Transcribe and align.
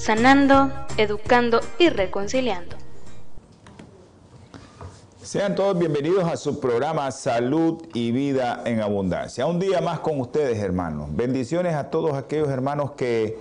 sanando, 0.00 0.72
educando 0.96 1.60
y 1.78 1.90
reconciliando. 1.90 2.74
Sean 5.22 5.54
todos 5.54 5.78
bienvenidos 5.78 6.24
a 6.24 6.38
su 6.38 6.58
programa 6.58 7.10
Salud 7.10 7.82
y 7.92 8.10
Vida 8.10 8.62
en 8.64 8.80
Abundancia. 8.80 9.44
Un 9.44 9.60
día 9.60 9.82
más 9.82 10.00
con 10.00 10.18
ustedes, 10.18 10.58
hermanos. 10.58 11.10
Bendiciones 11.12 11.74
a 11.74 11.90
todos 11.90 12.14
aquellos 12.14 12.48
hermanos 12.48 12.92
que 12.92 13.38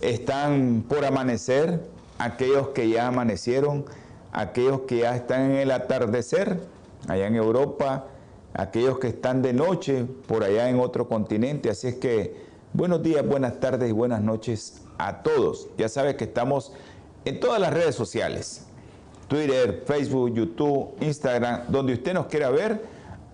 están 0.00 0.84
por 0.88 1.04
amanecer, 1.04 1.80
aquellos 2.18 2.70
que 2.70 2.88
ya 2.88 3.06
amanecieron, 3.06 3.84
aquellos 4.32 4.80
que 4.80 4.98
ya 4.98 5.14
están 5.14 5.52
en 5.52 5.56
el 5.58 5.70
atardecer, 5.70 6.60
allá 7.06 7.28
en 7.28 7.36
Europa, 7.36 8.06
aquellos 8.52 8.98
que 8.98 9.06
están 9.06 9.42
de 9.42 9.52
noche 9.52 10.06
por 10.26 10.42
allá 10.42 10.68
en 10.68 10.80
otro 10.80 11.08
continente. 11.08 11.70
Así 11.70 11.86
es 11.86 11.94
que 11.94 12.34
buenos 12.72 13.00
días, 13.00 13.24
buenas 13.24 13.60
tardes 13.60 13.88
y 13.88 13.92
buenas 13.92 14.20
noches 14.20 14.82
a 15.06 15.22
todos. 15.22 15.68
Ya 15.78 15.88
sabes 15.88 16.16
que 16.16 16.24
estamos 16.24 16.72
en 17.24 17.40
todas 17.40 17.60
las 17.60 17.72
redes 17.72 17.94
sociales. 17.94 18.66
Twitter, 19.28 19.84
Facebook, 19.86 20.34
YouTube, 20.34 20.94
Instagram, 21.00 21.62
donde 21.68 21.94
usted 21.94 22.14
nos 22.14 22.26
quiera 22.26 22.50
ver, 22.50 22.84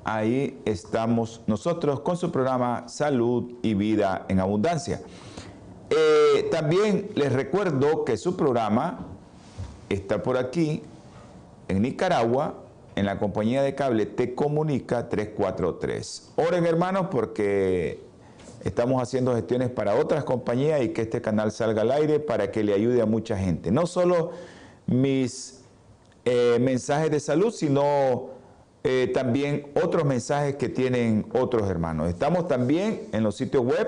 ahí 0.05 0.61
estamos 0.65 1.41
nosotros 1.47 2.01
con 2.01 2.17
su 2.17 2.31
programa 2.31 2.87
Salud 2.87 3.55
y 3.63 3.75
Vida 3.75 4.27
en 4.29 4.41
Abundancia. 4.41 5.01
Eh, 5.91 6.49
también 6.51 7.11
les 7.15 7.33
recuerdo 7.33 8.05
que 8.05 8.17
su 8.17 8.37
programa 8.37 9.07
está 9.89 10.23
por 10.23 10.37
aquí, 10.37 10.83
en 11.69 11.83
Nicaragua, 11.83 12.55
en 12.95 13.07
la 13.07 13.19
compañía 13.19 13.63
de 13.63 13.75
cable 13.75 14.07
Te 14.07 14.35
Comunica 14.35 15.09
343. 15.09 16.33
Oren 16.37 16.67
hermanos 16.67 17.09
porque 17.11 18.01
estamos 18.67 19.01
haciendo 19.01 19.33
gestiones 19.35 19.71
para 19.71 19.95
otras 19.95 20.25
compañías 20.25 20.83
y 20.83 20.89
que 20.89 21.03
este 21.03 21.23
canal 21.23 21.53
salga 21.53 21.83
al 21.83 21.93
aire 21.93 22.19
para 22.19 22.51
que 22.51 22.65
le 22.65 22.75
ayude 22.75 23.01
a 23.01 23.07
mucha 23.07 23.39
gente. 23.39 23.71
No 23.71 23.87
solo 23.87 24.33
mis 24.87 25.61
eh, 26.25 26.59
mensajes 26.61 27.13
de 27.13 27.21
salud, 27.21 27.53
sino 27.53 28.31
eh, 28.83 29.09
también 29.15 29.69
otros 29.81 30.05
mensajes 30.05 30.57
que 30.57 30.69
tienen 30.69 31.27
otros 31.33 31.71
hermanos. 31.71 32.09
Estamos 32.09 32.49
también 32.49 33.03
en 33.13 33.23
los 33.23 33.37
sitios 33.37 33.65
web 33.65 33.87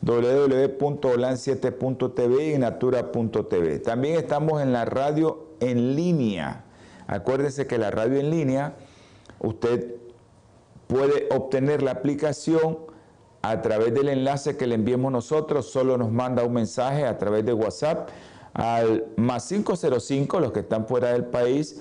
www.holan7.tv 0.00 2.54
y 2.54 2.58
natura.tv. 2.58 3.80
También 3.80 4.16
estamos 4.16 4.62
en 4.62 4.72
la 4.72 4.86
radio 4.86 5.48
en 5.60 5.94
línea. 5.94 6.64
Acuérdense 7.06 7.66
que 7.66 7.76
la 7.76 7.90
radio 7.90 8.18
en 8.18 8.30
línea, 8.30 8.76
usted 9.40 9.96
puede 10.86 11.28
obtener 11.30 11.82
la 11.82 11.90
aplicación 11.90 12.88
a 13.42 13.62
través 13.62 13.94
del 13.94 14.08
enlace 14.08 14.56
que 14.56 14.66
le 14.66 14.74
enviemos 14.74 15.10
nosotros, 15.10 15.70
solo 15.70 15.96
nos 15.96 16.10
manda 16.10 16.44
un 16.44 16.52
mensaje 16.52 17.06
a 17.06 17.18
través 17.18 17.44
de 17.44 17.52
WhatsApp 17.52 18.08
al 18.52 19.06
más 19.16 19.48
505, 19.48 20.40
los 20.40 20.52
que 20.52 20.60
están 20.60 20.86
fuera 20.86 21.12
del 21.12 21.24
país, 21.24 21.80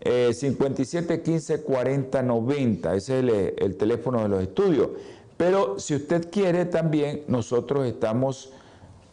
eh, 0.00 0.32
57 0.32 1.22
15 1.22 1.62
40 1.62 2.22
90. 2.22 2.94
Ese 2.94 3.18
es 3.18 3.24
el, 3.24 3.54
el, 3.58 3.76
teléfono 3.76 4.22
de 4.22 4.28
los 4.28 4.42
estudios. 4.42 4.90
Pero 5.36 5.78
si 5.78 5.94
usted 5.94 6.30
quiere 6.30 6.66
también, 6.66 7.24
nosotros 7.26 7.86
estamos 7.86 8.52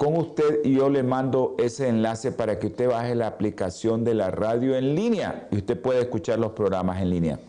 con 0.01 0.17
usted 0.17 0.61
y 0.63 0.73
yo 0.73 0.89
le 0.89 1.03
mando 1.03 1.55
ese 1.59 1.87
enlace 1.87 2.31
para 2.31 2.57
que 2.57 2.67
usted 2.67 2.89
baje 2.89 3.13
la 3.13 3.27
aplicación 3.27 4.03
de 4.03 4.15
la 4.15 4.31
radio 4.31 4.75
en 4.75 4.95
línea 4.95 5.47
y 5.51 5.57
usted 5.57 5.79
puede 5.79 6.01
escuchar 6.01 6.39
los 6.39 6.53
programas 6.53 7.01
en 7.01 7.09
línea. 7.11 7.39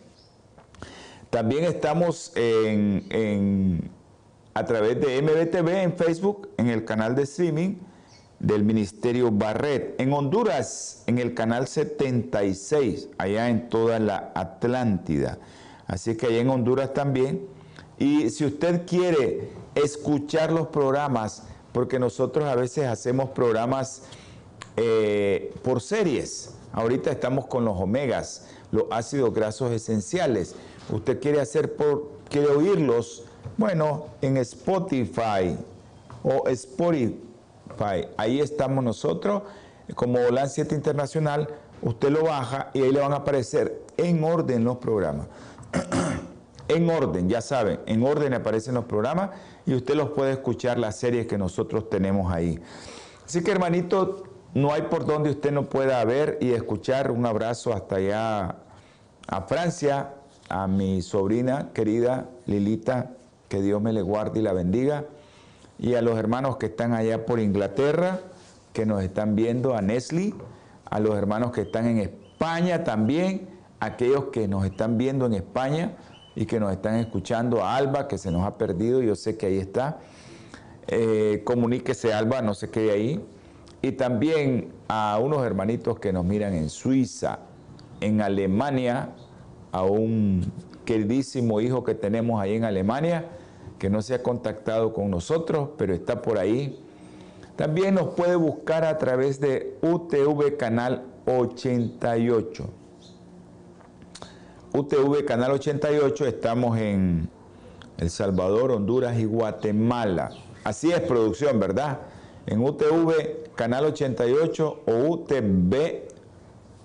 También 1.31 1.63
estamos 1.63 2.31
en, 2.35 3.89
a 4.53 4.65
través 4.65 4.99
de 4.99 5.21
MBTV 5.21 5.83
en 5.83 5.93
Facebook, 5.93 6.49
en 6.57 6.69
el 6.69 6.85
canal 6.85 7.15
de 7.15 7.23
streaming 7.23 7.75
del 8.39 8.63
Ministerio 8.63 9.31
Barret. 9.31 9.99
En 9.99 10.13
Honduras, 10.13 11.03
en 11.07 11.17
el 11.17 11.33
canal 11.33 11.67
76, 11.67 13.09
allá 13.17 13.49
en 13.49 13.69
toda 13.69 13.99
la 13.99 14.31
Atlántida. 14.35 15.39
Así 15.87 16.15
que 16.15 16.27
allá 16.27 16.39
en 16.39 16.49
Honduras 16.49 16.93
también. 16.93 17.47
Y 17.97 18.29
si 18.29 18.45
usted 18.45 18.85
quiere 18.85 19.49
escuchar 19.75 20.51
los 20.51 20.67
programas, 20.67 21.43
porque 21.71 21.99
nosotros 21.99 22.45
a 22.45 22.55
veces 22.55 22.85
hacemos 22.85 23.29
programas 23.29 24.03
eh, 24.77 25.53
por 25.63 25.81
series. 25.81 26.55
Ahorita 26.71 27.11
estamos 27.11 27.45
con 27.47 27.65
los 27.65 27.79
omegas, 27.79 28.47
los 28.71 28.85
ácidos 28.91 29.33
grasos 29.33 29.71
esenciales. 29.71 30.55
Usted 30.91 31.19
quiere 31.19 31.41
hacer 31.41 31.75
por, 31.75 32.11
quiere 32.29 32.47
oírlos, 32.47 33.22
bueno, 33.57 34.07
en 34.21 34.37
Spotify 34.37 35.57
o 36.23 36.47
Spotify 36.47 37.33
Ahí 38.17 38.39
estamos 38.39 38.83
nosotros, 38.83 39.43
como 39.95 40.19
LAN 40.19 40.49
7 40.49 40.75
Internacional, 40.75 41.47
usted 41.81 42.09
lo 42.09 42.23
baja 42.23 42.69
y 42.73 42.81
ahí 42.81 42.91
le 42.91 42.99
van 42.99 43.13
a 43.13 43.17
aparecer 43.17 43.81
en 43.97 44.23
orden 44.23 44.63
los 44.63 44.77
programas. 44.77 45.27
en 46.67 46.89
orden, 46.89 47.29
ya 47.29 47.41
saben, 47.41 47.79
en 47.85 48.03
orden 48.03 48.33
aparecen 48.33 48.75
los 48.75 48.85
programas 48.85 49.31
y 49.65 49.73
usted 49.73 49.95
los 49.95 50.11
puede 50.11 50.33
escuchar 50.33 50.77
las 50.77 50.97
series 50.97 51.27
que 51.27 51.37
nosotros 51.37 51.89
tenemos 51.89 52.31
ahí. 52.31 52.59
Así 53.25 53.43
que 53.43 53.51
hermanito, 53.51 54.23
no 54.53 54.71
hay 54.71 54.83
por 54.83 55.05
donde 55.05 55.31
usted 55.31 55.51
no 55.51 55.63
pueda 55.63 56.03
ver 56.05 56.37
y 56.41 56.51
escuchar. 56.51 57.11
Un 57.11 57.25
abrazo 57.25 57.73
hasta 57.73 57.95
allá 57.95 58.55
a 59.27 59.41
Francia, 59.41 60.13
a 60.47 60.67
mi 60.67 61.01
sobrina 61.01 61.71
querida 61.73 62.29
Lilita, 62.45 63.11
que 63.53 63.61
Dios 63.61 63.79
me 63.83 63.93
le 63.93 64.01
guarde 64.01 64.39
y 64.39 64.41
la 64.41 64.51
bendiga 64.51 65.05
y 65.77 65.93
a 65.93 66.01
los 66.01 66.17
hermanos 66.17 66.57
que 66.57 66.65
están 66.65 66.91
allá 66.91 67.27
por 67.27 67.39
Inglaterra, 67.39 68.19
que 68.73 68.87
nos 68.87 69.03
están 69.03 69.35
viendo, 69.35 69.75
a 69.75 69.81
Nestle, 69.83 70.33
a 70.85 70.99
los 70.99 71.15
hermanos 71.15 71.51
que 71.51 71.61
están 71.61 71.85
en 71.85 71.99
España 71.99 72.83
también, 72.83 73.47
aquellos 73.79 74.29
que 74.31 74.47
nos 74.47 74.65
están 74.65 74.97
viendo 74.97 75.27
en 75.27 75.33
España 75.33 75.97
y 76.35 76.47
que 76.47 76.59
nos 76.59 76.71
están 76.71 76.95
escuchando, 76.95 77.63
a 77.63 77.75
Alba, 77.75 78.07
que 78.07 78.17
se 78.17 78.31
nos 78.31 78.43
ha 78.43 78.57
perdido, 78.57 79.03
yo 79.03 79.15
sé 79.15 79.37
que 79.37 79.45
ahí 79.45 79.59
está. 79.59 79.99
Eh, 80.87 81.43
comuníquese 81.45 82.11
Alba, 82.11 82.41
no 82.41 82.55
sé 82.55 82.71
qué 82.71 82.89
ahí. 82.89 83.23
Y 83.83 83.91
también 83.91 84.73
a 84.87 85.19
unos 85.21 85.45
hermanitos 85.45 85.99
que 85.99 86.11
nos 86.11 86.25
miran 86.25 86.55
en 86.55 86.71
Suiza, 86.71 87.37
en 88.01 88.19
Alemania, 88.19 89.09
a 89.71 89.83
un 89.83 90.51
queridísimo 90.85 91.61
hijo 91.61 91.83
que 91.83 91.93
tenemos 91.93 92.41
ahí 92.41 92.55
en 92.55 92.63
Alemania, 92.63 93.27
que 93.83 93.89
no 93.89 94.01
se 94.01 94.15
ha 94.15 94.23
contactado 94.23 94.93
con 94.93 95.11
nosotros, 95.11 95.71
pero 95.77 95.93
está 95.93 96.21
por 96.21 96.39
ahí. 96.39 96.81
También 97.57 97.95
nos 97.95 98.13
puede 98.13 98.37
buscar 98.37 98.85
a 98.85 98.97
través 98.97 99.41
de 99.41 99.77
UTV 99.81 100.55
Canal 100.55 101.03
88. 101.25 102.63
UTV 104.71 105.25
Canal 105.25 105.51
88, 105.51 106.25
estamos 106.25 106.77
en 106.77 107.27
El 107.97 108.09
Salvador, 108.09 108.71
Honduras 108.71 109.19
y 109.19 109.25
Guatemala. 109.25 110.31
Así 110.63 110.89
es 110.89 111.01
producción, 111.01 111.59
¿verdad? 111.59 111.99
En 112.45 112.63
UTV 112.63 113.51
Canal 113.53 113.83
88 113.83 114.79
o 114.85 114.93
UTV, 114.93 116.03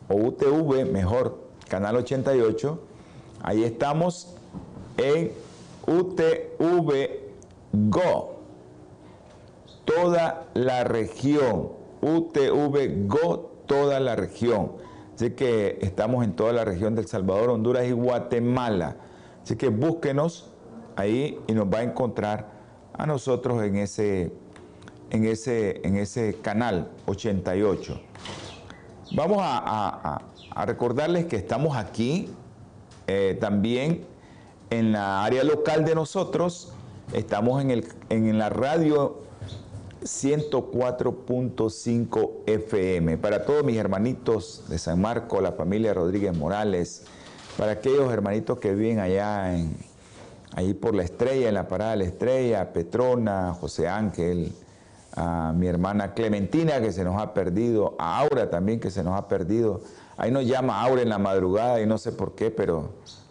o 0.08 0.16
UTV 0.16 0.90
mejor, 0.90 1.44
Canal 1.68 1.94
88. 1.94 2.80
Ahí 3.44 3.62
estamos 3.62 4.34
en 4.96 5.30
UTV 5.88 7.28
Go, 7.72 8.40
toda 9.84 10.46
la 10.54 10.84
región, 10.84 11.70
UTV 12.02 13.06
Go, 13.06 13.50
toda 13.66 13.98
la 14.00 14.14
región. 14.14 14.72
Así 15.14 15.30
que 15.30 15.78
estamos 15.80 16.24
en 16.24 16.34
toda 16.34 16.52
la 16.52 16.64
región 16.64 16.94
del 16.94 17.06
Salvador, 17.06 17.50
Honduras 17.50 17.86
y 17.86 17.92
Guatemala. 17.92 18.96
Así 19.42 19.56
que 19.56 19.68
búsquenos 19.68 20.50
ahí 20.96 21.38
y 21.46 21.52
nos 21.54 21.66
va 21.66 21.78
a 21.78 21.82
encontrar 21.82 22.50
a 22.92 23.06
nosotros 23.06 23.62
en 23.64 23.76
ese, 23.76 24.32
en 25.10 25.24
ese, 25.24 25.80
en 25.86 25.96
ese 25.96 26.36
canal 26.42 26.90
88. 27.06 28.00
Vamos 29.16 29.38
a, 29.40 29.58
a, 29.64 30.22
a 30.54 30.66
recordarles 30.66 31.24
que 31.26 31.36
estamos 31.36 31.76
aquí 31.76 32.28
eh, 33.06 33.38
también 33.40 34.04
en 34.70 34.92
la 34.92 35.24
área 35.24 35.42
local 35.44 35.84
de 35.84 35.94
nosotros, 35.94 36.72
estamos 37.12 37.60
en, 37.62 37.70
el, 37.70 37.86
en 38.10 38.38
la 38.38 38.48
radio 38.50 39.22
104.5 40.02 42.30
FM. 42.46 43.18
Para 43.18 43.44
todos 43.44 43.64
mis 43.64 43.76
hermanitos 43.76 44.64
de 44.68 44.78
San 44.78 45.00
Marco, 45.00 45.40
la 45.40 45.52
familia 45.52 45.94
Rodríguez 45.94 46.36
Morales, 46.36 47.04
para 47.56 47.72
aquellos 47.72 48.12
hermanitos 48.12 48.58
que 48.58 48.74
viven 48.74 48.98
allá 49.00 49.54
en, 49.54 49.76
ahí 50.52 50.74
por 50.74 50.94
la 50.94 51.02
estrella, 51.02 51.48
en 51.48 51.54
la 51.54 51.66
parada 51.68 51.92
de 51.92 51.98
la 51.98 52.04
estrella, 52.04 52.72
Petrona, 52.72 53.54
José 53.58 53.88
Ángel, 53.88 54.52
a 55.16 55.54
mi 55.56 55.66
hermana 55.66 56.12
Clementina 56.14 56.80
que 56.80 56.92
se 56.92 57.04
nos 57.04 57.20
ha 57.20 57.34
perdido, 57.34 57.96
a 57.98 58.20
Aura 58.20 58.50
también 58.50 58.78
que 58.78 58.90
se 58.90 59.02
nos 59.02 59.18
ha 59.18 59.28
perdido. 59.28 59.80
Ahí 60.16 60.30
nos 60.30 60.46
llama 60.46 60.82
Aura 60.82 61.02
en 61.02 61.08
la 61.08 61.18
madrugada 61.18 61.80
y 61.80 61.86
no 61.86 61.98
sé 61.98 62.12
por 62.12 62.34
qué, 62.34 62.50
pero 62.50 62.90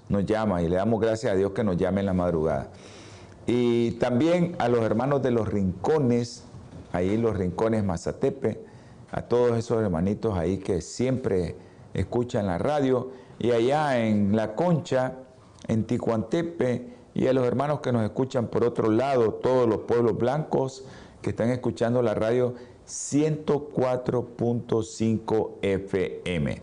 nos 0.09 0.25
llama 0.25 0.61
y 0.61 0.69
le 0.69 0.77
damos 0.77 1.01
gracias 1.01 1.33
a 1.33 1.35
Dios 1.35 1.51
que 1.51 1.63
nos 1.63 1.77
llame 1.77 2.01
en 2.01 2.05
la 2.05 2.13
madrugada. 2.13 2.69
Y 3.45 3.91
también 3.91 4.55
a 4.59 4.67
los 4.67 4.81
hermanos 4.81 5.21
de 5.21 5.31
los 5.31 5.47
rincones, 5.47 6.43
ahí 6.91 7.17
los 7.17 7.37
rincones 7.37 7.83
Mazatepe, 7.83 8.61
a 9.11 9.21
todos 9.21 9.57
esos 9.57 9.81
hermanitos 9.81 10.37
ahí 10.37 10.57
que 10.57 10.81
siempre 10.81 11.55
escuchan 11.93 12.47
la 12.47 12.57
radio, 12.57 13.11
y 13.39 13.51
allá 13.51 13.99
en 13.99 14.35
La 14.35 14.55
Concha, 14.55 15.13
en 15.67 15.85
Ticuantepe, 15.85 16.97
y 17.13 17.27
a 17.27 17.33
los 17.33 17.45
hermanos 17.47 17.81
que 17.81 17.91
nos 17.91 18.03
escuchan 18.03 18.47
por 18.47 18.63
otro 18.63 18.89
lado, 18.91 19.35
todos 19.35 19.67
los 19.67 19.79
pueblos 19.79 20.17
blancos 20.17 20.85
que 21.21 21.31
están 21.31 21.49
escuchando 21.49 22.01
la 22.01 22.13
radio 22.13 22.53
104.5 22.87 25.51
FM. 25.61 26.61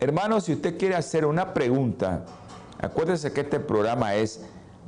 Hermanos, 0.00 0.44
si 0.44 0.52
usted 0.52 0.76
quiere 0.76 0.96
hacer 0.96 1.24
una 1.24 1.54
pregunta, 1.54 2.26
acuérdese 2.78 3.32
que 3.32 3.42
este 3.42 3.60
programa 3.60 4.14
es 4.14 4.42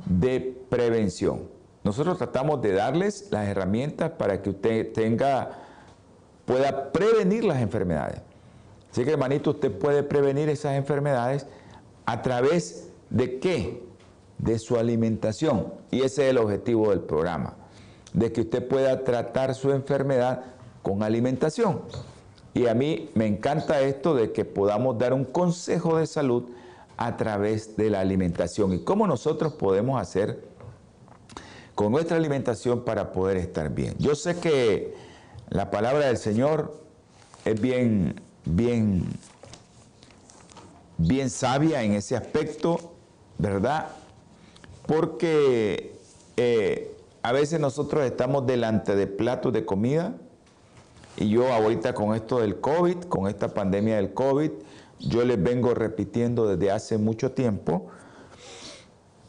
de 0.05 0.57
prevención. 0.69 1.47
Nosotros 1.83 2.17
tratamos 2.17 2.61
de 2.61 2.73
darles 2.73 3.27
las 3.31 3.47
herramientas 3.47 4.11
para 4.11 4.41
que 4.41 4.49
usted 4.49 4.91
tenga, 4.93 5.51
pueda 6.45 6.91
prevenir 6.91 7.43
las 7.43 7.61
enfermedades. 7.61 8.21
Así 8.91 9.05
que, 9.05 9.11
hermanito, 9.11 9.51
usted 9.51 9.71
puede 9.71 10.03
prevenir 10.03 10.49
esas 10.49 10.75
enfermedades 10.75 11.45
a 12.05 12.21
través 12.21 12.89
de 13.09 13.39
qué? 13.39 13.83
De 14.37 14.59
su 14.59 14.77
alimentación. 14.77 15.73
Y 15.91 16.01
ese 16.01 16.25
es 16.25 16.31
el 16.31 16.37
objetivo 16.37 16.89
del 16.89 17.01
programa, 17.01 17.55
de 18.13 18.31
que 18.31 18.41
usted 18.41 18.67
pueda 18.67 19.03
tratar 19.03 19.55
su 19.55 19.71
enfermedad 19.71 20.43
con 20.81 21.03
alimentación. 21.03 21.81
Y 22.53 22.67
a 22.67 22.73
mí 22.73 23.11
me 23.13 23.27
encanta 23.27 23.81
esto 23.81 24.15
de 24.15 24.31
que 24.31 24.43
podamos 24.43 24.97
dar 24.97 25.13
un 25.13 25.25
consejo 25.25 25.97
de 25.97 26.07
salud 26.07 26.49
a 26.97 27.15
través 27.15 27.77
de 27.77 27.89
la 27.89 27.99
alimentación 27.99 28.73
y 28.73 28.79
cómo 28.79 29.07
nosotros 29.07 29.53
podemos 29.53 30.01
hacer 30.01 30.43
con 31.75 31.91
nuestra 31.91 32.17
alimentación 32.17 32.83
para 32.83 33.11
poder 33.11 33.37
estar 33.37 33.69
bien. 33.69 33.93
Yo 33.99 34.15
sé 34.15 34.39
que 34.39 34.95
la 35.49 35.69
palabra 35.69 36.07
del 36.07 36.17
Señor 36.17 36.73
es 37.45 37.61
bien, 37.61 38.19
bien, 38.45 39.05
bien 40.97 41.29
sabia 41.29 41.83
en 41.83 41.93
ese 41.93 42.17
aspecto, 42.17 42.93
¿verdad? 43.37 43.89
Porque 44.87 45.95
eh, 46.35 46.97
a 47.21 47.31
veces 47.31 47.59
nosotros 47.59 48.03
estamos 48.05 48.47
delante 48.47 48.95
de 48.95 49.05
platos 49.05 49.53
de 49.53 49.63
comida 49.63 50.15
y 51.15 51.29
yo 51.29 51.51
ahorita 51.53 51.93
con 51.93 52.15
esto 52.15 52.39
del 52.39 52.59
COVID, 52.59 53.03
con 53.03 53.27
esta 53.27 53.53
pandemia 53.53 53.97
del 53.97 54.13
COVID, 54.13 54.51
yo 54.99 55.23
les 55.25 55.41
vengo 55.41 55.73
repitiendo 55.73 56.47
desde 56.47 56.71
hace 56.71 56.97
mucho 56.97 57.31
tiempo 57.31 57.87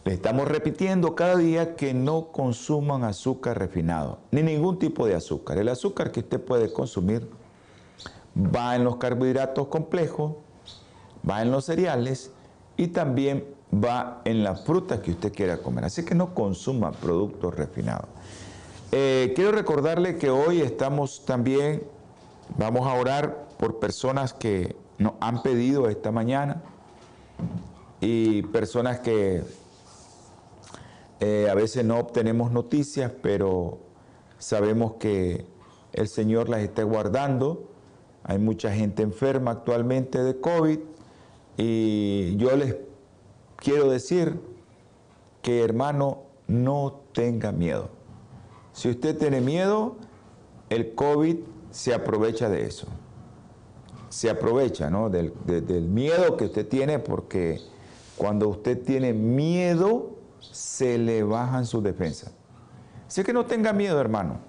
le 0.09 0.15
estamos 0.15 0.49
repitiendo 0.49 1.15
cada 1.15 1.37
día 1.37 1.77
que 1.77 1.93
no 1.93 2.33
consuman 2.33 3.05
azúcar 3.05 3.59
refinado, 3.59 4.21
ni 4.31 4.43
ningún 4.43 4.79
tipo 4.79 5.07
de 5.07 5.15
azúcar. 5.15 5.59
El 5.59 5.69
azúcar 5.69 6.13
que 6.13 6.21
usted 6.21 6.41
puede 6.41 6.73
consumir 6.73 7.29
va 8.35 8.75
en 8.75 8.85
los 8.85 8.97
carbohidratos 8.97 9.69
complejos, 9.69 10.33
va 11.29 11.43
en 11.43 11.51
los 11.51 11.67
cereales 11.67 12.31
y 12.79 12.87
también 12.87 13.45
va 13.71 14.23
en 14.25 14.45
las 14.45 14.65
frutas 14.65 15.01
que 15.01 15.11
usted 15.11 15.31
quiera 15.31 15.59
comer. 15.59 15.85
Así 15.85 16.07
que 16.07 16.15
no 16.15 16.35
consuma 16.35 16.93
productos 16.93 17.55
refinados. 17.55 18.09
Eh, 18.93 19.35
quiero 19.37 19.53
recordarle 19.53 20.17
que 20.17 20.31
hoy 20.31 20.63
estamos 20.63 21.27
también, 21.27 21.83
vamos 22.57 22.87
a 22.87 22.95
orar 22.95 23.49
por 23.59 23.79
personas 23.79 24.33
que 24.33 24.75
nos 24.99 25.15
han 25.21 25.43
pedido 25.43 25.89
esta 25.89 26.13
mañana 26.13 26.63
y 28.01 28.43
personas 28.43 29.01
que 29.01 29.43
eh, 31.21 31.49
a 31.51 31.55
veces 31.55 31.85
no 31.85 31.99
obtenemos 31.99 32.53
noticias, 32.53 33.13
pero 33.23 33.79
sabemos 34.39 34.95
que 34.95 35.47
el 35.93 36.09
Señor 36.09 36.49
las 36.49 36.61
está 36.61 36.83
guardando. 36.83 37.69
Hay 38.25 38.39
mucha 38.39 38.73
gente 38.73 39.03
enferma 39.03 39.53
actualmente 39.53 40.23
de 40.23 40.39
COVID 40.39 40.79
y 41.57 42.37
yo 42.37 42.55
les 42.57 42.77
quiero 43.57 43.91
decir 43.91 44.39
que 45.43 45.63
hermano, 45.63 46.23
no 46.47 47.01
tenga 47.13 47.53
miedo. 47.53 47.91
Si 48.73 48.89
usted 48.89 49.17
tiene 49.17 49.41
miedo, 49.41 49.97
el 50.71 50.95
COVID 50.95 51.37
se 51.71 51.95
aprovecha 51.95 52.49
de 52.49 52.67
eso. 52.67 52.87
Se 54.09 54.31
aprovecha 54.31 54.91
¿no? 54.91 55.11
del, 55.11 55.33
miedo 55.89 56.37
que 56.37 56.47
usted 56.47 56.67
tiene 56.67 56.99
porque 56.99 57.61
cuando 58.17 58.49
usted 58.49 58.83
tiene 58.83 59.13
miedo, 59.13 60.17
se 60.41 60.99
le 60.99 61.23
bajan 61.23 61.67
sus 61.67 61.83
defensas. 61.83 62.33
Así 63.07 63.23
que 63.23 63.33
no 63.33 63.47
tenga 63.47 63.73
miedo, 63.73 64.01
hermano. 64.01 64.41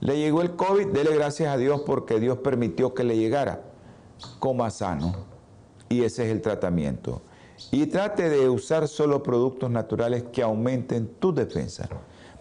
Le 0.00 0.18
llegó 0.18 0.42
el 0.42 0.56
COVID, 0.56 0.88
dele 0.88 1.14
gracias 1.14 1.52
a 1.52 1.56
Dios 1.56 1.82
porque 1.84 2.18
Dios 2.18 2.38
permitió 2.38 2.94
que 2.94 3.04
le 3.04 3.16
llegara. 3.16 3.62
Coma 4.38 4.70
sano. 4.70 5.14
Y 5.88 6.04
ese 6.04 6.24
es 6.24 6.30
el 6.30 6.40
tratamiento. 6.40 7.22
Y 7.70 7.86
trate 7.86 8.30
de 8.30 8.48
usar 8.48 8.88
solo 8.88 9.22
productos 9.22 9.70
naturales 9.70 10.24
que 10.32 10.42
aumenten 10.42 11.08
tu 11.18 11.34
defensa. 11.34 11.88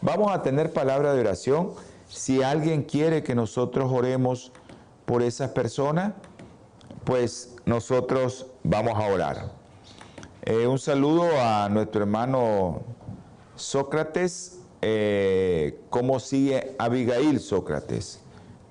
Vamos 0.01 0.31
a 0.31 0.41
tener 0.41 0.71
palabra 0.71 1.13
de 1.13 1.19
oración. 1.19 1.71
Si 2.07 2.41
alguien 2.41 2.83
quiere 2.83 3.21
que 3.21 3.35
nosotros 3.35 3.91
oremos 3.91 4.51
por 5.05 5.21
esas 5.21 5.51
personas, 5.51 6.13
pues 7.03 7.55
nosotros 7.65 8.47
vamos 8.63 8.95
a 8.95 9.07
orar. 9.07 9.51
Eh, 10.43 10.67
un 10.67 10.79
saludo 10.79 11.29
a 11.39 11.69
nuestro 11.69 12.01
hermano 12.01 12.81
Sócrates. 13.55 14.59
Eh, 14.81 15.79
¿Cómo 15.89 16.19
sigue 16.19 16.75
Abigail 16.79 17.39
Sócrates? 17.39 18.21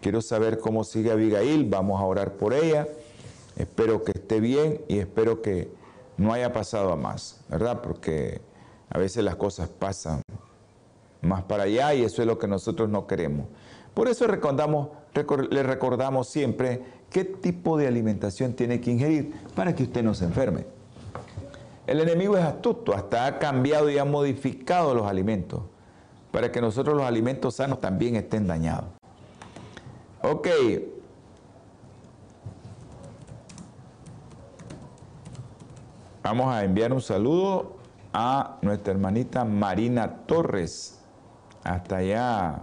Quiero 0.00 0.22
saber 0.22 0.58
cómo 0.58 0.84
sigue 0.84 1.10
Abigail. 1.10 1.68
Vamos 1.68 2.00
a 2.00 2.04
orar 2.04 2.32
por 2.34 2.54
ella. 2.54 2.88
Espero 3.56 4.04
que 4.04 4.12
esté 4.12 4.40
bien 4.40 4.80
y 4.88 4.98
espero 4.98 5.42
que 5.42 5.68
no 6.16 6.32
haya 6.32 6.52
pasado 6.52 6.92
a 6.92 6.96
más, 6.96 7.40
¿verdad? 7.48 7.80
Porque 7.82 8.40
a 8.90 8.98
veces 8.98 9.24
las 9.24 9.36
cosas 9.36 9.68
pasan 9.68 10.22
más 11.20 11.42
para 11.42 11.64
allá 11.64 11.94
y 11.94 12.04
eso 12.04 12.22
es 12.22 12.28
lo 12.28 12.38
que 12.38 12.46
nosotros 12.46 12.88
no 12.88 13.06
queremos. 13.06 13.46
Por 13.94 14.08
eso 14.08 14.26
recordamos, 14.26 14.88
le 15.50 15.62
recordamos 15.62 16.28
siempre 16.28 16.82
qué 17.10 17.24
tipo 17.24 17.76
de 17.76 17.86
alimentación 17.86 18.54
tiene 18.54 18.80
que 18.80 18.90
ingerir 18.90 19.32
para 19.54 19.74
que 19.74 19.84
usted 19.84 20.02
no 20.02 20.14
se 20.14 20.24
enferme. 20.24 20.66
El 21.86 22.00
enemigo 22.00 22.36
es 22.36 22.44
astuto, 22.44 22.94
hasta 22.94 23.26
ha 23.26 23.38
cambiado 23.38 23.88
y 23.88 23.98
ha 23.98 24.04
modificado 24.04 24.94
los 24.94 25.06
alimentos 25.06 25.62
para 26.30 26.52
que 26.52 26.60
nosotros 26.60 26.96
los 26.96 27.06
alimentos 27.06 27.54
sanos 27.54 27.80
también 27.80 28.16
estén 28.16 28.46
dañados. 28.46 28.90
Ok. 30.22 30.48
Vamos 36.22 36.52
a 36.52 36.62
enviar 36.64 36.92
un 36.92 37.00
saludo 37.00 37.78
a 38.12 38.58
nuestra 38.60 38.92
hermanita 38.92 39.44
Marina 39.44 40.26
Torres, 40.26 41.00
hasta 41.64 41.96
allá, 41.96 42.62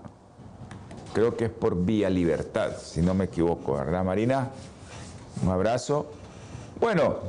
creo 1.16 1.36
que 1.36 1.46
es 1.46 1.52
por 1.52 1.84
Vía 1.84 2.12
Libertad, 2.12 2.74
si 2.78 3.02
no 3.02 3.16
me 3.16 3.26
equivoco, 3.26 3.74
¿verdad 3.74 4.04
Marina? 4.04 4.52
Un 5.42 5.50
abrazo. 5.50 6.12
Bueno, 6.80 7.22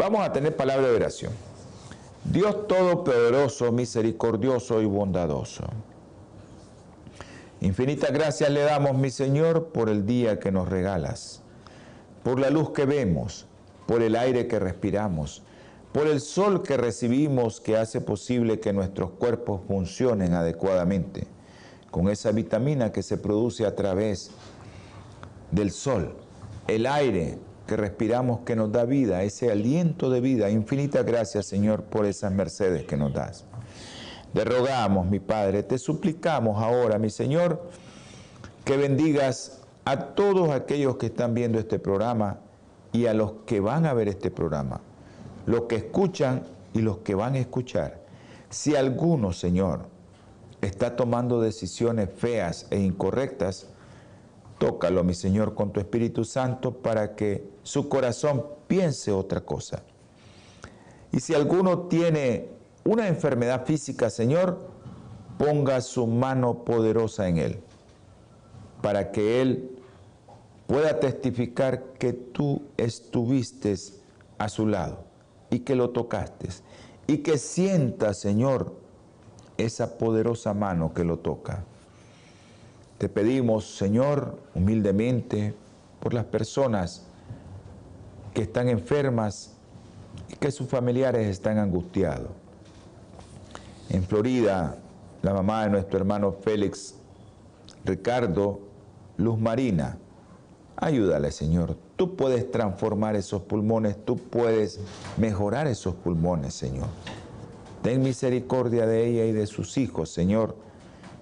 Vamos 0.00 0.22
a 0.22 0.32
tener 0.32 0.56
palabra 0.56 0.88
de 0.88 0.96
oración. 0.96 1.30
Dios 2.24 2.66
Todopoderoso, 2.66 3.70
misericordioso 3.70 4.80
y 4.80 4.86
bondadoso. 4.86 5.64
Infinitas 7.60 8.10
gracias 8.10 8.48
le 8.48 8.62
damos, 8.62 8.96
mi 8.96 9.10
Señor, 9.10 9.66
por 9.72 9.90
el 9.90 10.06
día 10.06 10.40
que 10.40 10.50
nos 10.52 10.70
regalas, 10.70 11.42
por 12.22 12.40
la 12.40 12.48
luz 12.48 12.70
que 12.70 12.86
vemos, 12.86 13.44
por 13.86 14.00
el 14.00 14.16
aire 14.16 14.46
que 14.46 14.58
respiramos, 14.58 15.42
por 15.92 16.06
el 16.06 16.22
sol 16.22 16.62
que 16.62 16.78
recibimos 16.78 17.60
que 17.60 17.76
hace 17.76 18.00
posible 18.00 18.58
que 18.58 18.72
nuestros 18.72 19.10
cuerpos 19.10 19.60
funcionen 19.68 20.32
adecuadamente, 20.32 21.26
con 21.90 22.08
esa 22.08 22.32
vitamina 22.32 22.92
que 22.92 23.02
se 23.02 23.18
produce 23.18 23.66
a 23.66 23.74
través 23.74 24.30
del 25.50 25.70
sol, 25.70 26.14
el 26.68 26.86
aire 26.86 27.38
que 27.66 27.76
respiramos 27.76 28.40
que 28.40 28.56
nos 28.56 28.72
da 28.72 28.84
vida, 28.84 29.22
ese 29.22 29.50
aliento 29.50 30.10
de 30.10 30.20
vida. 30.20 30.50
Infinita 30.50 31.02
gracias, 31.02 31.46
Señor, 31.46 31.84
por 31.84 32.04
esas 32.04 32.32
mercedes 32.32 32.84
que 32.84 32.96
nos 32.96 33.12
das. 33.12 33.44
Te 34.34 34.44
rogamos, 34.44 35.06
mi 35.06 35.18
Padre, 35.18 35.62
te 35.62 35.78
suplicamos 35.78 36.62
ahora, 36.62 36.98
mi 36.98 37.10
Señor, 37.10 37.62
que 38.64 38.76
bendigas 38.76 39.60
a 39.84 40.14
todos 40.14 40.50
aquellos 40.50 40.96
que 40.96 41.06
están 41.06 41.34
viendo 41.34 41.58
este 41.58 41.78
programa 41.78 42.38
y 42.92 43.06
a 43.06 43.14
los 43.14 43.32
que 43.46 43.60
van 43.60 43.86
a 43.86 43.94
ver 43.94 44.08
este 44.08 44.30
programa, 44.30 44.80
los 45.46 45.62
que 45.62 45.76
escuchan 45.76 46.42
y 46.72 46.80
los 46.80 46.98
que 46.98 47.14
van 47.14 47.34
a 47.34 47.38
escuchar. 47.38 48.00
Si 48.48 48.74
alguno, 48.74 49.32
Señor, 49.32 49.86
está 50.60 50.96
tomando 50.96 51.40
decisiones 51.40 52.10
feas 52.14 52.66
e 52.70 52.78
incorrectas, 52.78 53.66
tócalo, 54.58 55.04
mi 55.04 55.14
Señor, 55.14 55.54
con 55.54 55.72
tu 55.72 55.80
Espíritu 55.80 56.24
Santo 56.24 56.72
para 56.72 57.16
que 57.16 57.48
su 57.62 57.88
corazón 57.88 58.44
piense 58.66 59.12
otra 59.12 59.40
cosa. 59.40 59.82
Y 61.12 61.20
si 61.20 61.34
alguno 61.34 61.88
tiene 61.88 62.48
una 62.84 63.08
enfermedad 63.08 63.64
física, 63.64 64.10
Señor, 64.10 64.58
ponga 65.38 65.80
su 65.80 66.06
mano 66.06 66.64
poderosa 66.64 67.28
en 67.28 67.38
él, 67.38 67.60
para 68.82 69.10
que 69.10 69.40
él 69.40 69.78
pueda 70.66 71.00
testificar 71.00 71.94
que 71.98 72.12
tú 72.12 72.62
estuviste 72.76 73.74
a 74.38 74.48
su 74.48 74.66
lado 74.66 75.04
y 75.50 75.60
que 75.60 75.74
lo 75.74 75.90
tocaste 75.90 76.48
y 77.06 77.18
que 77.18 77.38
sienta, 77.38 78.14
Señor, 78.14 78.79
esa 79.64 79.98
poderosa 79.98 80.54
mano 80.54 80.92
que 80.94 81.04
lo 81.04 81.18
toca. 81.18 81.64
Te 82.98 83.08
pedimos, 83.08 83.76
Señor, 83.76 84.38
humildemente, 84.54 85.54
por 86.00 86.14
las 86.14 86.24
personas 86.24 87.06
que 88.34 88.42
están 88.42 88.68
enfermas 88.68 89.52
y 90.28 90.36
que 90.36 90.50
sus 90.50 90.68
familiares 90.68 91.26
están 91.26 91.58
angustiados. 91.58 92.30
En 93.88 94.04
Florida, 94.04 94.76
la 95.22 95.34
mamá 95.34 95.64
de 95.64 95.70
nuestro 95.70 95.98
hermano 95.98 96.32
Félix 96.32 96.94
Ricardo 97.84 98.60
Luz 99.16 99.38
Marina, 99.38 99.98
ayúdale, 100.76 101.30
Señor. 101.32 101.76
Tú 101.96 102.16
puedes 102.16 102.50
transformar 102.50 103.16
esos 103.16 103.42
pulmones, 103.42 104.02
tú 104.04 104.16
puedes 104.16 104.80
mejorar 105.16 105.66
esos 105.66 105.94
pulmones, 105.94 106.54
Señor. 106.54 106.88
Ten 107.82 108.02
misericordia 108.02 108.86
de 108.86 109.06
ella 109.06 109.24
y 109.24 109.32
de 109.32 109.46
sus 109.46 109.78
hijos, 109.78 110.10
Señor, 110.10 110.56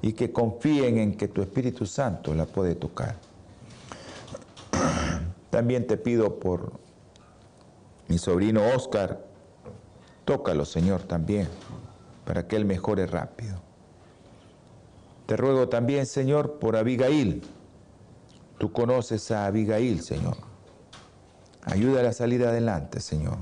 y 0.02 0.12
que 0.12 0.32
confíen 0.32 0.98
en 0.98 1.16
que 1.16 1.28
tu 1.28 1.42
Espíritu 1.42 1.86
Santo 1.86 2.34
la 2.34 2.46
puede 2.46 2.74
tocar. 2.74 3.16
También 5.50 5.86
te 5.86 5.96
pido 5.96 6.38
por 6.38 6.72
mi 8.08 8.18
sobrino 8.18 8.62
Oscar, 8.74 9.24
tócalo, 10.24 10.64
Señor, 10.64 11.02
también, 11.02 11.48
para 12.24 12.48
que 12.48 12.56
él 12.56 12.64
mejore 12.64 13.06
rápido. 13.06 13.60
Te 15.26 15.36
ruego 15.36 15.68
también, 15.68 16.06
Señor, 16.06 16.58
por 16.58 16.74
Abigail. 16.74 17.42
Tú 18.58 18.72
conoces 18.72 19.30
a 19.30 19.44
Abigail, 19.44 20.00
Señor. 20.00 20.38
Ayúdala 21.64 22.08
a 22.08 22.12
salir 22.14 22.46
adelante, 22.46 23.00
Señor. 23.00 23.36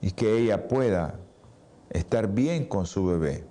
Y 0.00 0.12
que 0.12 0.38
ella 0.38 0.66
pueda 0.66 1.20
estar 1.90 2.28
bien 2.28 2.64
con 2.66 2.86
su 2.86 3.04
bebé. 3.04 3.44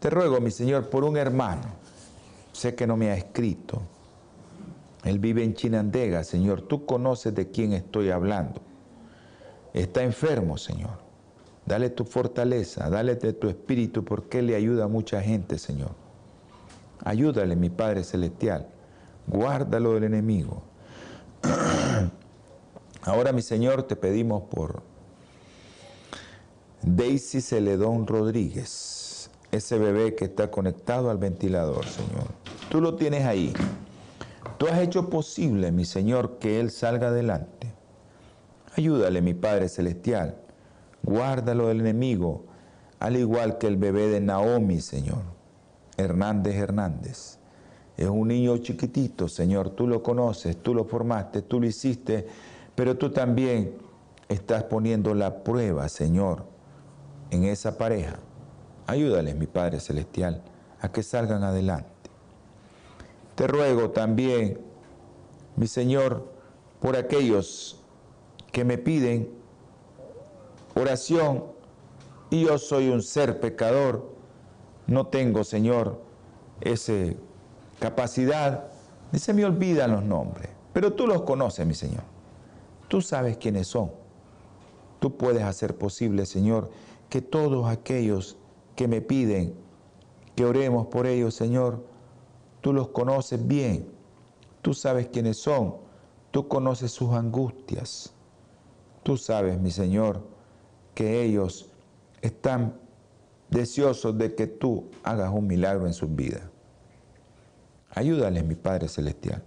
Te 0.00 0.10
ruego, 0.10 0.40
mi 0.40 0.50
Señor, 0.50 0.90
por 0.90 1.04
un 1.04 1.16
hermano. 1.16 1.62
Sé 2.52 2.74
que 2.74 2.86
no 2.86 2.96
me 2.96 3.10
ha 3.10 3.16
escrito. 3.16 3.80
Él 5.02 5.18
vive 5.18 5.42
en 5.42 5.54
Chinandega, 5.54 6.24
Señor. 6.24 6.62
Tú 6.62 6.86
conoces 6.86 7.34
de 7.34 7.50
quién 7.50 7.72
estoy 7.72 8.10
hablando. 8.10 8.60
Está 9.72 10.02
enfermo, 10.02 10.56
Señor. 10.56 11.02
Dale 11.66 11.90
tu 11.90 12.04
fortaleza, 12.04 12.90
dale 12.90 13.16
de 13.16 13.32
tu 13.32 13.48
espíritu, 13.48 14.04
porque 14.04 14.40
Él 14.40 14.48
le 14.48 14.56
ayuda 14.56 14.84
a 14.84 14.88
mucha 14.88 15.22
gente, 15.22 15.58
Señor. 15.58 15.92
Ayúdale, 17.02 17.56
mi 17.56 17.70
Padre 17.70 18.04
Celestial. 18.04 18.68
Guárdalo 19.26 19.94
del 19.94 20.04
enemigo. 20.04 20.62
Ahora, 23.02 23.32
mi 23.32 23.42
Señor, 23.42 23.84
te 23.84 23.96
pedimos 23.96 24.42
por 24.44 24.82
Daisy 26.86 27.40
Celedón 27.40 28.06
Rodríguez, 28.06 29.30
ese 29.50 29.78
bebé 29.78 30.14
que 30.14 30.26
está 30.26 30.50
conectado 30.50 31.10
al 31.10 31.18
ventilador, 31.18 31.84
Señor. 31.86 32.26
Tú 32.70 32.80
lo 32.80 32.94
tienes 32.94 33.24
ahí. 33.24 33.52
Tú 34.58 34.66
has 34.66 34.78
hecho 34.80 35.08
posible, 35.10 35.72
mi 35.72 35.84
Señor, 35.84 36.38
que 36.38 36.60
Él 36.60 36.70
salga 36.70 37.08
adelante. 37.08 37.72
Ayúdale, 38.76 39.22
mi 39.22 39.34
Padre 39.34 39.68
Celestial 39.68 40.36
Guárdalo 41.04 41.68
del 41.68 41.80
enemigo, 41.80 42.44
al 42.98 43.16
igual 43.16 43.58
que 43.58 43.66
el 43.66 43.76
bebé 43.76 44.08
de 44.08 44.20
Naomi, 44.20 44.80
Señor. 44.80 45.22
Hernández 45.98 46.54
Hernández. 46.56 47.38
Es 47.96 48.08
un 48.08 48.28
niño 48.28 48.56
chiquitito, 48.58 49.28
Señor. 49.28 49.70
Tú 49.70 49.86
lo 49.86 50.02
conoces, 50.02 50.56
tú 50.56 50.74
lo 50.74 50.84
formaste, 50.84 51.42
tú 51.42 51.60
lo 51.60 51.66
hiciste, 51.66 52.26
pero 52.74 52.96
tú 52.96 53.10
también 53.10 53.74
estás 54.28 54.64
poniendo 54.64 55.14
la 55.14 55.44
prueba, 55.44 55.88
Señor, 55.90 56.46
en 57.30 57.44
esa 57.44 57.78
pareja. 57.78 58.18
Ayúdales, 58.86 59.34
mi 59.36 59.46
Padre 59.46 59.80
Celestial, 59.80 60.42
a 60.80 60.92
que 60.92 61.02
salgan 61.02 61.42
adelante. 61.42 61.88
Te 63.34 63.46
ruego 63.46 63.90
también, 63.90 64.60
mi 65.56 65.66
Señor, 65.66 66.26
por 66.80 66.96
aquellos 66.96 67.80
que 68.52 68.64
me 68.64 68.78
piden 68.78 69.30
oración 70.74 71.44
y 72.30 72.44
yo 72.44 72.58
soy 72.58 72.88
un 72.88 73.02
ser 73.02 73.40
pecador, 73.40 74.12
no 74.86 75.06
tengo, 75.06 75.44
Señor, 75.44 76.00
esa 76.60 76.92
capacidad, 77.80 78.68
ni 79.12 79.18
se 79.18 79.32
me 79.32 79.44
olvidan 79.44 79.92
los 79.92 80.04
nombres, 80.04 80.50
pero 80.72 80.92
tú 80.92 81.06
los 81.06 81.22
conoces, 81.22 81.66
mi 81.66 81.74
Señor. 81.74 82.02
Tú 82.88 83.00
sabes 83.00 83.36
quiénes 83.36 83.66
son. 83.66 83.90
Tú 85.00 85.16
puedes 85.16 85.42
hacer 85.42 85.76
posible, 85.76 86.26
Señor, 86.26 86.70
que 87.14 87.22
todos 87.22 87.68
aquellos 87.68 88.36
que 88.74 88.88
me 88.88 89.00
piden 89.00 89.54
que 90.34 90.44
oremos 90.44 90.88
por 90.88 91.06
ellos, 91.06 91.32
Señor, 91.32 91.86
tú 92.60 92.72
los 92.72 92.88
conoces 92.88 93.46
bien. 93.46 93.88
Tú 94.62 94.74
sabes 94.74 95.06
quiénes 95.12 95.36
son. 95.36 95.76
Tú 96.32 96.48
conoces 96.48 96.90
sus 96.90 97.12
angustias. 97.12 98.12
Tú 99.04 99.16
sabes, 99.16 99.60
mi 99.60 99.70
Señor, 99.70 100.26
que 100.92 101.22
ellos 101.22 101.70
están 102.20 102.80
deseosos 103.48 104.18
de 104.18 104.34
que 104.34 104.48
tú 104.48 104.90
hagas 105.04 105.32
un 105.32 105.46
milagro 105.46 105.86
en 105.86 105.94
sus 105.94 106.12
vidas. 106.12 106.42
Ayúdales, 107.90 108.44
mi 108.44 108.56
Padre 108.56 108.88
Celestial. 108.88 109.44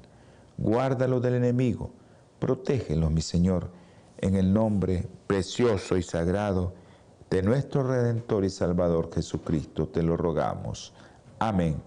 Guárdalos 0.58 1.22
del 1.22 1.34
enemigo. 1.34 1.92
Protégelos, 2.40 3.12
mi 3.12 3.20
Señor, 3.20 3.72
en 4.20 4.36
el 4.36 4.54
nombre 4.54 5.10
precioso 5.28 5.98
y 5.98 6.02
sagrado 6.02 6.87
de 7.30 7.42
nuestro 7.42 7.84
Redentor 7.84 8.46
y 8.46 8.50
Salvador 8.50 9.10
Jesucristo. 9.14 9.88
Te 9.88 10.02
lo 10.02 10.16
rogamos. 10.18 10.94
Amén 11.40 11.82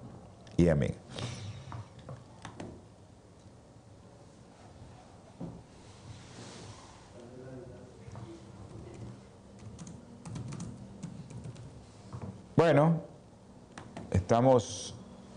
y 0.57 0.69
amén. 0.69 0.95
Bueno, 12.57 13.01
estamos... 14.11 14.95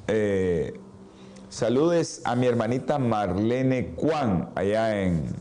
Eh, 0.07 0.77
saludes 1.47 2.21
a 2.25 2.35
mi 2.35 2.47
hermanita 2.47 2.99
Marlene 2.99 3.93
Juan, 3.95 4.49
allá 4.55 5.01
en, 5.01 5.33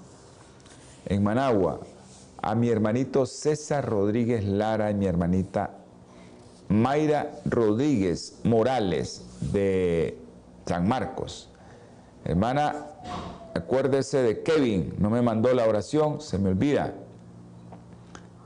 en 1.07 1.25
Managua. 1.25 1.81
A 2.43 2.55
mi 2.55 2.69
hermanito 2.69 3.25
César 3.25 3.89
Rodríguez 3.89 4.45
Lara 4.45 4.91
y 4.91 4.95
mi 4.95 5.07
hermanita 5.07 5.71
Mayra 6.69 7.31
Rodríguez 7.45 8.41
Morales 8.45 9.25
de 9.53 10.19
San 10.67 10.89
Marcos. 10.89 11.49
Hermana, 12.25 12.87
acuérdese 13.55 14.23
de 14.23 14.43
Kevin, 14.43 14.95
no 14.99 15.11
me 15.11 15.23
mandó 15.23 15.53
la 15.55 15.67
oración, 15.67 16.21
se 16.21 16.39
me 16.39 16.49
olvida. 16.51 16.95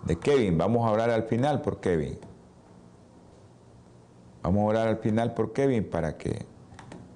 De 0.04 0.18
Kevin, 0.18 0.58
vamos 0.58 0.86
a 0.86 0.90
orar 0.90 1.10
al 1.10 1.24
final 1.24 1.62
por 1.62 1.80
Kevin. 1.80 2.18
Vamos 4.42 4.62
a 4.62 4.66
orar 4.66 4.88
al 4.88 4.98
final 4.98 5.34
por 5.34 5.52
Kevin 5.52 5.88
para 5.88 6.16
que 6.16 6.44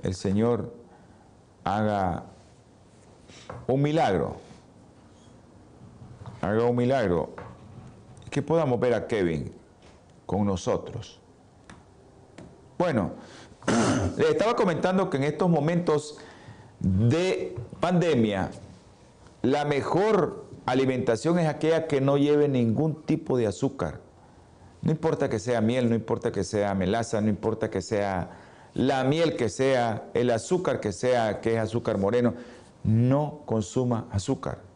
el 0.03 0.15
Señor 0.15 0.75
haga 1.65 2.25
un 3.67 3.83
milagro. 3.83 4.50
Haga 6.41 6.65
un 6.65 6.77
milagro. 6.77 7.31
Que 8.31 8.43
podamos 8.43 8.79
ver 8.79 8.95
a 8.95 9.07
Kevin 9.07 9.53
con 10.27 10.47
nosotros. 10.47 11.21
Bueno, 12.79 13.13
le 14.17 14.31
estaba 14.31 14.55
comentando 14.57 15.11
que 15.11 15.17
en 15.19 15.25
estos 15.25 15.51
momentos 15.51 16.19
de 16.79 17.57
pandemia, 17.81 18.51
la 19.43 19.65
mejor 19.65 20.47
alimentación 20.67 21.39
es 21.39 21.49
aquella 21.49 21.87
que 21.87 22.01
no 22.01 22.17
lleve 22.17 22.49
ningún 22.49 23.03
tipo 23.03 23.37
de 23.37 23.47
azúcar. 23.47 24.01
No 24.83 24.91
importa 24.91 25.29
que 25.29 25.39
sea 25.39 25.61
miel, 25.61 25.89
no 25.91 25.95
importa 25.95 26.33
que 26.33 26.45
sea 26.45 26.75
melaza, 26.75 27.21
no 27.21 27.29
importa 27.29 27.69
que 27.69 27.83
sea 27.83 28.31
la 28.73 29.05
miel 29.05 29.37
que 29.37 29.49
sea, 29.49 30.05
el 30.15 30.31
azúcar 30.31 30.81
que 30.81 30.93
sea, 30.93 31.41
que 31.41 31.55
es 31.55 31.61
azúcar 31.61 31.99
moreno. 31.99 32.35
No 32.83 33.41
consuma 33.45 34.07
azúcar. 34.11 34.70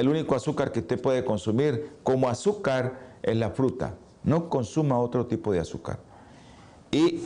El 0.00 0.08
único 0.08 0.34
azúcar 0.34 0.72
que 0.72 0.80
usted 0.80 0.98
puede 0.98 1.26
consumir 1.26 1.92
como 2.02 2.30
azúcar 2.30 3.18
es 3.22 3.36
la 3.36 3.50
fruta. 3.50 3.96
No 4.24 4.48
consuma 4.48 4.98
otro 4.98 5.26
tipo 5.26 5.52
de 5.52 5.60
azúcar. 5.60 5.98
Y 6.90 7.20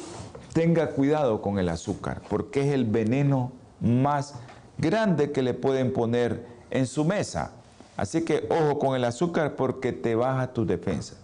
tenga 0.53 0.91
cuidado 0.91 1.41
con 1.41 1.61
el 1.61 1.69
azúcar, 1.69 2.23
porque 2.29 2.63
es 2.63 2.75
el 2.75 2.85
veneno 2.85 3.53
más 3.81 4.35
grande 4.77 5.31
que 5.31 5.43
le 5.43 5.55
pueden 5.55 5.93
poner 5.93 6.49
en 6.73 6.89
su 6.89 7.05
mesa. 7.05 7.53
Así 7.97 8.25
que 8.25 8.49
ojo 8.51 8.81
con 8.81 8.97
el 8.97 9.05
azúcar 9.05 9.55
porque 9.55 9.93
te 9.93 10.17
baja 10.17 10.53
tu 10.53 10.67
defensa. 10.67 11.15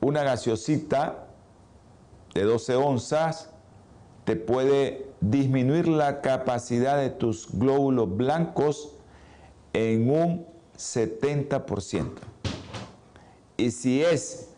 Una 0.00 0.22
gaseosita 0.22 1.26
de 2.32 2.44
12 2.44 2.76
onzas 2.76 3.50
te 4.24 4.36
puede 4.36 5.08
disminuir 5.20 5.88
la 5.88 6.20
capacidad 6.20 6.96
de 6.96 7.10
tus 7.10 7.48
glóbulos 7.50 8.16
blancos 8.16 8.94
en 9.72 10.10
un 10.10 10.46
70%. 10.76 12.10
Y 13.56 13.70
si 13.70 14.02
es 14.02 14.50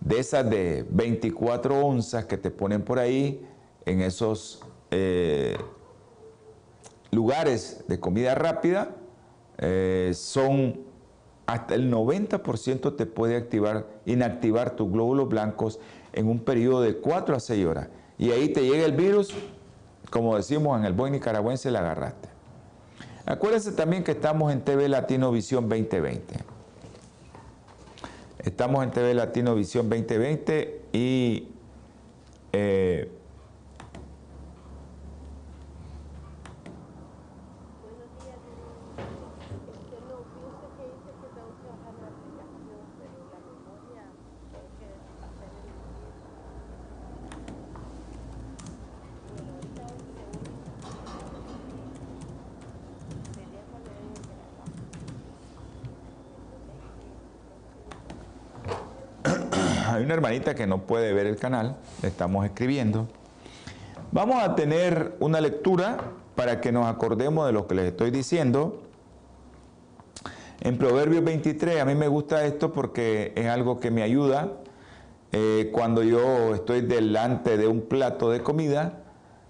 de 0.00 0.18
esas 0.18 0.48
de 0.48 0.86
24 0.90 1.84
onzas 1.84 2.26
que 2.26 2.36
te 2.36 2.50
ponen 2.50 2.82
por 2.82 2.98
ahí, 2.98 3.46
en 3.86 4.00
esos 4.00 4.62
eh, 4.90 5.56
lugares 7.10 7.84
de 7.88 7.98
comida 8.00 8.34
rápida, 8.34 8.94
eh, 9.58 10.12
son 10.14 10.80
hasta 11.46 11.74
el 11.74 11.92
90% 11.92 12.96
te 12.96 13.06
puede 13.06 13.36
activar, 13.36 13.86
inactivar 14.06 14.76
tus 14.76 14.90
glóbulos 14.90 15.28
blancos 15.28 15.78
en 16.12 16.28
un 16.28 16.40
periodo 16.40 16.80
de 16.80 16.96
4 16.96 17.36
a 17.36 17.40
6 17.40 17.66
horas. 17.66 17.88
Y 18.16 18.30
ahí 18.30 18.48
te 18.48 18.62
llega 18.62 18.86
el 18.86 18.92
virus, 18.92 19.34
como 20.10 20.36
decimos 20.36 20.78
en 20.78 20.86
el 20.86 20.92
buen 20.92 21.12
nicaragüense, 21.12 21.70
la 21.70 21.80
agarraste. 21.80 22.33
Acuérdense 23.26 23.72
también 23.72 24.04
que 24.04 24.12
estamos 24.12 24.52
en 24.52 24.60
TV 24.60 24.88
Latino 24.88 25.32
Visión 25.32 25.68
2020. 25.68 26.34
Estamos 28.40 28.84
en 28.84 28.90
TV 28.90 29.14
Latino 29.14 29.54
Visión 29.54 29.88
2020 29.88 30.82
y 30.92 31.48
eh, 32.52 33.08
hay 59.94 60.03
hermanita 60.14 60.54
que 60.54 60.66
no 60.66 60.86
puede 60.86 61.12
ver 61.12 61.26
el 61.26 61.36
canal, 61.36 61.76
le 62.02 62.08
estamos 62.08 62.44
escribiendo. 62.44 63.06
Vamos 64.12 64.42
a 64.42 64.54
tener 64.54 65.16
una 65.20 65.40
lectura 65.40 65.98
para 66.34 66.60
que 66.60 66.72
nos 66.72 66.86
acordemos 66.86 67.46
de 67.46 67.52
lo 67.52 67.66
que 67.66 67.74
les 67.74 67.86
estoy 67.86 68.10
diciendo. 68.10 68.82
En 70.60 70.78
Proverbios 70.78 71.24
23, 71.24 71.80
a 71.80 71.84
mí 71.84 71.94
me 71.94 72.08
gusta 72.08 72.44
esto 72.44 72.72
porque 72.72 73.32
es 73.36 73.46
algo 73.46 73.80
que 73.80 73.90
me 73.90 74.02
ayuda 74.02 74.52
eh, 75.32 75.70
cuando 75.72 76.02
yo 76.02 76.54
estoy 76.54 76.80
delante 76.80 77.56
de 77.56 77.66
un 77.66 77.82
plato 77.82 78.30
de 78.30 78.40
comida. 78.40 79.02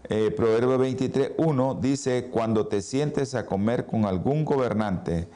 Eh, 0.09 0.33
Proverbios 0.37 0.79
23, 0.79 1.33
1 1.37 1.79
dice, 1.81 2.29
cuando 2.31 2.67
te 2.67 2.83
sientes 2.83 3.35
a 3.35 3.47
comer 3.47 3.87
con 3.87 4.07
algún 4.07 4.45
gobernante, 4.45 5.29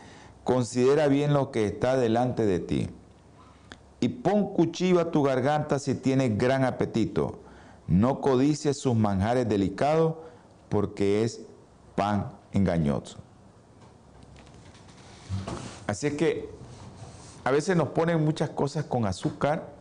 considera 0.43 1.07
bien 1.09 1.33
lo 1.33 1.51
que 1.51 1.67
está 1.67 1.97
delante 1.97 2.45
de 2.45 2.61
ti 2.61 2.89
y 4.01 4.09
pon 4.09 4.55
cuchillo 4.55 5.01
a 5.01 5.11
tu 5.11 5.23
garganta 5.23 5.79
si 5.79 5.95
tienes 5.95 6.39
gran 6.39 6.65
apetito. 6.65 7.41
No 7.87 8.21
codicies 8.21 8.79
sus 8.79 8.95
manjares 8.95 9.49
delicados 9.49 10.15
porque 10.69 11.25
es 11.25 11.41
pan 11.97 12.31
engañoso. 12.53 13.19
Así 15.87 16.07
es 16.07 16.15
que 16.15 16.49
a 17.45 17.51
veces 17.51 17.77
nos 17.77 17.89
ponen 17.89 18.25
muchas 18.25 18.51
cosas 18.51 18.85
con 18.85 19.07
azúcar 19.07 19.73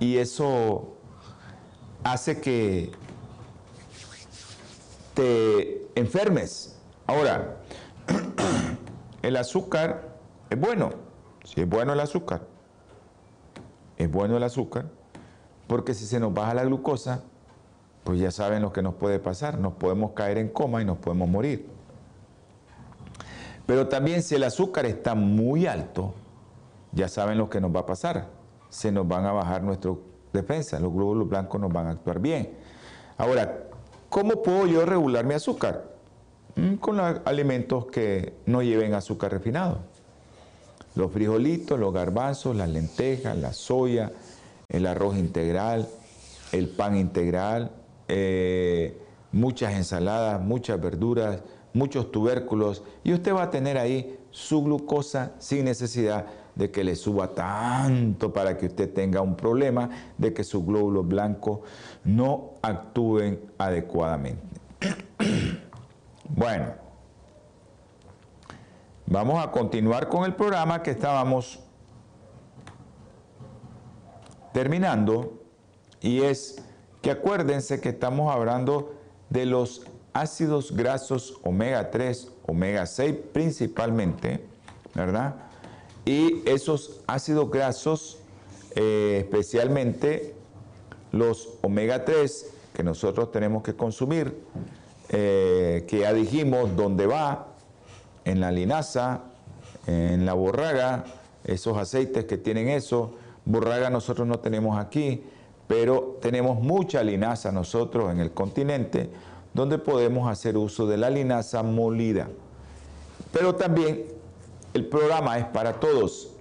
y 0.00 0.16
eso 0.16 0.96
hace 2.02 2.40
que 2.40 2.90
te 5.14 5.88
enfermes. 5.94 6.76
Ahora, 7.06 7.58
el 9.22 9.36
azúcar 9.36 10.16
es 10.48 10.58
bueno, 10.58 10.90
si 11.44 11.60
es 11.60 11.68
bueno 11.68 11.92
el 11.92 12.00
azúcar, 12.00 12.42
es 14.00 14.10
bueno 14.10 14.34
el 14.38 14.42
azúcar, 14.42 14.86
porque 15.66 15.92
si 15.92 16.06
se 16.06 16.18
nos 16.18 16.32
baja 16.32 16.54
la 16.54 16.64
glucosa, 16.64 17.22
pues 18.02 18.18
ya 18.18 18.30
saben 18.30 18.62
lo 18.62 18.72
que 18.72 18.80
nos 18.80 18.94
puede 18.94 19.18
pasar, 19.18 19.58
nos 19.58 19.74
podemos 19.74 20.12
caer 20.12 20.38
en 20.38 20.48
coma 20.48 20.80
y 20.80 20.86
nos 20.86 20.96
podemos 20.96 21.28
morir. 21.28 21.68
Pero 23.66 23.88
también 23.88 24.22
si 24.22 24.36
el 24.36 24.44
azúcar 24.44 24.86
está 24.86 25.14
muy 25.14 25.66
alto, 25.66 26.14
ya 26.92 27.08
saben 27.08 27.36
lo 27.36 27.50
que 27.50 27.60
nos 27.60 27.76
va 27.76 27.80
a 27.80 27.86
pasar, 27.86 28.28
se 28.70 28.90
nos 28.90 29.06
van 29.06 29.26
a 29.26 29.32
bajar 29.32 29.62
nuestras 29.62 29.96
defensas, 30.32 30.80
los 30.80 30.94
glóbulos 30.94 31.28
blancos 31.28 31.60
nos 31.60 31.70
van 31.70 31.86
a 31.86 31.90
actuar 31.90 32.20
bien. 32.20 32.56
Ahora, 33.18 33.64
¿cómo 34.08 34.42
puedo 34.42 34.66
yo 34.66 34.86
regular 34.86 35.26
mi 35.26 35.34
azúcar? 35.34 35.90
Mm, 36.56 36.76
con 36.76 36.98
alimentos 37.00 37.84
que 37.86 38.32
no 38.46 38.62
lleven 38.62 38.94
azúcar 38.94 39.30
refinado. 39.30 39.89
Los 40.94 41.12
frijolitos, 41.12 41.78
los 41.78 41.92
garbanzos, 41.92 42.56
las 42.56 42.68
lentejas, 42.68 43.36
la 43.36 43.52
soya, 43.52 44.10
el 44.68 44.86
arroz 44.86 45.16
integral, 45.16 45.88
el 46.52 46.68
pan 46.68 46.96
integral, 46.96 47.70
eh, 48.08 48.96
muchas 49.32 49.74
ensaladas, 49.74 50.40
muchas 50.40 50.80
verduras, 50.80 51.40
muchos 51.72 52.10
tubérculos 52.10 52.82
y 53.04 53.12
usted 53.12 53.34
va 53.34 53.44
a 53.44 53.50
tener 53.50 53.78
ahí 53.78 54.18
su 54.30 54.62
glucosa 54.62 55.32
sin 55.38 55.64
necesidad 55.64 56.26
de 56.54 56.70
que 56.70 56.84
le 56.84 56.96
suba 56.96 57.28
tanto 57.28 58.32
para 58.32 58.58
que 58.58 58.66
usted 58.66 58.92
tenga 58.92 59.20
un 59.20 59.36
problema 59.36 59.88
de 60.18 60.32
que 60.32 60.44
sus 60.44 60.64
glóbulos 60.64 61.06
blancos 61.06 61.60
no 62.04 62.54
actúen 62.62 63.40
adecuadamente. 63.58 64.42
bueno. 66.28 66.89
Vamos 69.12 69.44
a 69.44 69.50
continuar 69.50 70.08
con 70.08 70.24
el 70.24 70.36
programa 70.36 70.84
que 70.84 70.92
estábamos 70.92 71.58
terminando 74.52 75.42
y 76.00 76.22
es 76.22 76.62
que 77.02 77.10
acuérdense 77.10 77.80
que 77.80 77.88
estamos 77.88 78.32
hablando 78.32 78.94
de 79.28 79.46
los 79.46 79.84
ácidos 80.12 80.70
grasos 80.70 81.40
omega 81.42 81.90
3, 81.90 82.30
omega 82.46 82.86
6 82.86 83.16
principalmente, 83.32 84.44
¿verdad? 84.94 85.34
Y 86.04 86.48
esos 86.48 87.00
ácidos 87.08 87.50
grasos, 87.50 88.20
eh, 88.76 89.24
especialmente 89.24 90.36
los 91.10 91.48
omega 91.62 92.04
3 92.04 92.52
que 92.74 92.84
nosotros 92.84 93.32
tenemos 93.32 93.64
que 93.64 93.74
consumir, 93.74 94.40
eh, 95.08 95.84
que 95.88 95.98
ya 95.98 96.12
dijimos 96.12 96.76
dónde 96.76 97.08
va, 97.08 97.49
en 98.30 98.40
la 98.40 98.50
linaza, 98.50 99.22
en 99.86 100.24
la 100.24 100.34
borraga, 100.34 101.04
esos 101.44 101.76
aceites 101.76 102.24
que 102.24 102.38
tienen 102.38 102.68
eso. 102.68 103.14
Borraga 103.44 103.90
nosotros 103.90 104.26
no 104.26 104.38
tenemos 104.38 104.78
aquí, 104.78 105.24
pero 105.66 106.18
tenemos 106.20 106.60
mucha 106.60 107.02
linaza 107.02 107.52
nosotros 107.52 108.10
en 108.12 108.20
el 108.20 108.32
continente, 108.32 109.10
donde 109.54 109.78
podemos 109.78 110.30
hacer 110.30 110.56
uso 110.56 110.86
de 110.86 110.96
la 110.96 111.10
linaza 111.10 111.62
molida. 111.62 112.28
Pero 113.32 113.54
también 113.54 114.06
el 114.74 114.86
programa 114.86 115.38
es 115.38 115.46
para 115.46 115.80
todos, 115.80 116.34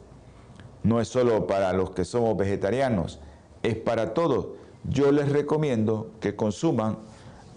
no 0.84 1.02
es 1.02 1.08
solo 1.08 1.48
para 1.48 1.74
los 1.74 1.92
que 1.92 2.06
somos 2.06 2.38
vegetarianos, 2.38 3.20
es 3.64 3.76
para 3.76 4.14
todos. 4.14 4.48
Yo 4.84 5.12
les 5.12 5.30
recomiendo 5.30 6.12
que 6.20 6.36
consuman 6.36 6.98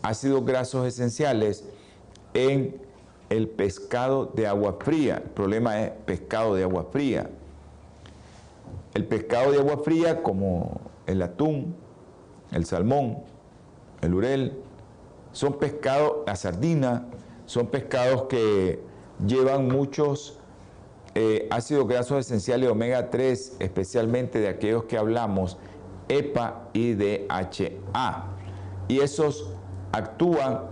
ácidos 0.03 0.45
grasos 0.45 0.87
esenciales 0.87 1.65
en 2.35 2.81
el 3.33 3.49
pescado 3.49 4.27
de 4.27 4.47
agua 4.47 4.77
fría. 4.79 5.23
El 5.25 5.31
problema 5.31 5.81
es 5.81 5.91
pescado 6.05 6.55
de 6.55 6.65
agua 6.65 6.89
fría. 6.93 7.31
El 8.93 9.07
pescado 9.07 9.53
de 9.53 9.59
agua 9.59 9.79
fría 9.83 10.23
como 10.23 10.83
el 11.07 11.23
atún, 11.23 11.75
el 12.51 12.67
salmón, 12.67 13.21
el 14.03 14.13
urel, 14.13 14.53
son 15.33 15.59
pescados, 15.59 16.19
la 16.27 16.37
sardina, 16.37 17.07
son 17.47 17.69
pescados 17.69 18.25
que 18.25 18.81
llevan 19.27 19.67
muchos 19.67 20.39
eh, 21.15 21.49
ácidos 21.51 21.89
grasos 21.89 22.27
esenciales 22.27 22.69
omega 22.69 23.09
3, 23.09 23.57
especialmente 23.61 24.41
de 24.41 24.49
aquellos 24.49 24.85
que 24.85 24.99
hablamos, 24.99 25.57
EPA 26.09 26.69
y 26.75 26.93
DHA. 26.93 28.27
y 28.89 29.01
esos 29.01 29.49
actúan 29.91 30.65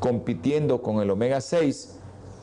compitiendo 0.00 0.82
con 0.82 1.00
el 1.00 1.10
omega 1.10 1.40
6 1.40 1.97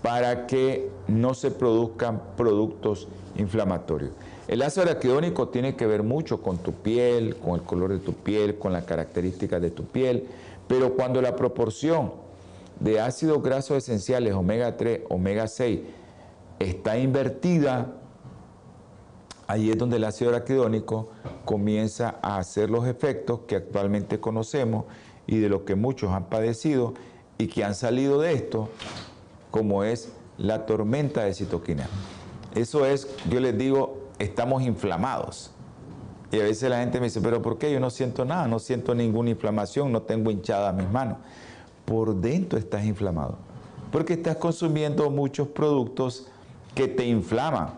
para 0.05 0.45
que 0.45 0.91
no 1.07 1.33
se 1.33 1.49
produzcan 1.49 2.21
productos 2.37 3.07
inflamatorios. 3.37 4.11
El 4.47 4.61
ácido 4.61 4.83
araquidónico 4.83 5.47
tiene 5.47 5.75
que 5.75 5.87
ver 5.87 6.03
mucho 6.03 6.43
con 6.43 6.59
tu 6.59 6.73
piel, 6.73 7.37
con 7.37 7.55
el 7.55 7.63
color 7.63 7.91
de 7.91 7.97
tu 7.97 8.13
piel, 8.13 8.59
con 8.59 8.71
las 8.71 8.83
características 8.83 9.59
de 9.63 9.71
tu 9.71 9.85
piel, 9.85 10.27
pero 10.67 10.93
cuando 10.93 11.23
la 11.23 11.35
proporción 11.35 12.13
de 12.79 12.99
ácidos 12.99 13.41
grasos 13.41 13.77
esenciales 13.77 14.35
omega 14.35 14.77
3, 14.77 15.05
omega 15.09 15.47
6 15.47 15.79
está 16.59 16.99
invertida, 16.99 17.95
ahí 19.47 19.71
es 19.71 19.77
donde 19.79 19.97
el 19.97 20.03
ácido 20.03 20.29
araquidónico 20.29 21.09
comienza 21.45 22.19
a 22.21 22.37
hacer 22.37 22.69
los 22.69 22.85
efectos 22.85 23.39
que 23.47 23.55
actualmente 23.55 24.19
conocemos 24.19 24.85
y 25.25 25.39
de 25.39 25.49
los 25.49 25.61
que 25.61 25.73
muchos 25.73 26.11
han 26.11 26.25
padecido 26.25 26.93
y 27.39 27.47
que 27.47 27.63
han 27.63 27.73
salido 27.73 28.21
de 28.21 28.33
esto, 28.33 28.69
como 29.55 29.85
es 29.85 30.11
la 30.37 30.65
tormenta 30.65 31.23
de 31.23 31.33
citoquina. 31.33 31.87
Eso 32.53 32.85
es, 32.85 33.07
yo 33.29 33.39
les 33.39 33.57
digo, 33.57 34.09
estamos 34.19 34.63
inflamados. 34.63 35.51
Y 36.29 36.41
a 36.41 36.43
veces 36.43 36.69
la 36.69 36.79
gente 36.79 36.99
me 36.99 37.05
dice, 37.05 37.21
pero 37.21 37.41
¿por 37.41 37.57
qué 37.57 37.71
yo 37.71 37.79
no 37.79 37.89
siento 37.89 38.25
nada? 38.25 38.49
No 38.49 38.59
siento 38.59 38.93
ninguna 38.93 39.29
inflamación, 39.29 39.93
no 39.93 40.01
tengo 40.01 40.29
hinchada 40.29 40.73
mis 40.73 40.89
manos. 40.89 41.19
Por 41.85 42.15
dentro 42.15 42.59
estás 42.59 42.83
inflamado. 42.83 43.37
Porque 43.93 44.15
estás 44.15 44.35
consumiendo 44.35 45.09
muchos 45.09 45.47
productos 45.47 46.27
que 46.73 46.89
te 46.89 47.05
inflaman. 47.05 47.69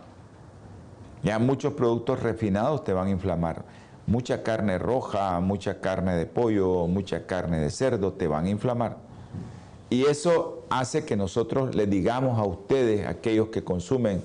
Ya 1.22 1.38
muchos 1.38 1.74
productos 1.74 2.24
refinados 2.24 2.84
te 2.84 2.92
van 2.92 3.06
a 3.06 3.12
inflamar. 3.12 3.66
Mucha 4.08 4.42
carne 4.42 4.80
roja, 4.80 5.40
mucha 5.42 5.80
carne 5.80 6.16
de 6.16 6.26
pollo, 6.26 6.88
mucha 6.88 7.28
carne 7.28 7.60
de 7.60 7.70
cerdo 7.70 8.14
te 8.14 8.28
van 8.28 8.46
a 8.46 8.50
inflamar. 8.50 9.07
Y 9.90 10.06
eso 10.06 10.64
hace 10.70 11.06
que 11.06 11.16
nosotros 11.16 11.76
les 11.76 11.90
digamos 11.90 12.38
a 12.40 12.44
ustedes, 12.44 13.08
aquellos 13.08 13.48
que 13.50 13.64
consumen 13.64 14.22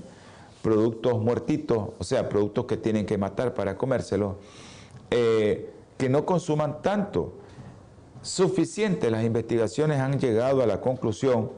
productos 0.60 1.20
muertitos, 1.20 1.90
o 1.98 2.04
sea, 2.04 2.28
productos 2.28 2.66
que 2.66 2.76
tienen 2.76 3.06
que 3.06 3.18
matar 3.18 3.54
para 3.54 3.76
comérselos, 3.76 4.36
eh, 5.10 5.70
que 5.98 6.08
no 6.08 6.24
consuman 6.24 6.82
tanto. 6.82 7.34
Suficiente, 8.22 9.10
las 9.10 9.24
investigaciones 9.24 9.98
han 9.98 10.18
llegado 10.18 10.62
a 10.62 10.66
la 10.66 10.80
conclusión 10.80 11.50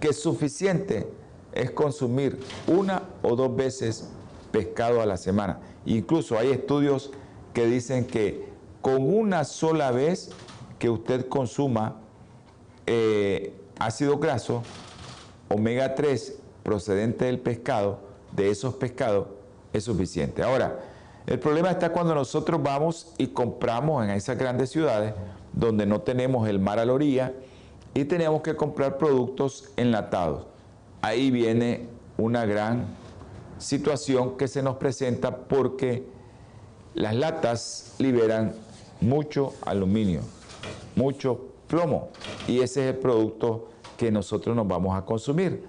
que 0.00 0.12
suficiente 0.12 1.08
es 1.52 1.70
consumir 1.70 2.38
una 2.66 3.02
o 3.22 3.36
dos 3.36 3.54
veces 3.54 4.08
pescado 4.50 5.00
a 5.00 5.06
la 5.06 5.16
semana. 5.16 5.60
Incluso 5.86 6.38
hay 6.38 6.50
estudios 6.50 7.10
que 7.52 7.66
dicen 7.66 8.06
que 8.06 8.48
con 8.82 9.02
una 9.02 9.44
sola 9.44 9.90
vez 9.90 10.30
que 10.78 10.90
usted 10.90 11.28
consuma 11.28 12.03
eh, 12.86 13.54
ácido 13.78 14.18
graso, 14.18 14.62
omega 15.48 15.94
3 15.94 16.38
procedente 16.62 17.26
del 17.26 17.38
pescado, 17.38 18.00
de 18.32 18.50
esos 18.50 18.74
pescados, 18.74 19.28
es 19.72 19.84
suficiente. 19.84 20.42
Ahora, 20.42 20.80
el 21.26 21.38
problema 21.38 21.70
está 21.70 21.90
cuando 21.90 22.14
nosotros 22.14 22.62
vamos 22.62 23.12
y 23.18 23.28
compramos 23.28 24.04
en 24.04 24.10
esas 24.10 24.36
grandes 24.36 24.70
ciudades 24.70 25.14
donde 25.52 25.86
no 25.86 26.00
tenemos 26.02 26.48
el 26.48 26.58
mar 26.58 26.78
a 26.78 26.84
la 26.84 26.92
orilla 26.92 27.32
y 27.94 28.04
tenemos 28.04 28.42
que 28.42 28.56
comprar 28.56 28.98
productos 28.98 29.70
enlatados. 29.76 30.46
Ahí 31.00 31.30
viene 31.30 31.86
una 32.18 32.44
gran 32.44 32.86
situación 33.58 34.36
que 34.36 34.48
se 34.48 34.62
nos 34.62 34.76
presenta 34.76 35.36
porque 35.36 36.04
las 36.94 37.14
latas 37.14 37.94
liberan 37.98 38.54
mucho 39.00 39.54
aluminio, 39.64 40.20
mucho 40.96 41.53
plomo 41.74 42.10
y 42.46 42.60
ese 42.60 42.88
es 42.88 42.94
el 42.94 43.00
producto 43.00 43.68
que 43.96 44.12
nosotros 44.12 44.54
nos 44.54 44.68
vamos 44.68 44.96
a 44.96 45.04
consumir. 45.04 45.64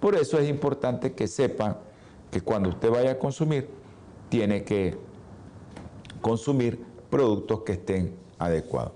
Por 0.00 0.14
eso 0.14 0.38
es 0.38 0.48
importante 0.48 1.12
que 1.12 1.26
sepan 1.26 1.76
que 2.30 2.40
cuando 2.40 2.70
usted 2.70 2.90
vaya 2.90 3.12
a 3.12 3.18
consumir, 3.18 3.68
tiene 4.30 4.64
que 4.64 4.96
consumir 6.22 6.82
productos 7.10 7.60
que 7.60 7.72
estén 7.72 8.14
adecuados. 8.38 8.92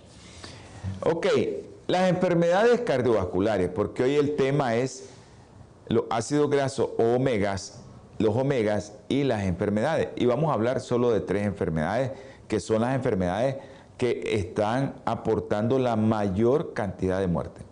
Ok, 1.05 1.27
las 1.87 2.09
enfermedades 2.09 2.81
cardiovasculares, 2.81 3.69
porque 3.69 4.05
hoy 4.05 4.15
el 4.15 4.35
tema 4.35 4.75
es 4.77 5.11
los 5.89 6.05
ácidos 6.09 6.49
grasos 6.49 6.89
o 6.97 7.17
omegas, 7.17 7.83
los 8.19 8.35
omegas 8.35 8.95
y 9.11 9.25
las 9.25 9.45
enfermedades. 9.45 10.09
Y 10.17 10.25
vamos 10.25 10.51
a 10.51 10.55
hablar 10.55 10.81
solo 10.81 11.11
de 11.11 11.21
tres 11.21 11.47
enfermedades, 11.47 12.13
que 12.49 12.59
son 12.59 12.81
las 12.81 12.95
enfermedades 12.95 13.57
que 13.99 14.35
están 14.35 14.95
aportando 15.05 15.79
la 15.79 15.97
mayor 15.97 16.73
cantidad 16.75 17.21
de 17.21 17.29
muerte. 17.29 17.63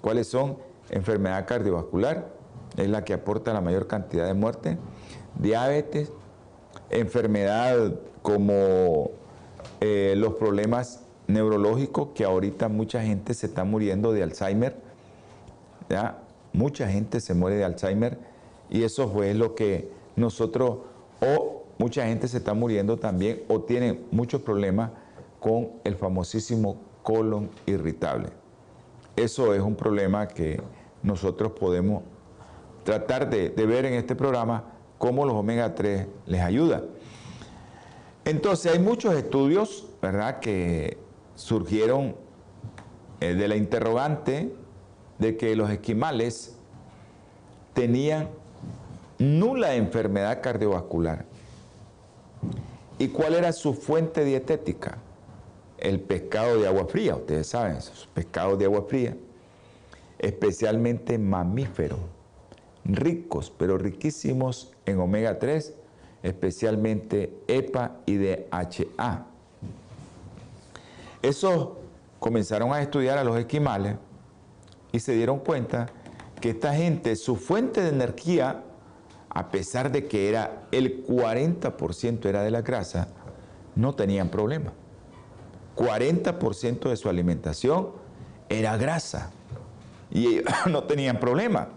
¿Cuáles 0.00 0.28
son? 0.28 0.56
Enfermedad 0.90 1.46
cardiovascular, 1.46 2.28
es 2.76 2.88
la 2.88 3.04
que 3.04 3.12
aporta 3.14 3.52
la 3.52 3.60
mayor 3.60 3.86
cantidad 3.86 4.26
de 4.26 4.34
muerte, 4.34 4.78
diabetes, 5.38 6.10
enfermedad 6.90 7.94
como 8.22 9.10
eh, 9.80 10.14
los 10.16 10.34
problemas 10.34 11.04
neurológicos, 11.26 12.08
que 12.14 12.24
ahorita 12.24 12.68
mucha 12.68 13.02
gente 13.02 13.34
se 13.34 13.46
está 13.46 13.64
muriendo 13.64 14.12
de 14.12 14.22
Alzheimer, 14.22 14.76
¿ya? 15.88 16.18
mucha 16.52 16.88
gente 16.88 17.20
se 17.20 17.34
muere 17.34 17.56
de 17.56 17.64
Alzheimer 17.64 18.18
y 18.70 18.82
eso 18.82 19.08
fue 19.08 19.34
lo 19.34 19.54
que 19.54 19.90
nosotros, 20.16 20.78
o 21.20 21.64
mucha 21.78 22.06
gente 22.06 22.28
se 22.28 22.38
está 22.38 22.54
muriendo 22.54 22.98
también 22.98 23.42
o 23.48 23.60
tiene 23.62 24.00
muchos 24.10 24.42
problemas 24.42 24.90
con 25.42 25.72
el 25.82 25.96
famosísimo 25.96 26.76
colon 27.02 27.50
irritable. 27.66 28.28
Eso 29.16 29.52
es 29.54 29.60
un 29.60 29.74
problema 29.74 30.28
que 30.28 30.62
nosotros 31.02 31.52
podemos 31.58 32.04
tratar 32.84 33.28
de, 33.28 33.50
ver 33.50 33.84
en 33.84 33.94
este 33.94 34.14
programa 34.14 34.64
cómo 34.98 35.26
los 35.26 35.34
omega 35.34 35.74
3 35.74 36.06
les 36.26 36.40
ayuda. 36.40 36.84
Entonces 38.24 38.72
hay 38.72 38.78
muchos 38.78 39.14
estudios, 39.14 39.88
¿verdad?, 40.00 40.38
que 40.38 40.96
surgieron 41.34 42.14
eh, 43.20 43.34
de 43.34 43.48
la 43.48 43.56
interrogante 43.56 44.54
de 45.18 45.36
que 45.36 45.56
los 45.56 45.70
esquimales 45.70 46.56
tenían 47.74 48.28
nula 49.18 49.74
enfermedad 49.74 50.40
cardiovascular. 50.40 51.24
¿Y 53.00 53.08
cuál 53.08 53.34
era 53.34 53.52
su 53.52 53.74
fuente 53.74 54.24
dietética? 54.24 54.98
El 55.82 55.98
pescado 55.98 56.60
de 56.60 56.68
agua 56.68 56.86
fría, 56.86 57.16
ustedes 57.16 57.48
saben, 57.48 57.74
esos 57.74 58.06
pescados 58.14 58.56
de 58.56 58.66
agua 58.66 58.86
fría, 58.88 59.16
especialmente 60.20 61.18
mamíferos 61.18 61.98
ricos, 62.84 63.52
pero 63.58 63.78
riquísimos 63.78 64.70
en 64.86 65.00
omega 65.00 65.40
3, 65.40 65.74
especialmente 66.22 67.36
EPA 67.48 67.96
y 68.06 68.16
DHA. 68.16 69.26
Eso 71.20 71.80
comenzaron 72.20 72.72
a 72.72 72.80
estudiar 72.80 73.18
a 73.18 73.24
los 73.24 73.36
esquimales 73.36 73.96
y 74.92 75.00
se 75.00 75.14
dieron 75.14 75.40
cuenta 75.40 75.88
que 76.40 76.50
esta 76.50 76.74
gente, 76.74 77.16
su 77.16 77.34
fuente 77.34 77.82
de 77.82 77.88
energía, 77.88 78.62
a 79.30 79.50
pesar 79.50 79.90
de 79.90 80.06
que 80.06 80.28
era 80.28 80.68
el 80.70 81.04
40% 81.04 82.24
era 82.26 82.44
de 82.44 82.52
la 82.52 82.62
grasa, 82.62 83.08
no 83.74 83.96
tenían 83.96 84.28
problema. 84.28 84.72
40% 85.76 86.88
de 86.88 86.96
su 86.96 87.08
alimentación 87.08 87.90
era 88.48 88.76
grasa 88.76 89.30
y 90.10 90.40
no 90.70 90.84
tenían 90.84 91.18
problema. 91.18 91.68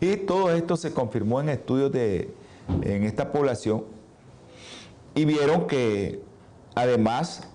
Y 0.00 0.16
todo 0.16 0.50
esto 0.52 0.76
se 0.76 0.92
confirmó 0.92 1.40
en 1.40 1.48
estudios 1.48 1.90
de, 1.90 2.30
en 2.82 3.04
esta 3.04 3.32
población 3.32 3.84
y 5.14 5.24
vieron 5.24 5.66
que 5.66 6.20
además 6.74 7.48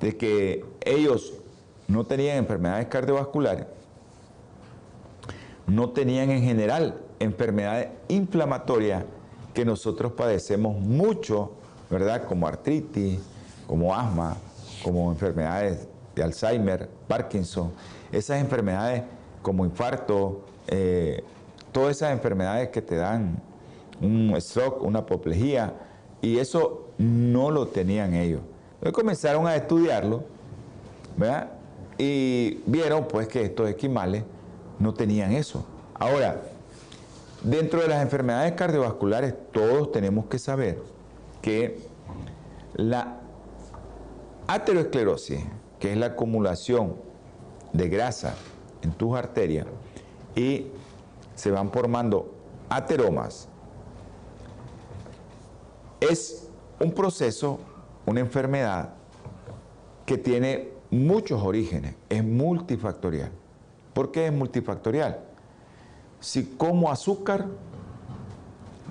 de 0.00 0.16
que 0.16 0.64
ellos 0.84 1.34
no 1.88 2.06
tenían 2.06 2.38
enfermedades 2.38 2.86
cardiovasculares, 2.86 3.66
no 5.66 5.90
tenían 5.90 6.30
en 6.30 6.42
general 6.42 7.00
enfermedades 7.18 7.88
inflamatorias 8.08 9.04
que 9.52 9.64
nosotros 9.64 10.12
padecemos 10.12 10.78
mucho, 10.78 11.52
¿verdad? 11.90 12.24
Como 12.26 12.46
artritis, 12.46 13.20
como 13.66 13.94
asma, 13.94 14.36
como 14.82 15.10
enfermedades 15.10 15.88
de 16.14 16.22
Alzheimer, 16.22 16.88
Parkinson, 17.08 17.72
esas 18.12 18.40
enfermedades 18.40 19.02
como 19.42 19.64
infarto, 19.64 20.44
eh, 20.68 21.22
todas 21.72 21.96
esas 21.96 22.12
enfermedades 22.12 22.68
que 22.68 22.82
te 22.82 22.96
dan 22.96 23.36
un 24.00 24.34
stroke, 24.40 24.82
una 24.82 25.00
apoplejía, 25.00 25.74
y 26.22 26.38
eso 26.38 26.88
no 26.98 27.50
lo 27.50 27.68
tenían 27.68 28.14
ellos. 28.14 28.40
Entonces 28.74 28.92
comenzaron 28.92 29.46
a 29.46 29.56
estudiarlo, 29.56 30.24
¿verdad? 31.16 31.50
Y 31.98 32.60
vieron 32.66 33.06
pues 33.08 33.28
que 33.28 33.42
estos 33.42 33.68
esquimales 33.68 34.24
no 34.78 34.94
tenían 34.94 35.32
eso. 35.32 35.64
Ahora, 35.94 36.42
dentro 37.42 37.80
de 37.80 37.88
las 37.88 38.02
enfermedades 38.02 38.52
cardiovasculares 38.52 39.34
todos 39.52 39.92
tenemos 39.92 40.26
que 40.26 40.38
saber 40.38 40.82
que 41.40 41.78
la 42.74 43.20
aterosclerosis, 44.46 45.40
que 45.78 45.92
es 45.92 45.98
la 45.98 46.06
acumulación 46.06 46.96
de 47.72 47.88
grasa 47.88 48.34
en 48.82 48.92
tus 48.92 49.16
arterias, 49.16 49.66
y 50.36 50.66
se 51.34 51.50
van 51.50 51.70
formando 51.70 52.34
ateromas. 52.68 53.48
Es 56.00 56.48
un 56.80 56.92
proceso, 56.92 57.58
una 58.06 58.20
enfermedad 58.20 58.90
que 60.06 60.18
tiene 60.18 60.70
muchos 60.90 61.42
orígenes, 61.42 61.94
es 62.08 62.22
multifactorial. 62.22 63.30
¿Por 63.92 64.10
qué 64.10 64.26
es 64.26 64.32
multifactorial? 64.32 65.20
Si 66.20 66.44
como 66.44 66.90
azúcar 66.90 67.46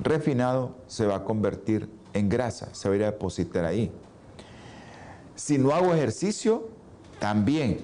refinado 0.01 0.75
se 0.87 1.05
va 1.05 1.17
a 1.17 1.23
convertir 1.23 1.89
en 2.13 2.29
grasa, 2.29 2.73
se 2.73 2.89
va 2.89 2.93
a 2.93 2.97
ir 2.97 3.03
a 3.03 3.11
depositar 3.11 3.65
ahí. 3.65 3.91
Si 5.35 5.57
no 5.57 5.71
hago 5.71 5.93
ejercicio, 5.93 6.67
también 7.19 7.79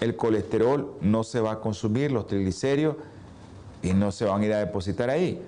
el 0.00 0.16
colesterol 0.16 0.94
no 1.00 1.24
se 1.24 1.40
va 1.40 1.52
a 1.52 1.60
consumir, 1.60 2.12
los 2.12 2.26
triglicéridos, 2.26 2.96
y 3.82 3.92
no 3.92 4.12
se 4.12 4.24
van 4.24 4.42
a 4.42 4.46
ir 4.46 4.52
a 4.52 4.58
depositar 4.58 5.10
ahí. 5.10 5.40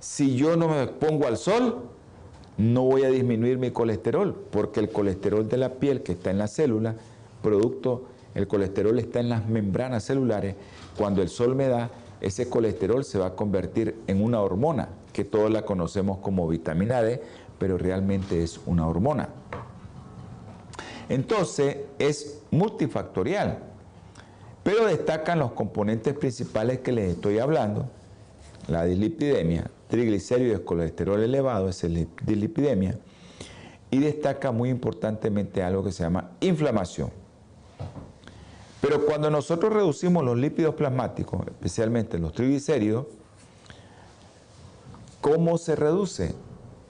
Si 0.00 0.36
yo 0.36 0.56
no 0.56 0.68
me 0.68 0.86
pongo 0.86 1.26
al 1.26 1.36
sol, 1.36 1.82
no 2.58 2.82
voy 2.82 3.04
a 3.04 3.10
disminuir 3.10 3.58
mi 3.58 3.70
colesterol, 3.70 4.34
porque 4.50 4.80
el 4.80 4.90
colesterol 4.90 5.48
de 5.48 5.56
la 5.56 5.74
piel 5.74 6.02
que 6.02 6.12
está 6.12 6.30
en 6.30 6.38
la 6.38 6.46
célula, 6.46 6.94
producto, 7.42 8.04
el 8.34 8.46
colesterol 8.46 8.98
está 8.98 9.20
en 9.20 9.30
las 9.30 9.48
membranas 9.48 10.04
celulares, 10.04 10.56
cuando 10.96 11.22
el 11.22 11.28
sol 11.28 11.54
me 11.54 11.68
da, 11.68 11.90
ese 12.20 12.48
colesterol 12.48 13.04
se 13.04 13.18
va 13.18 13.26
a 13.26 13.34
convertir 13.34 13.96
en 14.06 14.22
una 14.22 14.40
hormona, 14.40 14.88
que 15.12 15.24
todos 15.24 15.50
la 15.50 15.62
conocemos 15.62 16.18
como 16.18 16.46
vitamina 16.48 17.02
D, 17.02 17.22
pero 17.58 17.78
realmente 17.78 18.42
es 18.42 18.60
una 18.66 18.86
hormona. 18.86 19.28
Entonces 21.08 21.78
es 21.98 22.42
multifactorial, 22.50 23.58
pero 24.62 24.86
destacan 24.86 25.38
los 25.38 25.52
componentes 25.52 26.14
principales 26.14 26.80
que 26.80 26.92
les 26.92 27.12
estoy 27.12 27.38
hablando, 27.38 27.88
la 28.66 28.84
dislipidemia, 28.84 29.70
triglicéridos, 29.88 30.60
colesterol 30.62 31.22
elevado, 31.22 31.68
es 31.68 31.84
la 31.84 32.06
dislipidemia, 32.24 32.98
y 33.90 34.00
destaca 34.00 34.50
muy 34.50 34.70
importantemente 34.70 35.62
algo 35.62 35.84
que 35.84 35.92
se 35.92 36.02
llama 36.02 36.32
inflamación. 36.40 37.10
Pero 38.80 39.06
cuando 39.06 39.30
nosotros 39.30 39.72
reducimos 39.72 40.24
los 40.24 40.36
lípidos 40.36 40.74
plasmáticos, 40.74 41.46
especialmente 41.46 42.18
los 42.18 42.32
triglicéridos, 42.32 43.06
¿cómo 45.20 45.58
se 45.58 45.76
reduce? 45.76 46.34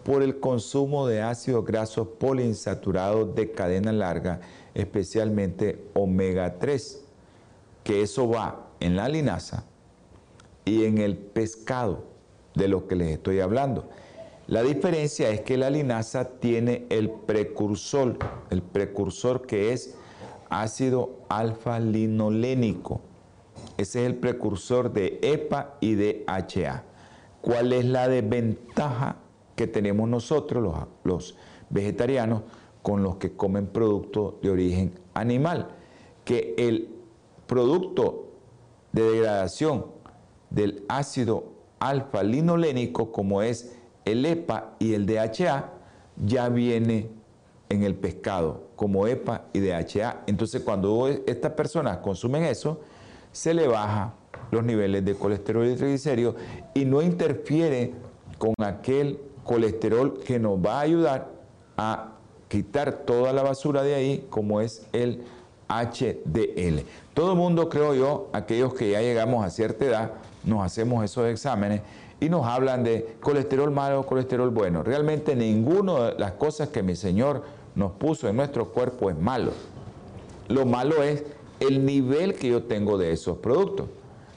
Por 0.07 0.23
el 0.23 0.39
consumo 0.39 1.09
de 1.09 1.21
ácidos 1.21 1.65
grasos 1.65 2.07
poliinsaturados 2.21 3.35
de 3.35 3.51
cadena 3.51 3.91
larga, 3.91 4.41
especialmente 4.73 5.85
omega 5.95 6.61
3, 6.61 7.05
que 7.83 8.03
eso 8.03 8.29
va 8.29 8.69
en 8.79 8.95
la 8.95 9.09
linaza 9.09 9.65
y 10.65 10.85
en 10.85 10.99
el 10.99 11.17
pescado 11.17 12.05
de 12.55 12.69
lo 12.69 12.87
que 12.87 12.95
les 12.95 13.09
estoy 13.09 13.41
hablando. 13.41 13.89
La 14.47 14.63
diferencia 14.63 15.29
es 15.31 15.41
que 15.41 15.57
la 15.57 15.71
linaza 15.71 16.39
tiene 16.39 16.87
el 16.89 17.11
precursor, 17.11 18.17
el 18.51 18.63
precursor 18.63 19.45
que 19.45 19.73
es 19.73 19.97
ácido 20.51 21.17
alfa-linolénico. 21.29 23.01
Ese 23.77 24.03
es 24.03 24.07
el 24.07 24.15
precursor 24.15 24.93
de 24.93 25.19
EPA 25.21 25.75
y 25.81 25.97
de 25.97 26.23
HA. 26.29 26.85
¿Cuál 27.41 27.73
es 27.73 27.85
la 27.87 28.07
desventaja 28.07 29.17
que 29.57 29.67
tenemos 29.67 30.09
nosotros, 30.09 30.87
los, 31.03 31.37
vegetarianos, 31.71 32.43
con 32.83 33.03
los 33.03 33.17
que 33.17 33.35
comen 33.35 33.67
productos 33.67 34.35
de 34.43 34.51
origen 34.51 34.93
animal? 35.15 35.69
Que 36.25 36.55
el 36.59 36.91
producto 37.47 38.29
de 38.93 39.03
degradación 39.03 39.87
del 40.51 40.85
ácido 40.89 41.53
alfa-linolénico, 41.81 43.11
como 43.11 43.43
es 43.43 43.77
el 44.05 44.25
EPA 44.25 44.77
y 44.79 44.95
el 44.95 45.07
DHA, 45.07 45.73
ya 46.25 46.49
viene 46.49 47.11
en 47.69 47.83
el 47.83 47.95
pescado 47.95 48.69
como 48.77 49.07
EPA 49.07 49.47
y 49.53 49.61
DHA. 49.61 50.23
Entonces, 50.27 50.63
cuando 50.63 51.09
estas 51.09 51.53
personas 51.53 51.99
consumen 51.99 52.45
eso, 52.45 52.81
se 53.33 53.53
le 53.53 53.67
baja 53.67 54.15
los 54.51 54.65
niveles 54.65 55.05
de 55.05 55.15
colesterol 55.15 55.67
y 55.67 55.75
triglicéridos 55.75 56.37
y 56.75 56.85
no 56.85 57.03
interfiere 57.03 57.95
con 58.39 58.55
aquel 58.59 59.21
colesterol 59.47 60.19
que 60.19 60.39
nos 60.39 60.59
va 60.59 60.79
a 60.79 60.81
ayudar 60.81 61.31
a 61.77 62.13
quitar 62.49 63.05
toda 63.05 63.33
la 63.33 63.43
basura 63.43 63.83
de 63.83 63.95
ahí, 63.95 64.27
como 64.29 64.61
es 64.61 64.87
el 64.93 65.23
HDL. 65.69 66.85
Todo 67.15 67.33
el 67.33 67.39
mundo, 67.39 67.69
creo 67.69 67.95
yo, 67.95 68.29
aquellos 68.33 68.75
que 68.75 68.91
ya 68.91 69.01
llegamos 69.01 69.45
a 69.45 69.51
cierta 69.51 69.85
edad, 69.85 70.13
nos 70.45 70.65
hacemos 70.65 71.05
esos 71.05 71.27
exámenes 71.27 71.81
y 72.21 72.29
nos 72.29 72.47
hablan 72.47 72.85
de 72.85 73.17
colesterol 73.21 73.71
malo 73.71 74.05
colesterol 74.07 74.51
bueno. 74.51 74.83
Realmente 74.83 75.35
ninguna 75.35 76.11
de 76.11 76.19
las 76.19 76.33
cosas 76.33 76.69
que 76.69 76.83
mi 76.83 76.95
Señor 76.95 77.43
nos 77.75 77.93
puso 77.93 78.29
en 78.29 78.37
nuestro 78.37 78.69
cuerpo 78.73 79.11
es 79.11 79.19
malo. 79.19 79.53
Lo 80.49 80.65
malo 80.65 81.03
es 81.03 81.25
el 81.61 81.85
nivel 81.85 82.35
que 82.35 82.49
yo 82.49 82.63
tengo 82.65 82.97
de 82.99 83.13
esos 83.13 83.39
productos. 83.39 83.89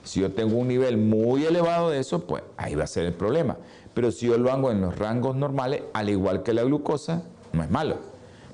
Si 0.03 0.21
yo 0.21 0.31
tengo 0.31 0.57
un 0.57 0.67
nivel 0.67 0.97
muy 0.97 1.45
elevado 1.45 1.89
de 1.89 1.99
eso, 1.99 2.25
pues 2.25 2.43
ahí 2.57 2.75
va 2.75 2.85
a 2.85 2.87
ser 2.87 3.05
el 3.05 3.13
problema. 3.13 3.57
Pero 3.93 4.11
si 4.11 4.27
yo 4.27 4.37
lo 4.37 4.51
hago 4.51 4.71
en 4.71 4.81
los 4.81 4.97
rangos 4.97 5.35
normales, 5.35 5.83
al 5.93 6.09
igual 6.09 6.43
que 6.43 6.53
la 6.53 6.63
glucosa, 6.63 7.23
no 7.53 7.63
es 7.63 7.69
malo. 7.69 7.97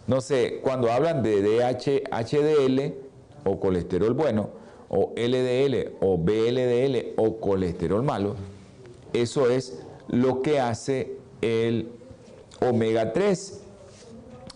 No 0.08 0.22
sé, 0.22 0.60
cuando 0.62 0.92
hablan 0.92 1.24
de 1.24 1.42
DH, 1.42 2.04
HDL 2.12 2.94
o 3.44 3.60
colesterol 3.60 4.14
bueno, 4.14 4.50
o 4.90 5.14
LDL 5.16 5.96
o 6.02 6.18
BLDL 6.18 7.14
o 7.18 7.40
colesterol 7.40 8.04
malo, 8.04 8.36
eso 9.14 9.50
es 9.50 9.82
lo 10.08 10.42
que 10.42 10.60
hace 10.60 11.18
el 11.42 11.90
omega 12.62 13.14
3, 13.14 13.62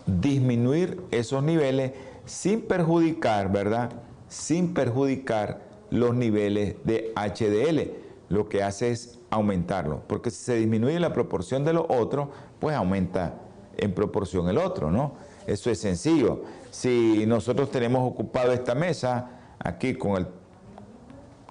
disminuir 0.06 1.02
esos 1.12 1.44
niveles 1.44 1.92
sin 2.26 2.62
perjudicar, 2.62 3.52
¿verdad? 3.52 3.92
Sin 4.28 4.74
perjudicar 4.74 5.62
los 5.90 6.16
niveles 6.16 6.76
de 6.84 7.12
HDL. 7.16 7.99
Lo 8.30 8.48
que 8.48 8.64
hace 8.64 8.92
es 8.92 9.20
aumentarlo, 9.30 10.02
porque 10.08 10.30
si 10.30 10.38
se 10.38 10.56
disminuye 10.56 11.00
la 11.00 11.14
proporción 11.14 11.66
de 11.66 11.74
los 11.74 11.86
otros, 11.90 12.30
pues 12.60 12.76
aumenta 12.76 13.34
en 13.78 13.94
proporción 13.94 14.48
el 14.50 14.58
otro, 14.58 14.92
¿no? 14.92 15.14
Eso 15.48 15.72
es 15.72 15.80
sencillo. 15.80 16.44
Si 16.70 17.26
nosotros 17.26 17.72
tenemos 17.72 18.08
ocupado 18.08 18.52
esta 18.52 18.76
mesa 18.76 19.32
aquí 19.58 19.96
con 19.96 20.28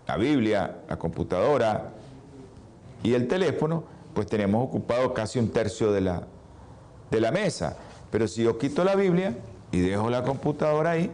la 0.06 0.16
Biblia, 0.16 0.78
la 0.88 0.96
computadora 0.98 1.90
y 3.02 3.14
el 3.14 3.26
teléfono, 3.26 3.84
pues 4.14 4.26
tenemos 4.26 4.64
ocupado 4.64 5.12
casi 5.14 5.38
un 5.38 5.50
tercio 5.50 5.92
de 5.92 6.00
la, 6.00 6.22
de 7.10 7.20
la 7.20 7.32
mesa. 7.32 7.76
Pero 8.10 8.28
si 8.28 8.44
yo 8.44 8.56
quito 8.58 8.84
la 8.84 8.94
Biblia 8.94 9.36
y 9.72 9.80
dejo 9.80 10.10
la 10.10 10.22
computadora 10.22 10.92
ahí, 10.92 11.10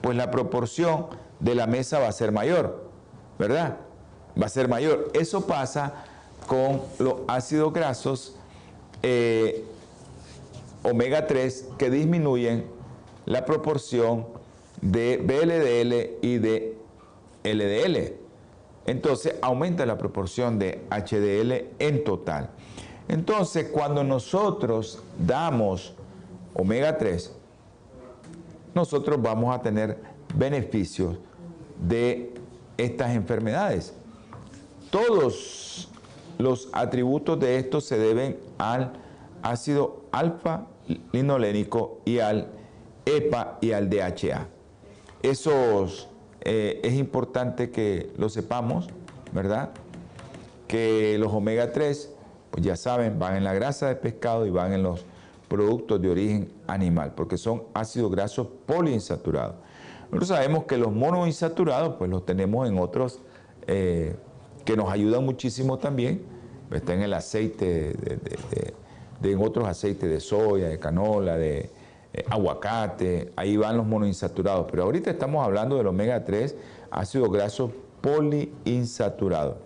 pues 0.00 0.16
la 0.16 0.30
proporción 0.30 1.06
de 1.38 1.54
la 1.54 1.66
mesa 1.66 1.98
va 1.98 2.08
a 2.08 2.12
ser 2.12 2.32
mayor, 2.32 2.90
¿verdad? 3.38 3.76
Va 4.40 4.46
a 4.46 4.48
ser 4.48 4.68
mayor. 4.68 5.10
Eso 5.14 5.46
pasa 5.46 6.04
con 6.46 6.80
los 6.98 7.16
ácidos 7.28 7.72
grasos 7.72 8.36
eh, 9.02 9.64
omega 10.82 11.26
3 11.26 11.68
que 11.78 11.90
disminuyen 11.90 12.66
la 13.26 13.44
proporción 13.44 14.26
de 14.80 15.16
BLDL 15.18 16.26
y 16.26 16.38
de 16.38 16.76
LDL. 17.44 18.14
Entonces 18.86 19.36
aumenta 19.42 19.86
la 19.86 19.96
proporción 19.96 20.58
de 20.58 20.82
HDL 20.90 21.76
en 21.78 22.04
total. 22.04 22.50
Entonces 23.08 23.68
cuando 23.72 24.02
nosotros 24.02 25.00
damos 25.18 25.94
omega 26.54 26.98
3, 26.98 27.32
nosotros 28.74 29.20
vamos 29.20 29.54
a 29.54 29.62
tener 29.62 29.98
beneficios 30.34 31.16
de 31.80 32.34
estas 32.76 33.14
enfermedades. 33.14 33.94
Todos 34.92 35.88
los 36.36 36.68
atributos 36.74 37.40
de 37.40 37.56
esto 37.56 37.80
se 37.80 37.98
deben 37.98 38.36
al 38.58 38.92
ácido 39.42 40.02
alfa 40.12 40.66
linolénico 41.12 42.02
y 42.04 42.18
al 42.18 42.48
EPA 43.06 43.56
y 43.62 43.72
al 43.72 43.88
DHA. 43.88 44.48
Esos 45.22 46.10
eh, 46.42 46.78
es 46.84 46.92
importante 46.92 47.70
que 47.70 48.12
lo 48.18 48.28
sepamos, 48.28 48.88
¿verdad? 49.32 49.70
Que 50.68 51.16
los 51.18 51.32
omega 51.32 51.72
3, 51.72 52.12
pues 52.50 52.62
ya 52.62 52.76
saben, 52.76 53.18
van 53.18 53.36
en 53.36 53.44
la 53.44 53.54
grasa 53.54 53.88
de 53.88 53.96
pescado 53.96 54.44
y 54.44 54.50
van 54.50 54.74
en 54.74 54.82
los 54.82 55.06
productos 55.48 56.02
de 56.02 56.10
origen 56.10 56.52
animal, 56.66 57.14
porque 57.14 57.38
son 57.38 57.62
ácidos 57.72 58.10
grasos 58.10 58.46
poliinsaturados. 58.66 59.54
Nosotros 60.10 60.28
sabemos 60.28 60.64
que 60.64 60.76
los 60.76 60.92
monoinsaturados, 60.92 61.94
pues 61.94 62.10
los 62.10 62.26
tenemos 62.26 62.68
en 62.68 62.78
otros 62.78 63.20
eh, 63.66 64.16
que 64.64 64.76
nos 64.76 64.90
ayudan 64.90 65.24
muchísimo 65.24 65.78
también. 65.78 66.22
Está 66.70 66.94
en 66.94 67.02
el 67.02 67.12
aceite 67.12 67.92
de, 69.20 69.30
en 69.30 69.42
otros 69.42 69.68
aceites 69.68 70.08
de 70.08 70.20
soya, 70.20 70.68
de 70.68 70.78
canola, 70.78 71.36
de 71.36 71.70
eh, 72.12 72.24
aguacate, 72.28 73.32
ahí 73.36 73.56
van 73.56 73.76
los 73.76 73.86
monoinsaturados. 73.86 74.66
Pero 74.70 74.84
ahorita 74.84 75.10
estamos 75.10 75.44
hablando 75.44 75.76
del 75.76 75.86
omega 75.86 76.24
3, 76.24 76.56
ácido 76.90 77.30
graso 77.30 77.72
poliinsaturado. 78.00 79.58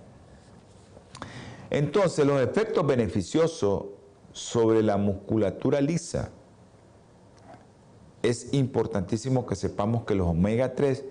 Entonces, 1.71 2.27
los 2.27 2.41
efectos 2.41 2.87
beneficiosos 2.87 3.85
sobre 4.33 4.83
la 4.83 4.97
musculatura 4.97 5.81
lisa, 5.81 6.31
es 8.23 8.53
importantísimo 8.53 9.47
que 9.47 9.55
sepamos 9.55 10.05
que 10.05 10.15
los 10.15 10.27
omega 10.29 10.75
3 10.75 11.05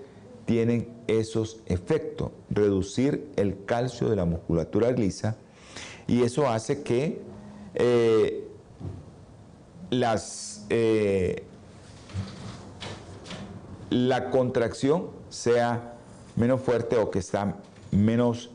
tienen 0.45 0.87
esos 1.07 1.61
efectos, 1.65 2.31
reducir 2.49 3.31
el 3.35 3.65
calcio 3.65 4.09
de 4.09 4.15
la 4.15 4.25
musculatura 4.25 4.91
lisa 4.91 5.37
y 6.07 6.23
eso 6.23 6.47
hace 6.47 6.83
que 6.83 7.21
eh, 7.73 8.47
las, 9.89 10.65
eh, 10.69 11.43
la 13.89 14.29
contracción 14.29 15.09
sea 15.29 15.97
menos 16.35 16.61
fuerte 16.61 16.97
o 16.97 17.09
que 17.09 17.19
está 17.19 17.57
menos 17.91 18.51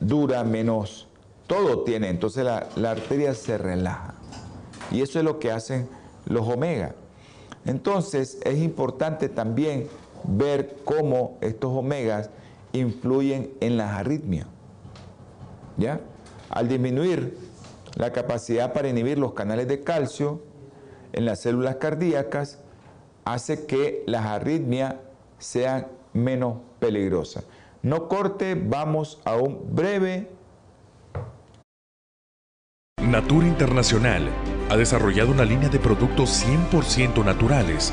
dura, 0.00 0.44
menos... 0.44 1.08
Todo 1.46 1.82
tiene, 1.82 2.08
entonces 2.08 2.44
la, 2.44 2.68
la 2.76 2.92
arteria 2.92 3.34
se 3.34 3.58
relaja. 3.58 4.14
Y 4.90 5.02
eso 5.02 5.18
es 5.18 5.24
lo 5.24 5.38
que 5.38 5.50
hacen 5.50 5.86
los 6.24 6.48
omega. 6.48 6.94
Entonces 7.66 8.38
es 8.44 8.58
importante 8.58 9.28
también 9.28 9.88
ver 10.24 10.76
cómo 10.84 11.38
estos 11.40 11.70
omegas 11.72 12.30
influyen 12.72 13.50
en 13.60 13.76
las 13.76 13.92
arritmias. 13.92 14.46
¿Ya? 15.76 16.00
Al 16.50 16.68
disminuir 16.68 17.36
la 17.96 18.12
capacidad 18.12 18.72
para 18.72 18.88
inhibir 18.88 19.18
los 19.18 19.32
canales 19.32 19.68
de 19.68 19.82
calcio 19.82 20.42
en 21.12 21.24
las 21.24 21.40
células 21.40 21.76
cardíacas, 21.76 22.58
hace 23.24 23.66
que 23.66 24.02
las 24.06 24.26
arritmias 24.26 24.96
sean 25.38 25.86
menos 26.12 26.58
peligrosas. 26.78 27.44
No 27.82 28.08
corte, 28.08 28.54
vamos 28.54 29.20
a 29.24 29.36
un 29.36 29.74
breve. 29.74 30.28
Natura 33.00 33.46
Internacional 33.46 34.28
ha 34.70 34.76
desarrollado 34.76 35.32
una 35.32 35.44
línea 35.44 35.68
de 35.68 35.78
productos 35.78 36.44
100% 36.46 37.24
naturales 37.24 37.92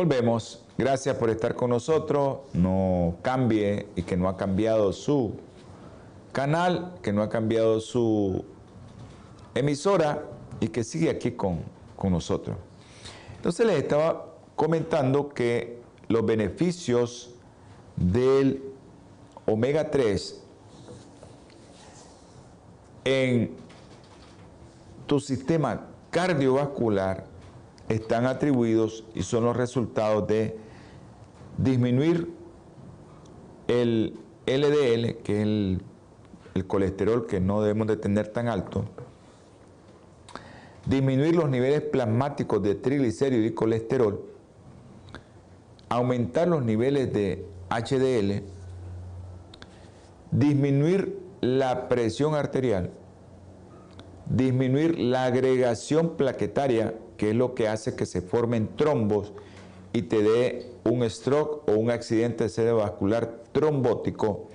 Volvemos. 0.00 0.64
Gracias 0.78 1.14
por 1.16 1.28
estar 1.28 1.54
con 1.54 1.68
nosotros. 1.68 2.38
No 2.54 3.16
cambie 3.20 3.86
y 3.96 4.02
que 4.02 4.16
no 4.16 4.30
ha 4.30 4.36
cambiado 4.38 4.94
su 4.94 5.34
canal, 6.32 6.94
que 7.02 7.12
no 7.12 7.20
ha 7.20 7.28
cambiado 7.28 7.80
su 7.80 8.42
emisora 9.54 10.24
y 10.58 10.68
que 10.68 10.84
sigue 10.84 11.10
aquí 11.10 11.32
con, 11.32 11.60
con 11.96 12.12
nosotros. 12.12 12.56
Entonces 13.36 13.66
les 13.66 13.76
estaba 13.76 14.36
comentando 14.56 15.28
que 15.28 15.82
los 16.08 16.24
beneficios 16.24 17.34
del 17.96 18.62
omega 19.44 19.90
3 19.90 20.42
en 23.04 23.54
tu 25.06 25.20
sistema 25.20 25.88
cardiovascular 26.10 27.26
están 27.90 28.24
atribuidos 28.24 29.04
y 29.14 29.22
son 29.24 29.44
los 29.44 29.56
resultados 29.56 30.26
de 30.28 30.56
disminuir 31.58 32.30
el 33.66 34.16
LDL, 34.46 35.22
que 35.22 35.40
es 35.40 35.42
el, 35.42 35.82
colesterol 36.66 37.26
que 37.26 37.40
no 37.40 37.62
debemos 37.62 37.86
de 37.86 37.96
tener 37.96 38.28
tan 38.28 38.46
alto, 38.46 38.84
disminuir 40.86 41.34
los 41.34 41.48
niveles 41.48 41.80
plasmáticos 41.80 42.62
de 42.62 42.74
triglicéridos 42.74 43.46
y 43.46 43.54
colesterol, 43.54 44.24
aumentar 45.88 46.48
los 46.48 46.62
niveles 46.62 47.12
de 47.12 47.46
HDL, 47.70 48.44
disminuir 50.30 51.18
la 51.40 51.88
presión 51.88 52.34
arterial, 52.34 52.90
disminuir 54.26 54.98
la 54.98 55.24
agregación 55.24 56.16
plaquetaria 56.16 56.94
que 57.20 57.28
es 57.28 57.36
lo 57.36 57.54
que 57.54 57.68
hace 57.68 57.94
que 57.96 58.06
se 58.06 58.22
formen 58.22 58.70
trombos 58.76 59.34
y 59.92 60.00
te 60.00 60.22
dé 60.22 60.70
un 60.84 61.08
stroke 61.10 61.68
o 61.68 61.72
un 61.74 61.90
accidente 61.90 62.48
cerebrovascular 62.48 63.42
trombótico. 63.52 64.48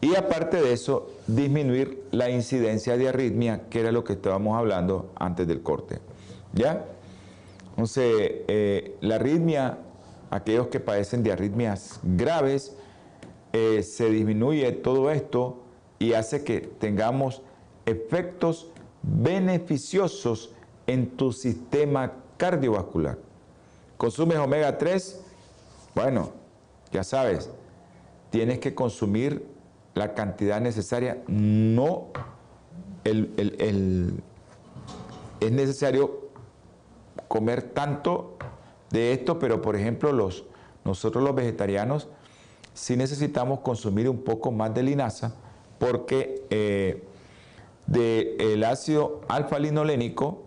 Y 0.00 0.16
aparte 0.16 0.60
de 0.60 0.72
eso, 0.72 1.12
disminuir 1.28 2.02
la 2.10 2.28
incidencia 2.28 2.96
de 2.96 3.08
arritmia, 3.08 3.68
que 3.70 3.78
era 3.78 3.92
lo 3.92 4.02
que 4.02 4.14
estábamos 4.14 4.58
hablando 4.58 5.12
antes 5.14 5.46
del 5.46 5.62
corte. 5.62 6.00
¿Ya? 6.52 6.86
Entonces, 7.70 8.04
eh, 8.48 8.96
la 9.00 9.14
arritmia, 9.14 9.78
aquellos 10.30 10.66
que 10.66 10.80
padecen 10.80 11.22
de 11.22 11.30
arritmias 11.30 12.00
graves, 12.02 12.74
eh, 13.52 13.84
se 13.84 14.10
disminuye 14.10 14.72
todo 14.72 15.08
esto 15.08 15.62
y 16.00 16.14
hace 16.14 16.42
que 16.42 16.62
tengamos 16.62 17.42
efectos 17.86 18.72
beneficiosos 19.04 20.50
en 20.86 21.10
tu 21.10 21.32
sistema 21.32 22.12
cardiovascular. 22.36 23.18
¿Consumes 23.96 24.38
omega 24.38 24.78
3? 24.78 25.20
Bueno, 25.94 26.30
ya 26.90 27.04
sabes, 27.04 27.50
tienes 28.30 28.58
que 28.58 28.74
consumir 28.74 29.46
la 29.94 30.14
cantidad 30.14 30.60
necesaria, 30.60 31.22
no 31.28 32.08
el, 33.04 34.22
es 35.40 35.52
necesario 35.52 36.30
comer 37.28 37.62
tanto 37.62 38.36
de 38.90 39.12
esto, 39.12 39.38
pero 39.38 39.60
por 39.60 39.76
ejemplo 39.76 40.12
los, 40.12 40.44
nosotros 40.84 41.22
los 41.22 41.34
vegetarianos 41.34 42.08
sí 42.74 42.96
necesitamos 42.96 43.60
consumir 43.60 44.08
un 44.08 44.22
poco 44.22 44.50
más 44.50 44.74
de 44.74 44.82
linaza 44.82 45.34
porque 45.78 46.46
eh, 46.50 47.04
del 47.86 48.64
ácido 48.64 49.20
alfa-linolénico 49.28 50.42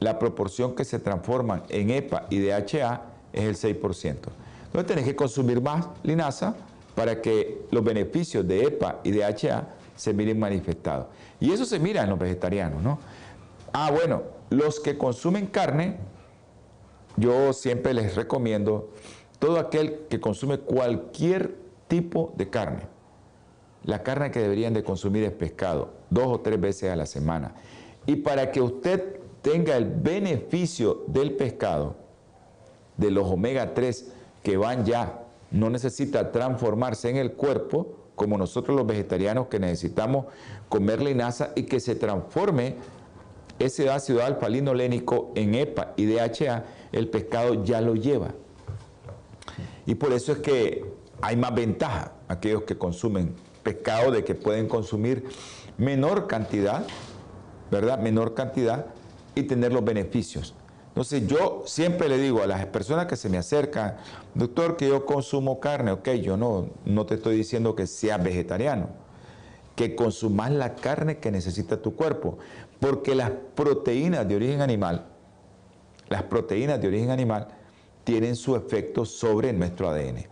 la 0.00 0.18
proporción 0.18 0.74
que 0.74 0.84
se 0.84 0.98
transforman 0.98 1.64
en 1.68 1.90
EPA 1.90 2.26
y 2.30 2.38
DHA 2.38 3.02
es 3.32 3.64
el 3.64 3.76
6%. 3.76 4.16
Entonces 4.66 4.86
tenés 4.86 5.04
que 5.04 5.16
consumir 5.16 5.60
más 5.60 5.88
linaza 6.02 6.54
para 6.94 7.20
que 7.20 7.66
los 7.70 7.82
beneficios 7.82 8.46
de 8.46 8.64
EPA 8.64 9.00
y 9.04 9.12
DHA 9.12 9.68
se 9.96 10.12
miren 10.12 10.38
manifestados. 10.38 11.06
Y 11.40 11.52
eso 11.52 11.64
se 11.64 11.78
mira 11.78 12.02
en 12.02 12.10
los 12.10 12.18
vegetarianos, 12.18 12.82
¿no? 12.82 12.98
Ah, 13.72 13.90
bueno, 13.90 14.22
los 14.50 14.80
que 14.80 14.96
consumen 14.96 15.46
carne, 15.46 15.96
yo 17.16 17.52
siempre 17.52 17.94
les 17.94 18.14
recomiendo 18.14 18.90
todo 19.38 19.58
aquel 19.58 20.06
que 20.08 20.20
consume 20.20 20.58
cualquier 20.58 21.56
tipo 21.88 22.32
de 22.36 22.48
carne. 22.48 22.82
La 23.84 24.02
carne 24.02 24.30
que 24.30 24.40
deberían 24.40 24.74
de 24.74 24.82
consumir 24.82 25.24
es 25.24 25.32
pescado, 25.32 25.90
dos 26.10 26.26
o 26.26 26.40
tres 26.40 26.60
veces 26.60 26.90
a 26.90 26.96
la 26.96 27.06
semana. 27.06 27.54
Y 28.06 28.16
para 28.16 28.50
que 28.52 28.60
usted 28.60 29.18
tenga 29.50 29.78
el 29.78 29.86
beneficio 29.86 31.04
del 31.06 31.32
pescado, 31.32 31.96
de 32.98 33.10
los 33.10 33.26
omega 33.26 33.72
3 33.72 34.12
que 34.42 34.58
van 34.58 34.84
ya, 34.84 35.22
no 35.50 35.70
necesita 35.70 36.30
transformarse 36.32 37.08
en 37.08 37.16
el 37.16 37.32
cuerpo, 37.32 37.94
como 38.14 38.36
nosotros 38.36 38.76
los 38.76 38.86
vegetarianos 38.86 39.46
que 39.46 39.58
necesitamos 39.58 40.26
comer 40.68 41.00
linaza 41.00 41.52
y 41.56 41.62
que 41.62 41.80
se 41.80 41.94
transforme 41.94 42.76
ese 43.58 43.88
ácido 43.88 44.22
alfa-linolénico 44.22 45.32
en 45.34 45.54
EPA 45.54 45.94
y 45.96 46.04
DHA, 46.04 46.64
el 46.92 47.08
pescado 47.08 47.64
ya 47.64 47.80
lo 47.80 47.94
lleva. 47.94 48.34
Y 49.86 49.94
por 49.94 50.12
eso 50.12 50.32
es 50.32 50.38
que 50.40 50.84
hay 51.22 51.36
más 51.36 51.54
ventaja 51.54 52.12
aquellos 52.28 52.64
que 52.64 52.76
consumen 52.76 53.34
pescado 53.62 54.10
de 54.10 54.24
que 54.24 54.34
pueden 54.34 54.68
consumir 54.68 55.24
menor 55.78 56.26
cantidad, 56.26 56.86
¿verdad? 57.70 57.98
Menor 57.98 58.34
cantidad 58.34 58.88
y 59.38 59.42
tener 59.44 59.72
los 59.72 59.84
beneficios. 59.84 60.54
Entonces 60.88 61.26
yo 61.28 61.62
siempre 61.64 62.08
le 62.08 62.18
digo 62.18 62.42
a 62.42 62.46
las 62.46 62.66
personas 62.66 63.06
que 63.06 63.16
se 63.16 63.28
me 63.28 63.38
acercan, 63.38 63.96
doctor, 64.34 64.76
que 64.76 64.88
yo 64.88 65.06
consumo 65.06 65.60
carne, 65.60 65.92
ok, 65.92 66.08
yo 66.14 66.36
no, 66.36 66.70
no 66.84 67.06
te 67.06 67.14
estoy 67.14 67.36
diciendo 67.36 67.74
que 67.74 67.86
seas 67.86 68.22
vegetariano. 68.22 68.88
que 69.76 69.94
consumas 69.94 70.50
la 70.50 70.74
carne 70.74 71.18
que 71.18 71.30
necesita 71.30 71.80
tu 71.80 71.94
cuerpo, 71.94 72.38
porque 72.80 73.14
las 73.14 73.30
proteínas 73.54 74.26
de 74.26 74.34
origen 74.34 74.60
animal, 74.60 75.06
las 76.08 76.24
proteínas 76.24 76.80
de 76.80 76.88
origen 76.88 77.10
animal 77.10 77.46
tienen 78.02 78.34
su 78.34 78.56
efecto 78.56 79.04
sobre 79.04 79.52
nuestro 79.52 79.88
ADN. 79.88 80.26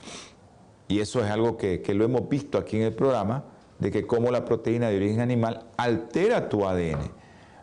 Y 0.88 0.98
eso 0.98 1.24
es 1.24 1.30
algo 1.30 1.56
que, 1.56 1.80
que 1.80 1.94
lo 1.94 2.04
hemos 2.04 2.28
visto 2.28 2.58
aquí 2.58 2.76
en 2.76 2.82
el 2.82 2.94
programa, 2.94 3.44
de 3.78 3.92
que 3.92 4.04
cómo 4.04 4.32
la 4.32 4.44
proteína 4.44 4.88
de 4.88 4.96
origen 4.96 5.20
animal 5.20 5.66
altera 5.76 6.48
tu 6.48 6.66
ADN. 6.66 7.08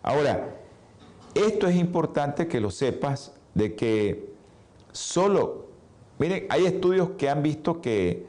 Ahora, 0.04 0.63
esto 1.36 1.68
es 1.68 1.76
importante 1.76 2.48
que 2.48 2.60
lo 2.60 2.72
sepas 2.72 3.34
de 3.54 3.76
que 3.76 4.34
solo, 4.92 5.68
miren, 6.20 6.46
hay 6.50 6.66
estudios 6.66 7.12
que 7.18 7.30
han 7.30 7.44
visto 7.44 7.82
que 7.82 8.26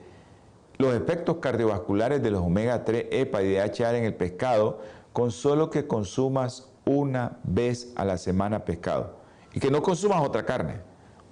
los 0.78 0.94
efectos 0.94 1.36
cardiovasculares 1.36 2.22
de 2.22 2.30
los 2.30 2.42
omega 2.42 2.84
3, 2.84 3.06
EPA 3.10 3.42
y 3.42 3.54
DHA 3.54 3.96
en 3.98 4.04
el 4.04 4.14
pescado 4.14 4.80
con 5.12 5.30
solo 5.30 5.70
que 5.70 5.86
consumas 5.86 6.70
una 6.84 7.38
vez 7.44 7.92
a 7.96 8.04
la 8.04 8.18
semana 8.18 8.64
pescado 8.64 9.16
y 9.52 9.60
que 9.60 9.70
no 9.70 9.82
consumas 9.82 10.22
otra 10.26 10.44
carne. 10.44 10.80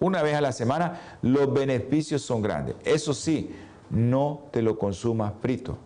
Una 0.01 0.23
vez 0.23 0.35
a 0.35 0.41
la 0.41 0.53
semana 0.53 1.19
los 1.23 1.53
beneficios 1.53 2.23
son 2.23 2.43
grandes. 2.43 2.77
Eso 2.85 3.15
sí, 3.15 3.55
no 3.91 4.45
te 4.51 4.63
lo 4.63 4.79
consumas 4.79 5.33
frito. 5.41 5.79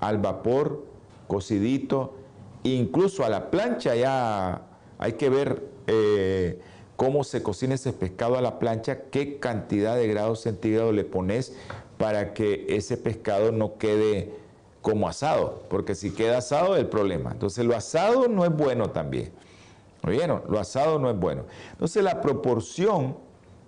Al 0.00 0.18
vapor, 0.18 0.84
cocidito, 1.26 2.14
incluso 2.62 3.24
a 3.24 3.28
la 3.28 3.50
plancha 3.50 3.94
ya 3.94 4.62
hay 5.02 5.14
que 5.14 5.28
ver 5.28 5.68
eh, 5.88 6.60
cómo 6.94 7.24
se 7.24 7.42
cocina 7.42 7.74
ese 7.74 7.92
pescado 7.92 8.38
a 8.38 8.40
la 8.40 8.60
plancha, 8.60 9.02
qué 9.10 9.40
cantidad 9.40 9.96
de 9.96 10.06
grados 10.06 10.42
centígrados 10.42 10.94
le 10.94 11.04
pones 11.04 11.56
para 11.98 12.34
que 12.34 12.66
ese 12.68 12.96
pescado 12.96 13.50
no 13.50 13.78
quede 13.78 14.32
como 14.80 15.08
asado, 15.08 15.64
porque 15.68 15.96
si 15.96 16.12
queda 16.12 16.38
asado 16.38 16.76
es 16.76 16.82
el 16.82 16.88
problema. 16.88 17.32
Entonces 17.32 17.64
lo 17.64 17.74
asado 17.74 18.28
no 18.28 18.44
es 18.44 18.54
bueno 18.54 18.90
también. 18.90 19.32
¿Oyeron? 20.06 20.42
Lo 20.48 20.60
asado 20.60 21.00
no 21.00 21.10
es 21.10 21.18
bueno. 21.18 21.46
Entonces 21.72 22.04
la 22.04 22.20
proporción 22.20 23.16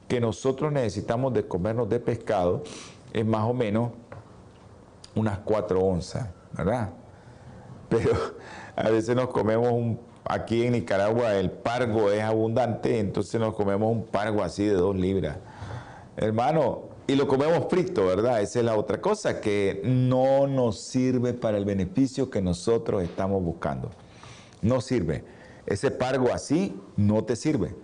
que 0.07 0.20
nosotros 0.20 0.70
necesitamos 0.70 1.32
de 1.32 1.49
comernos 1.49 1.89
de 1.89 1.99
pescado 1.99 2.62
es 3.12 3.26
más 3.26 3.43
o 3.43 3.55
menos 3.55 3.91
unas 5.16 5.39
4 5.41 5.80
onzas, 5.80 6.28
¿verdad? 6.53 6.91
Pero 7.89 8.12
a 8.76 8.89
veces 8.91 9.16
nos 9.16 9.28
comemos 9.30 9.72
un 9.72 10.13
aquí 10.24 10.64
en 10.64 10.72
Nicaragua 10.72 11.34
el 11.34 11.50
pargo 11.50 12.10
es 12.10 12.22
abundante, 12.22 12.98
entonces 12.98 13.40
nos 13.40 13.54
comemos 13.54 13.92
un 13.92 14.04
pargo 14.04 14.42
así 14.42 14.64
de 14.64 14.74
dos 14.74 14.96
libras. 14.96 15.36
Hermano, 16.16 16.94
y 17.06 17.16
lo 17.16 17.28
comemos 17.28 17.66
frito, 17.68 18.06
¿verdad? 18.06 18.40
Esa 18.40 18.60
es 18.60 18.64
la 18.64 18.76
otra 18.76 19.00
cosa, 19.00 19.40
que 19.40 19.82
no 19.84 20.46
nos 20.46 20.80
sirve 20.80 21.34
para 21.34 21.58
el 21.58 21.64
beneficio 21.64 22.30
que 22.30 22.40
nosotros 22.40 23.02
estamos 23.02 23.42
buscando. 23.42 23.90
No 24.62 24.80
sirve. 24.80 25.24
Ese 25.66 25.90
pargo 25.90 26.32
así 26.32 26.80
no 26.96 27.24
te 27.24 27.36
sirve. 27.36 27.74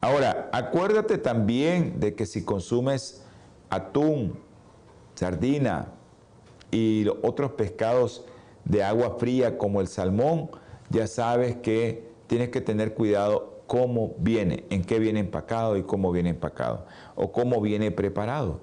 Ahora, 0.00 0.48
acuérdate 0.52 1.18
también 1.18 2.00
de 2.00 2.14
que 2.14 2.26
si 2.26 2.44
consumes 2.44 3.22
atún, 3.68 4.38
sardina 5.14 5.88
y 6.70 7.06
otros 7.22 7.52
pescados 7.52 8.24
de 8.64 8.82
agua 8.82 9.16
fría 9.18 9.58
como 9.58 9.80
el 9.80 9.88
salmón, 9.88 10.50
ya 10.92 11.06
sabes 11.06 11.56
que 11.56 12.06
tienes 12.26 12.50
que 12.50 12.60
tener 12.60 12.94
cuidado 12.94 13.62
cómo 13.66 14.14
viene, 14.18 14.64
en 14.70 14.84
qué 14.84 14.98
viene 14.98 15.20
empacado 15.20 15.76
y 15.76 15.82
cómo 15.82 16.12
viene 16.12 16.30
empacado, 16.30 16.86
o 17.14 17.32
cómo 17.32 17.60
viene 17.60 17.90
preparado, 17.90 18.60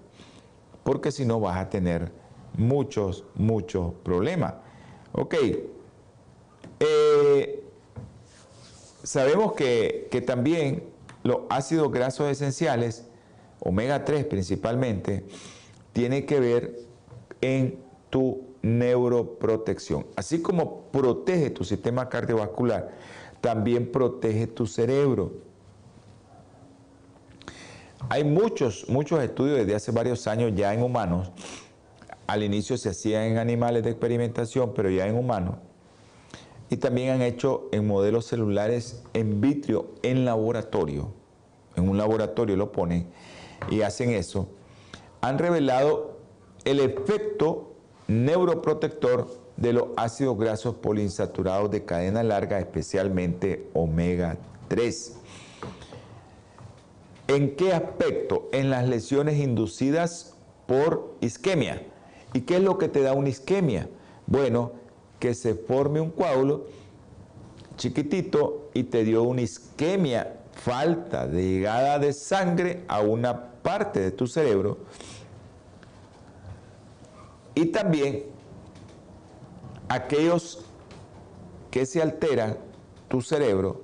porque 0.84 1.12
si 1.12 1.26
no 1.26 1.40
vas 1.40 1.58
a 1.58 1.70
tener 1.70 2.12
muchos, 2.56 3.26
muchos 3.36 3.94
problemas. 4.04 4.54
Ok, 5.12 5.36
eh, 6.80 7.64
sabemos 9.04 9.54
que, 9.54 10.08
que 10.12 10.22
también 10.22 10.84
los 11.24 11.40
ácidos 11.50 11.92
grasos 11.92 12.30
esenciales, 12.30 13.08
omega 13.60 14.06
3 14.06 14.26
principalmente, 14.26 15.26
tienen 15.92 16.26
que 16.28 16.40
ver 16.40 16.80
en 17.42 17.80
tu 18.12 18.49
neuroprotección. 18.62 20.06
Así 20.16 20.42
como 20.42 20.84
protege 20.92 21.50
tu 21.50 21.64
sistema 21.64 22.10
cardiovascular, 22.10 22.92
también 23.42 23.92
protege 23.92 24.48
tu 24.48 24.68
cerebro. 24.68 25.32
Hay 28.10 28.24
muchos, 28.24 28.88
muchos 28.90 29.22
estudios 29.22 29.58
desde 29.58 29.76
hace 29.76 29.92
varios 29.92 30.28
años 30.28 30.54
ya 30.56 30.74
en 30.74 30.84
humanos. 30.84 31.32
Al 32.28 32.44
inicio 32.44 32.78
se 32.78 32.90
hacían 32.90 33.24
en 33.24 33.38
animales 33.38 33.84
de 33.84 33.92
experimentación, 33.92 34.74
pero 34.74 34.90
ya 34.90 35.08
en 35.08 35.16
humanos. 35.16 35.58
Y 36.70 36.78
también 36.78 37.10
han 37.10 37.22
hecho 37.22 37.68
en 37.72 37.88
modelos 37.88 38.26
celulares 38.26 39.04
en 39.14 39.42
vitrio, 39.42 39.92
en 40.04 40.26
laboratorio. 40.26 41.12
En 41.76 41.90
un 41.90 41.98
laboratorio 41.98 42.56
lo 42.56 42.72
ponen 42.72 43.08
y 43.70 43.82
hacen 43.82 44.12
eso. 44.12 44.48
Han 45.22 45.40
revelado 45.40 46.20
el 46.66 46.80
efecto 46.80 47.76
neuroprotector 48.10 49.28
de 49.56 49.72
los 49.72 49.86
ácidos 49.96 50.38
grasos 50.38 50.76
poliinsaturados 50.76 51.70
de 51.70 51.86
cadena 51.86 52.24
larga, 52.24 52.60
especialmente 52.60 53.70
omega 53.74 54.38
3. 54.68 55.16
¿En 57.28 57.56
qué 57.56 57.74
aspecto? 57.74 58.50
En 58.52 58.72
las 58.72 58.90
lesiones 58.90 59.38
inducidas 59.38 60.34
por 60.66 61.14
isquemia. 61.22 61.84
¿Y 62.34 62.42
qué 62.42 62.58
es 62.58 62.64
lo 62.64 62.80
que 62.80 62.88
te 62.88 63.02
da 63.02 63.14
una 63.14 63.30
isquemia? 63.30 63.88
Bueno, 64.26 64.72
que 65.20 65.36
se 65.36 65.54
forme 65.54 66.02
un 66.02 66.10
coágulo 66.10 66.66
chiquitito 67.78 68.70
y 68.74 68.84
te 68.84 69.04
dio 69.04 69.22
una 69.24 69.42
isquemia, 69.42 70.40
falta 70.54 71.28
de 71.28 71.44
llegada 71.44 72.00
de 72.00 72.14
sangre 72.14 72.84
a 72.88 73.02
una 73.02 73.52
parte 73.62 74.00
de 74.00 74.12
tu 74.12 74.26
cerebro 74.26 74.80
y 77.60 77.66
también 77.66 78.24
aquellos 79.90 80.64
que 81.70 81.86
se 81.86 82.02
alteran 82.02 82.58
tu 83.10 83.20
cerebro 83.22 83.82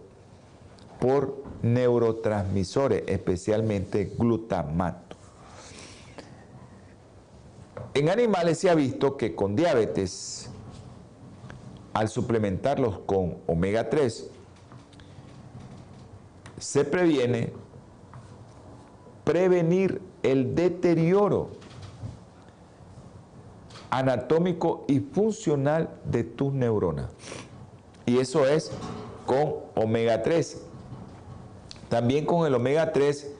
por 0.97 1.43
neurotransmisores, 1.61 3.03
especialmente 3.07 4.13
glutamato. 4.17 5.17
En 7.93 8.07
animales 8.07 8.59
se 8.59 8.69
ha 8.69 8.75
visto 8.75 9.17
que 9.17 9.35
con 9.35 9.57
diabetes, 9.57 10.49
al 11.93 12.07
suplementarlos 12.07 12.99
con 12.99 13.39
omega 13.45 13.89
3, 13.89 14.29
se 16.59 16.85
previene 16.85 17.51
prevenir 19.25 20.01
el 20.23 20.55
deterioro 20.55 21.64
anatómico 23.97 24.85
y 24.87 24.99
funcional 24.99 25.89
de 26.05 26.23
tus 26.23 26.53
neuronas. 26.53 27.09
Y 28.05 28.19
eso 28.19 28.45
es 28.45 28.71
con 29.25 29.55
omega 29.75 30.21
3. 30.21 30.61
También 31.89 32.25
con 32.25 32.45
el 32.45 32.53
omega 32.53 32.91
3 32.91 33.31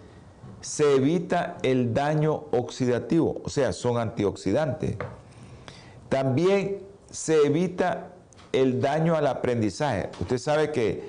se 0.62 0.95
evita 0.95 1.58
el 1.62 1.93
daño 1.93 2.45
oxidativo, 2.51 3.41
o 3.43 3.49
sea, 3.49 3.74
son 3.74 3.97
antioxidantes. 3.97 4.97
También 6.10 6.80
se 7.12 7.45
evita 7.45 8.14
el 8.51 8.82
daño 8.82 9.16
al 9.16 9.28
aprendizaje. 9.28 10.10
Usted 10.20 10.38
sabe 10.38 10.72
que 10.72 11.03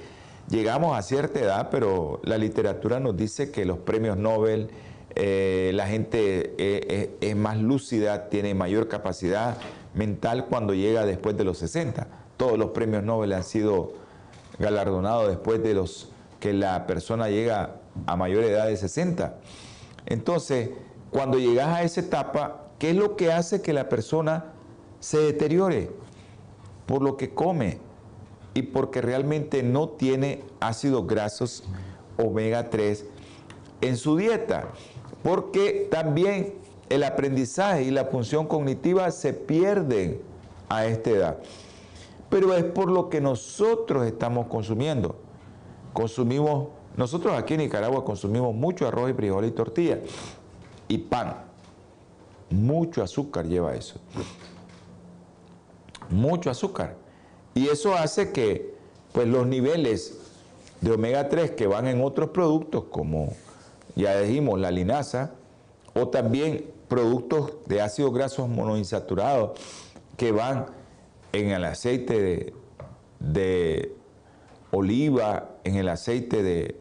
llegamos 0.49 0.99
a 0.99 1.03
cierta 1.03 1.41
edad, 1.41 1.69
pero 1.71 2.21
la 2.25 2.37
literatura 2.37 2.99
nos 3.01 3.17
dice 3.17 3.51
que 3.51 3.65
los 3.65 3.79
premios 3.79 4.17
Nobel, 4.17 4.71
eh, 5.19 5.71
la 5.73 5.87
gente 5.87 6.55
eh, 6.59 6.87
eh, 6.89 7.17
es 7.23 7.35
más 7.37 7.57
lúcida, 7.57 8.29
tiene 8.29 8.55
mayor 8.55 8.87
capacidad 8.87 9.57
mental 9.95 10.45
cuando 10.45 10.75
llega 10.75 11.07
después 11.07 11.39
de 11.39 11.45
los 11.45 11.57
60. 11.57 12.07
Todos 12.37 12.59
los 12.59 12.71
premios 12.73 13.03
Nobel 13.03 13.33
han 13.33 13.43
sido 13.43 13.95
galardonados 14.59 15.29
después 15.29 15.63
de 15.63 15.73
los 15.73 16.11
que 16.39 16.53
la 16.53 16.87
persona 16.87 17.31
llega 17.31 17.77
a 18.05 18.15
mayor 18.17 18.45
edad 18.45 18.67
de 18.67 18.77
60. 18.77 19.39
Entonces, 20.05 20.69
cuando 21.11 21.39
llegas 21.39 21.69
a 21.69 21.83
esa 21.83 22.01
etapa, 22.01 22.67
¿qué 22.79 22.91
es 22.91 22.97
lo 22.97 23.17
que 23.17 23.33
hace 23.33 23.63
que 23.63 23.73
la 23.73 23.89
persona 23.89 24.53
se 25.01 25.17
deteriore? 25.17 25.93
Por 26.85 27.01
lo 27.01 27.17
que 27.17 27.31
come 27.33 27.79
y 28.53 28.63
porque 28.63 29.01
realmente 29.01 29.63
no 29.63 29.89
tiene 29.89 30.45
ácidos 30.61 31.07
grasos 31.07 31.65
omega 32.19 32.69
3 32.69 33.07
en 33.81 33.97
su 33.97 34.17
dieta 34.17 34.69
porque 35.27 35.89
también 35.91 36.55
el 36.89 37.03
aprendizaje 37.03 37.83
y 37.83 37.91
la 37.91 38.05
función 38.05 38.47
cognitiva 38.47 39.11
se 39.11 39.33
pierden 39.33 40.23
a 40.69 40.87
esta 40.87 41.11
edad. 41.11 41.39
Pero 42.31 42.55
es 42.55 42.63
por 42.63 42.89
lo 42.89 43.09
que 43.09 43.21
nosotros 43.21 44.07
estamos 44.07 44.47
consumiendo. 44.47 45.17
Consumimos, 45.93 46.69
nosotros 46.97 47.37
aquí 47.37 47.55
en 47.55 47.63
Nicaragua 47.63 48.05
consumimos 48.05 48.55
mucho 48.55 48.87
arroz 48.87 49.11
y 49.11 49.15
frijol 49.15 49.47
y 49.47 49.51
tortilla 49.51 49.99
y 50.87 50.99
pan. 50.99 51.39
Mucho 52.49 53.03
azúcar 53.03 53.47
lleva 53.47 53.75
eso. 53.75 53.99
mucho 56.09 56.51
azúcar. 56.51 56.95
Y 57.53 57.67
eso 57.67 57.97
hace 57.97 58.31
que 58.31 58.77
pues, 59.11 59.27
los 59.27 59.45
niveles 59.45 60.21
de 60.81 60.93
omega 60.93 61.29
3 61.29 61.51
que 61.51 61.67
van 61.67 61.89
en 61.89 62.01
otros 62.05 62.31
productos, 62.31 62.85
como 62.85 63.33
ya 63.97 64.21
dijimos, 64.21 64.61
la 64.61 64.71
linaza, 64.71 65.33
o 65.95 66.09
también 66.09 66.71
productos 66.87 67.55
de 67.67 67.81
ácidos 67.81 68.13
grasos 68.13 68.49
monoinsaturados 68.49 69.59
que 70.17 70.31
van 70.31 70.67
en 71.33 71.51
el 71.51 71.65
aceite 71.65 72.53
de, 73.19 73.93
oliva, 74.71 75.51
en 75.65 75.77
el 75.77 75.89
aceite 75.89 76.43
de 76.43 76.77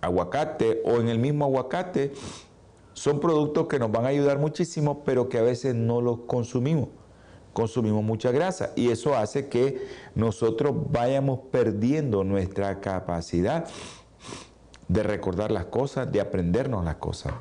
aguacate 0.00 0.82
o 0.84 1.00
en 1.00 1.08
el 1.08 1.18
mismo 1.18 1.44
aguacate, 1.44 2.12
son 2.92 3.20
productos 3.20 3.68
que 3.68 3.78
nos 3.78 3.92
van 3.92 4.06
a 4.06 4.08
ayudar 4.08 4.38
muchísimo, 4.38 5.04
pero 5.04 5.28
que 5.28 5.38
a 5.38 5.42
veces 5.42 5.74
no 5.74 6.00
los 6.00 6.20
consumimos. 6.26 6.88
Consumimos 7.52 8.02
mucha 8.02 8.32
grasa 8.32 8.72
y 8.76 8.90
eso 8.90 9.14
hace 9.16 9.48
que 9.48 9.86
nosotros 10.14 10.74
vayamos 10.90 11.40
perdiendo 11.50 12.24
nuestra 12.24 12.80
capacidad 12.80 13.66
de 14.88 15.02
recordar 15.02 15.50
las 15.50 15.66
cosas, 15.66 16.10
de 16.10 16.20
aprendernos 16.20 16.84
las 16.84 16.96
cosas. 16.96 17.32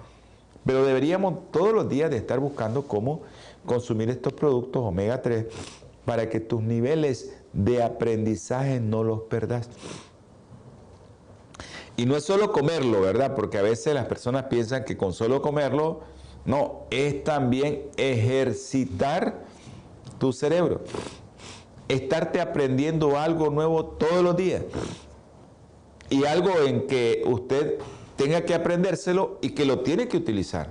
Pero 0.66 0.84
deberíamos 0.86 1.52
todos 1.52 1.74
los 1.74 1.88
días 1.88 2.10
de 2.10 2.18
estar 2.18 2.40
buscando 2.40 2.88
cómo 2.88 3.22
consumir 3.66 4.10
estos 4.10 4.34
productos 4.34 4.82
omega 4.84 5.22
3 5.22 5.46
para 6.06 6.30
que 6.30 6.40
tus 6.40 6.62
niveles 6.62 7.34
de 7.54 7.84
aprendizaje 7.84 8.80
no 8.80 9.04
los 9.04 9.22
perdas. 9.22 9.70
Y 11.98 12.06
no 12.06 12.16
es 12.18 12.26
solo 12.26 12.52
comerlo, 12.52 13.02
¿verdad? 13.02 13.36
Porque 13.36 13.58
a 13.58 13.62
veces 13.62 13.94
las 13.94 14.06
personas 14.06 14.46
piensan 14.46 14.84
que 14.84 14.98
con 14.98 15.14
solo 15.14 15.42
comerlo, 15.42 16.02
no, 16.46 16.82
es 16.92 17.24
también 17.24 17.84
ejercitar 17.96 19.46
tu 20.20 20.34
cerebro. 20.34 20.82
Estarte 21.88 22.42
aprendiendo 22.42 23.18
algo 23.18 23.50
nuevo 23.50 23.86
todos 23.86 24.24
los 24.24 24.36
días. 24.36 24.64
Y 26.10 26.26
algo 26.26 26.52
en 26.66 26.88
que 26.88 27.24
usted 27.26 27.80
tenga 28.16 28.42
que 28.42 28.54
aprendérselo 28.54 29.40
y 29.42 29.50
que 29.50 29.66
lo 29.66 29.80
tiene 29.80 30.08
que 30.08 30.18
utilizar. 30.18 30.70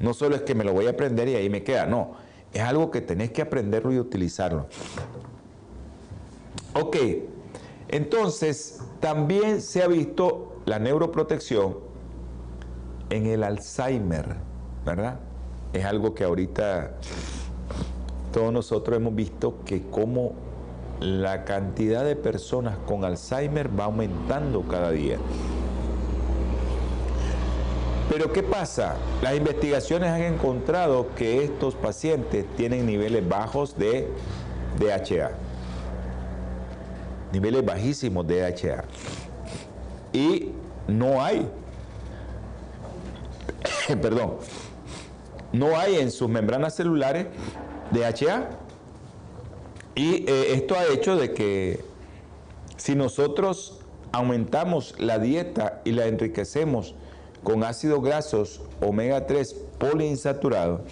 No 0.00 0.14
solo 0.14 0.36
es 0.36 0.42
que 0.42 0.54
me 0.54 0.64
lo 0.64 0.72
voy 0.72 0.86
a 0.86 0.90
aprender 0.90 1.28
y 1.28 1.34
ahí 1.34 1.50
me 1.50 1.62
queda, 1.62 1.86
no. 1.86 2.12
Es 2.52 2.62
algo 2.62 2.90
que 2.90 3.00
tenés 3.00 3.30
que 3.30 3.42
aprenderlo 3.42 3.92
y 3.92 3.98
utilizarlo. 3.98 4.66
Ok, 6.74 6.96
entonces 7.88 8.80
también 9.00 9.60
se 9.60 9.82
ha 9.82 9.88
visto 9.88 10.60
la 10.66 10.78
neuroprotección 10.78 11.78
en 13.10 13.26
el 13.26 13.42
Alzheimer, 13.42 14.36
¿verdad? 14.84 15.18
Es 15.72 15.84
algo 15.84 16.14
que 16.14 16.24
ahorita 16.24 16.94
todos 18.32 18.52
nosotros 18.52 18.96
hemos 18.96 19.14
visto 19.14 19.64
que 19.64 19.82
como 19.82 20.32
la 21.00 21.44
cantidad 21.44 22.04
de 22.04 22.16
personas 22.16 22.76
con 22.86 23.04
Alzheimer 23.04 23.68
va 23.78 23.84
aumentando 23.84 24.62
cada 24.62 24.90
día. 24.90 25.18
Pero 28.08 28.32
¿qué 28.32 28.42
pasa? 28.42 28.96
Las 29.20 29.36
investigaciones 29.36 30.10
han 30.10 30.22
encontrado 30.22 31.14
que 31.14 31.44
estos 31.44 31.74
pacientes 31.74 32.46
tienen 32.56 32.86
niveles 32.86 33.28
bajos 33.28 33.76
de 33.76 34.08
DHA, 34.78 35.30
niveles 37.32 37.64
bajísimos 37.64 38.26
de 38.26 38.40
DHA. 38.40 38.84
Y 40.14 40.52
no 40.86 41.22
hay, 41.22 41.46
perdón, 44.00 44.36
no 45.52 45.78
hay 45.78 45.96
en 45.96 46.10
sus 46.10 46.30
membranas 46.30 46.74
celulares 46.74 47.26
DHA. 47.90 48.48
Y 49.98 50.24
eh, 50.28 50.54
esto 50.54 50.76
ha 50.76 50.86
hecho 50.86 51.16
de 51.16 51.34
que 51.34 51.80
si 52.76 52.94
nosotros 52.94 53.80
aumentamos 54.12 54.94
la 55.00 55.18
dieta 55.18 55.80
y 55.84 55.90
la 55.90 56.06
enriquecemos 56.06 56.94
con 57.42 57.64
ácidos 57.64 58.04
grasos 58.04 58.62
omega 58.80 59.26
3 59.26 59.54
poliinsaturados, 59.80 60.82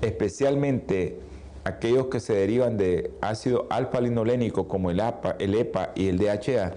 especialmente 0.00 1.20
aquellos 1.62 2.06
que 2.06 2.18
se 2.18 2.32
derivan 2.34 2.76
de 2.76 3.12
ácido 3.20 3.68
alfa-linolénico 3.70 4.66
como 4.66 4.90
el 4.90 4.98
APA, 4.98 5.36
el 5.38 5.54
EPA 5.54 5.92
y 5.94 6.08
el 6.08 6.18
DHA, 6.18 6.72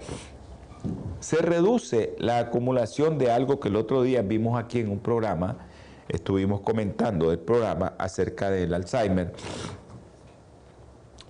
se 1.18 1.36
reduce 1.38 2.14
la 2.18 2.38
acumulación 2.38 3.18
de 3.18 3.32
algo 3.32 3.58
que 3.58 3.66
el 3.66 3.74
otro 3.74 4.04
día 4.04 4.22
vimos 4.22 4.62
aquí 4.62 4.78
en 4.78 4.90
un 4.90 5.00
programa, 5.00 5.56
estuvimos 6.08 6.60
comentando 6.60 7.32
el 7.32 7.40
programa 7.40 7.94
acerca 7.98 8.48
del 8.48 8.74
Alzheimer, 8.74 9.32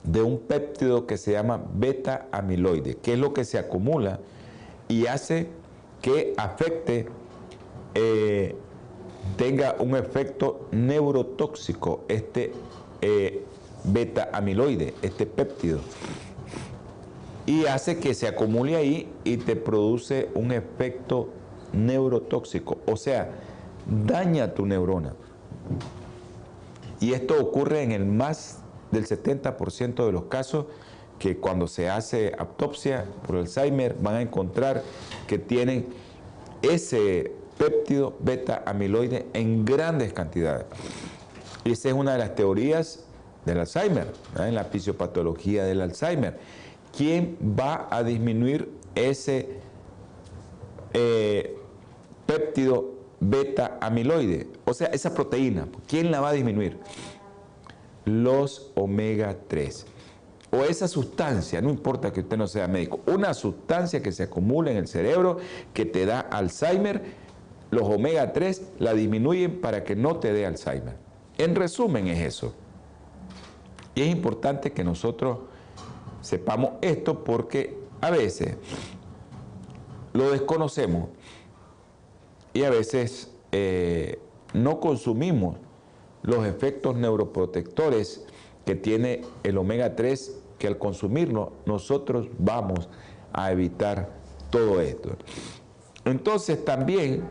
de 0.05 0.23
un 0.23 0.39
péptido 0.39 1.07
que 1.07 1.17
se 1.17 1.33
llama 1.33 1.65
beta 1.75 2.29
amiloide, 2.31 2.97
que 2.97 3.15
es 3.15 3.19
lo 3.19 3.33
que 3.33 3.45
se 3.45 3.59
acumula 3.59 4.21
y 4.89 5.07
hace 5.07 5.49
que 6.03 6.35
afecte 6.37 7.07
eh, 7.95 8.55
tenga 9.37 9.77
un 9.79 9.97
efecto 9.97 10.69
neurotóxico 10.71 12.05
este 12.09 12.53
eh, 13.01 13.45
beta 13.85 14.31
amiloide, 14.33 14.95
este 15.03 15.27
péptido. 15.27 15.81
Y 17.47 17.67
hace 17.67 17.99
que 17.99 18.15
se 18.15 18.27
acumule 18.27 18.77
ahí 18.77 19.13
y 19.23 19.37
te 19.37 19.57
produce 19.57 20.31
un 20.35 20.53
efecto 20.53 21.29
neurotóxico, 21.73 22.79
o 22.87 22.97
sea, 22.97 23.31
daña 24.07 24.55
tu 24.55 24.65
neurona. 24.65 25.15
Y 27.01 27.13
esto 27.13 27.39
ocurre 27.39 27.83
en 27.83 27.93
el 27.93 28.07
más 28.07 28.64
del 28.95 29.07
70% 29.07 30.07
de 30.07 30.13
los 30.13 30.25
casos 30.25 30.67
que 31.19 31.37
cuando 31.37 31.67
se 31.69 31.89
hace 31.89 32.33
autopsia 32.39 33.05
por 33.27 33.37
Alzheimer 33.37 33.97
van 34.01 34.17
a 34.17 34.23
encontrar 34.23 34.83
que 35.27 35.39
tienen 35.39 35.87
ese 36.63 37.33
péptido 37.59 38.17
beta 38.21 38.63
amiloide 38.67 39.27
en 39.33 39.65
grandes 39.65 40.13
cantidades. 40.13 40.67
Y 41.65 41.73
esa 41.73 41.89
es 41.89 41.95
una 41.95 42.13
de 42.13 42.19
las 42.19 42.35
teorías 42.35 43.05
del 43.45 43.59
Alzheimer, 43.59 44.13
en 44.39 44.55
la 44.55 44.65
fisiopatología 44.65 45.65
del 45.65 45.81
Alzheimer. 45.81 46.39
¿Quién 46.97 47.37
va 47.59 47.89
a 47.91 48.03
disminuir 48.03 48.71
ese 48.95 49.61
eh, 50.93 51.57
péptido 52.27 52.93
beta 53.21 53.79
amiloide? 53.81 54.49
O 54.65 54.75
sea, 54.75 54.89
esa 54.89 55.15
proteína, 55.15 55.69
¿quién 55.87 56.11
la 56.11 56.21
va 56.21 56.31
a 56.31 56.33
disminuir? 56.33 56.79
Los 58.05 58.73
omega 58.75 59.37
3 59.49 59.87
o 60.55 60.65
esa 60.65 60.87
sustancia, 60.89 61.61
no 61.61 61.71
importa 61.71 62.13
que 62.13 62.21
usted 62.21 62.37
no 62.37 62.47
sea 62.47 62.69
médico, 62.69 63.01
una 63.07 63.35
sustancia 63.35 64.03
que 64.03 64.13
se 64.13 64.25
acumula 64.25 64.71
en 64.71 64.77
el 64.77 64.87
cerebro 64.87 65.39
que 65.73 65.85
te 65.85 66.07
da 66.07 66.21
Alzheimer, 66.21 67.03
los 67.71 67.83
omega 67.83 68.33
3 68.33 68.63
la 68.79 68.95
disminuyen 68.95 69.61
para 69.61 69.83
que 69.85 69.97
no 69.97 70.17
te 70.17 70.33
dé 70.33 70.47
Alzheimer. 70.47 70.97
En 71.39 71.57
resumen 71.57 72.07
es 72.07 72.21
eso. 72.21 72.55
Y 73.97 74.03
es 74.03 74.09
importante 74.09 74.73
que 74.73 74.85
nosotros 74.85 75.39
sepamos 76.21 76.73
esto 76.81 77.25
porque 77.25 77.77
a 78.01 78.11
veces 78.11 78.57
lo 80.13 80.31
desconocemos 80.31 81.09
y 82.53 82.63
a 82.63 82.71
veces 82.71 83.33
eh, 83.51 84.21
no 84.53 84.79
consumimos 84.79 85.57
los 86.25 86.47
efectos 86.47 86.97
neuroprotectores 86.97 88.25
que 88.65 88.75
tiene 88.75 89.23
el 89.43 89.59
omega 89.59 89.95
3 89.95 90.41
que 90.59 90.67
al 90.67 90.79
consumirlo 90.79 91.53
nosotros 91.67 92.29
vamos 92.39 92.89
a 93.33 93.53
evitar 93.53 94.11
todo 94.51 94.81
esto. 94.81 95.11
Entonces 96.05 96.65
también 96.65 97.25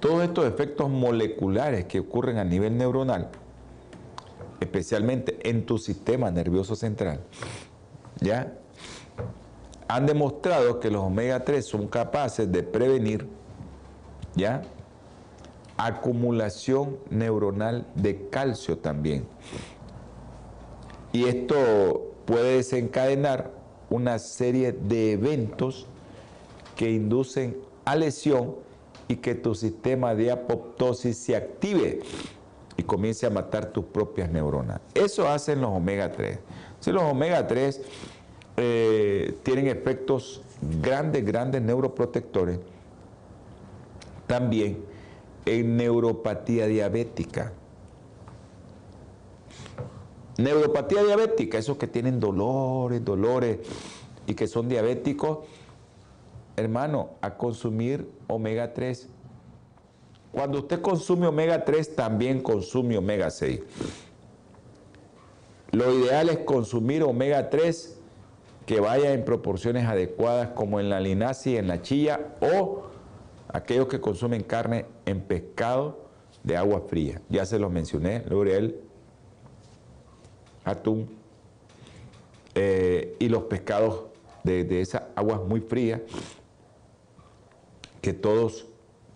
todos 0.00 0.24
estos 0.24 0.46
efectos 0.46 0.90
moleculares 0.90 1.84
que 1.86 2.00
ocurren 2.00 2.38
a 2.38 2.44
nivel 2.44 2.76
neuronal, 2.76 3.30
especialmente 4.60 5.48
en 5.48 5.64
tu 5.64 5.78
sistema 5.78 6.30
nervioso 6.30 6.74
central, 6.74 7.20
¿ya? 8.20 8.58
Han 9.86 10.06
demostrado 10.06 10.80
que 10.80 10.90
los 10.90 11.02
omega 11.02 11.44
3 11.44 11.64
son 11.64 11.86
capaces 11.86 12.50
de 12.50 12.62
prevenir, 12.64 13.28
¿ya? 14.34 14.62
Acumulación 15.76 16.98
neuronal 17.10 17.86
de 17.94 18.28
calcio 18.28 18.78
también. 18.78 19.26
Y 21.12 21.24
esto 21.26 22.12
puede 22.24 22.56
desencadenar 22.56 23.50
una 23.90 24.18
serie 24.18 24.72
de 24.72 25.12
eventos 25.12 25.86
que 26.76 26.90
inducen 26.90 27.56
a 27.84 27.96
lesión 27.96 28.56
y 29.08 29.16
que 29.16 29.34
tu 29.34 29.54
sistema 29.54 30.14
de 30.14 30.30
apoptosis 30.30 31.16
se 31.18 31.36
active 31.36 32.00
y 32.76 32.82
comience 32.82 33.26
a 33.26 33.30
matar 33.30 33.66
tus 33.66 33.84
propias 33.84 34.30
neuronas. 34.30 34.80
Eso 34.94 35.28
hacen 35.28 35.60
los 35.60 35.70
omega 35.70 36.10
3. 36.10 36.38
Si 36.80 36.90
los 36.90 37.02
omega 37.02 37.46
3 37.46 37.80
eh, 38.56 39.36
tienen 39.42 39.68
efectos 39.68 40.42
grandes, 40.82 41.24
grandes 41.24 41.62
neuroprotectores, 41.62 42.58
también 44.26 44.78
en 45.46 45.76
neuropatía 45.76 46.66
diabética. 46.66 47.52
neuropatía 50.36 51.04
diabética, 51.04 51.58
esos 51.58 51.76
que 51.76 51.86
tienen 51.86 52.18
dolores, 52.18 53.04
dolores 53.04 53.58
y 54.26 54.34
que 54.34 54.46
son 54.48 54.68
diabéticos, 54.68 55.38
hermano, 56.56 57.10
a 57.20 57.36
consumir 57.36 58.08
omega 58.26 58.72
3. 58.72 59.08
Cuando 60.32 60.58
usted 60.58 60.80
consume 60.80 61.28
omega 61.28 61.64
3, 61.64 61.94
también 61.94 62.40
consume 62.40 62.98
omega 62.98 63.30
6. 63.30 63.60
Lo 65.70 65.92
ideal 65.92 66.28
es 66.28 66.38
consumir 66.38 67.02
omega 67.02 67.50
3 67.50 67.98
que 68.66 68.80
vaya 68.80 69.12
en 69.12 69.24
proporciones 69.24 69.86
adecuadas 69.86 70.50
como 70.50 70.80
en 70.80 70.88
la 70.88 71.00
linaza 71.00 71.50
y 71.50 71.56
en 71.56 71.68
la 71.68 71.82
chilla 71.82 72.34
o 72.40 72.93
aquellos 73.54 73.86
que 73.86 74.00
consumen 74.00 74.42
carne 74.42 74.84
en 75.06 75.20
pescado 75.20 76.00
de 76.42 76.56
agua 76.56 76.82
fría. 76.88 77.22
Ya 77.28 77.46
se 77.46 77.58
los 77.58 77.70
mencioné, 77.70 78.24
L'Oreal, 78.28 78.74
atún 80.64 81.08
eh, 82.56 83.16
y 83.20 83.28
los 83.28 83.44
pescados 83.44 84.06
de, 84.42 84.64
de 84.64 84.80
esas 84.80 85.04
aguas 85.14 85.40
muy 85.40 85.60
frías 85.60 86.00
que 88.02 88.12
todos 88.12 88.66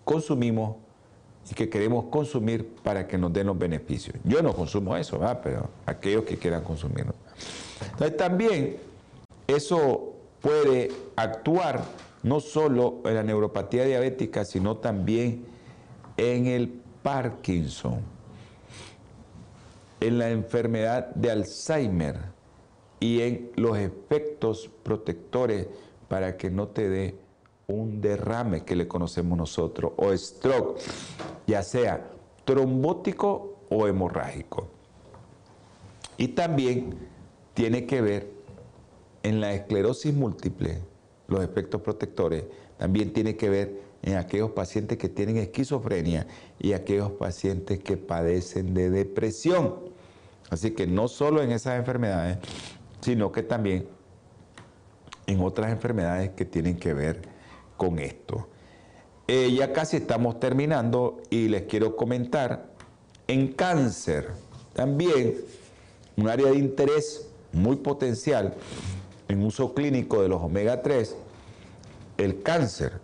consumimos 0.05 0.77
y 1.51 1.53
que 1.53 1.69
queremos 1.69 2.05
consumir 2.05 2.65
para 2.81 3.07
que 3.07 3.17
nos 3.17 3.33
den 3.33 3.47
los 3.47 3.57
beneficios. 3.57 4.15
Yo 4.23 4.41
no 4.41 4.53
consumo 4.53 4.95
eso, 4.95 5.19
pero 5.43 5.69
aquellos 5.85 6.23
que 6.23 6.37
quieran 6.37 6.63
consumirlo. 6.63 7.13
Entonces 7.91 8.15
también 8.15 8.77
eso 9.47 10.13
puede 10.41 10.91
actuar 11.17 11.83
no 12.23 12.39
solo 12.39 13.01
en 13.05 13.15
la 13.15 13.23
neuropatía 13.23 13.85
diabética, 13.85 14.45
sino 14.45 14.77
también 14.77 15.45
en 16.17 16.47
el 16.47 16.81
Parkinson, 17.03 18.01
en 19.99 20.17
la 20.17 20.29
enfermedad 20.29 21.13
de 21.15 21.31
Alzheimer 21.31 22.17
y 22.99 23.21
en 23.21 23.51
los 23.55 23.77
efectos 23.77 24.69
protectores 24.83 25.67
para 26.07 26.37
que 26.37 26.49
no 26.49 26.67
te 26.67 26.89
dé 26.89 27.15
un 27.67 28.01
derrame 28.01 28.65
que 28.65 28.75
le 28.75 28.87
conocemos 28.87 29.37
nosotros, 29.37 29.93
o 29.95 30.15
stroke, 30.17 30.79
ya 31.45 31.61
sea 31.61 32.09
trombótico 32.43 33.59
o 33.69 33.87
hemorrágico. 33.87 34.67
Y 36.17 36.29
también 36.29 36.97
tiene 37.53 37.85
que 37.85 38.01
ver 38.01 38.31
en 39.23 39.39
la 39.39 39.53
esclerosis 39.53 40.13
múltiple, 40.13 40.79
los 41.29 41.43
efectos 41.43 41.81
protectores, 41.81 42.43
también 42.77 43.13
tiene 43.13 43.35
que 43.35 43.49
ver 43.49 43.81
en 44.01 44.15
aquellos 44.15 44.51
pacientes 44.51 44.97
que 44.97 45.09
tienen 45.09 45.37
esquizofrenia 45.37 46.27
y 46.59 46.73
aquellos 46.73 47.11
pacientes 47.11 47.79
que 47.79 47.97
padecen 47.97 48.73
de 48.73 48.89
depresión. 48.89 49.75
Así 50.49 50.71
que 50.71 50.87
no 50.87 51.07
solo 51.07 51.41
en 51.41 51.51
esas 51.51 51.77
enfermedades, 51.77 52.37
sino 53.01 53.31
que 53.31 53.43
también 53.43 53.87
en 55.27 55.41
otras 55.41 55.71
enfermedades 55.71 56.31
que 56.31 56.45
tienen 56.45 56.77
que 56.77 56.93
ver 56.93 57.21
con 57.77 57.99
esto. 57.99 58.47
Eh, 59.27 59.53
ya 59.53 59.73
casi 59.73 59.97
estamos 59.97 60.39
terminando 60.39 61.21
y 61.29 61.49
les 61.49 61.63
quiero 61.63 61.95
comentar, 61.95 62.73
en 63.27 63.49
cáncer 63.53 64.31
también 64.73 65.35
un 66.17 66.27
área 66.27 66.47
de 66.47 66.57
interés 66.57 67.29
muy 67.51 67.75
potencial 67.75 68.55
en 69.29 69.45
uso 69.45 69.73
clínico 69.73 70.21
de 70.21 70.27
los 70.27 70.41
omega 70.41 70.81
3, 70.81 71.15
el 72.17 72.41
cáncer. 72.41 72.99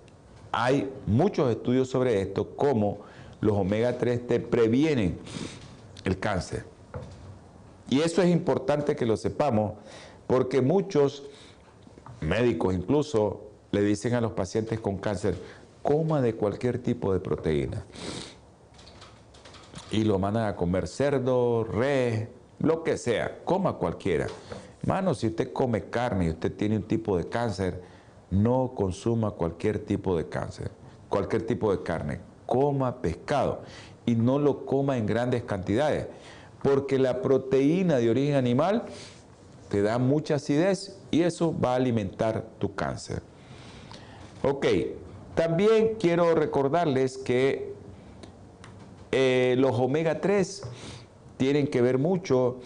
Hay 0.51 0.91
muchos 1.05 1.49
estudios 1.51 1.87
sobre 1.87 2.21
esto, 2.21 2.55
cómo 2.55 2.99
los 3.41 3.55
omega 3.55 3.97
3 3.97 4.27
te 4.27 4.39
previenen 4.39 5.19
el 6.03 6.19
cáncer. 6.19 6.65
Y 7.89 8.01
eso 8.01 8.21
es 8.23 8.29
importante 8.29 8.95
que 8.95 9.05
lo 9.05 9.15
sepamos 9.15 9.73
porque 10.25 10.61
muchos 10.61 11.23
médicos 12.21 12.73
incluso 12.73 13.41
le 13.71 13.81
dicen 13.81 14.15
a 14.15 14.21
los 14.21 14.31
pacientes 14.31 14.79
con 14.79 14.97
cáncer, 14.97 15.35
coma 15.83 16.21
de 16.21 16.33
cualquier 16.35 16.79
tipo 16.79 17.13
de 17.13 17.19
proteína. 17.19 17.85
Y 19.91 20.03
lo 20.03 20.17
mandan 20.17 20.45
a 20.47 20.55
comer 20.55 20.87
cerdo, 20.87 21.63
res, 21.63 22.27
lo 22.59 22.83
que 22.83 22.97
sea, 22.97 23.43
coma 23.45 23.73
cualquiera. 23.73 24.25
Hermano, 24.85 25.15
si 25.15 25.25
usted 25.25 25.51
come 25.51 25.89
carne 25.89 26.25
y 26.25 26.29
usted 26.29 26.53
tiene 26.53 26.77
un 26.77 26.83
tipo 26.83 27.17
de 27.17 27.27
cáncer, 27.27 27.81
no 28.29 28.73
consuma 28.75 29.31
cualquier 29.31 29.79
tipo 29.79 30.15
de 30.15 30.29
cáncer, 30.29 30.69
cualquier 31.09 31.41
tipo 31.47 31.75
de 31.75 31.81
carne. 31.81 32.19
Coma 32.45 33.01
pescado 33.01 33.63
y 34.05 34.13
no 34.13 34.37
lo 34.37 34.67
coma 34.67 34.97
en 34.97 35.07
grandes 35.07 35.41
cantidades, 35.41 36.05
porque 36.61 36.99
la 36.99 37.23
proteína 37.23 37.97
de 37.97 38.11
origen 38.11 38.35
animal 38.35 38.83
te 39.69 39.81
da 39.81 39.97
mucha 39.97 40.35
acidez 40.35 40.99
y 41.09 41.23
eso 41.23 41.51
va 41.59 41.71
a 41.71 41.77
alimentar 41.77 42.45
tu 42.59 42.75
cáncer. 42.75 43.23
Ok, 44.43 44.67
también 45.33 45.95
quiero 45.99 46.35
recordarles 46.35 47.17
que 47.17 47.73
eh, 49.11 49.55
los 49.57 49.79
omega 49.79 50.21
3 50.21 50.61
tienen 51.37 51.65
que 51.65 51.81
ver 51.81 51.97
mucho 51.97 52.59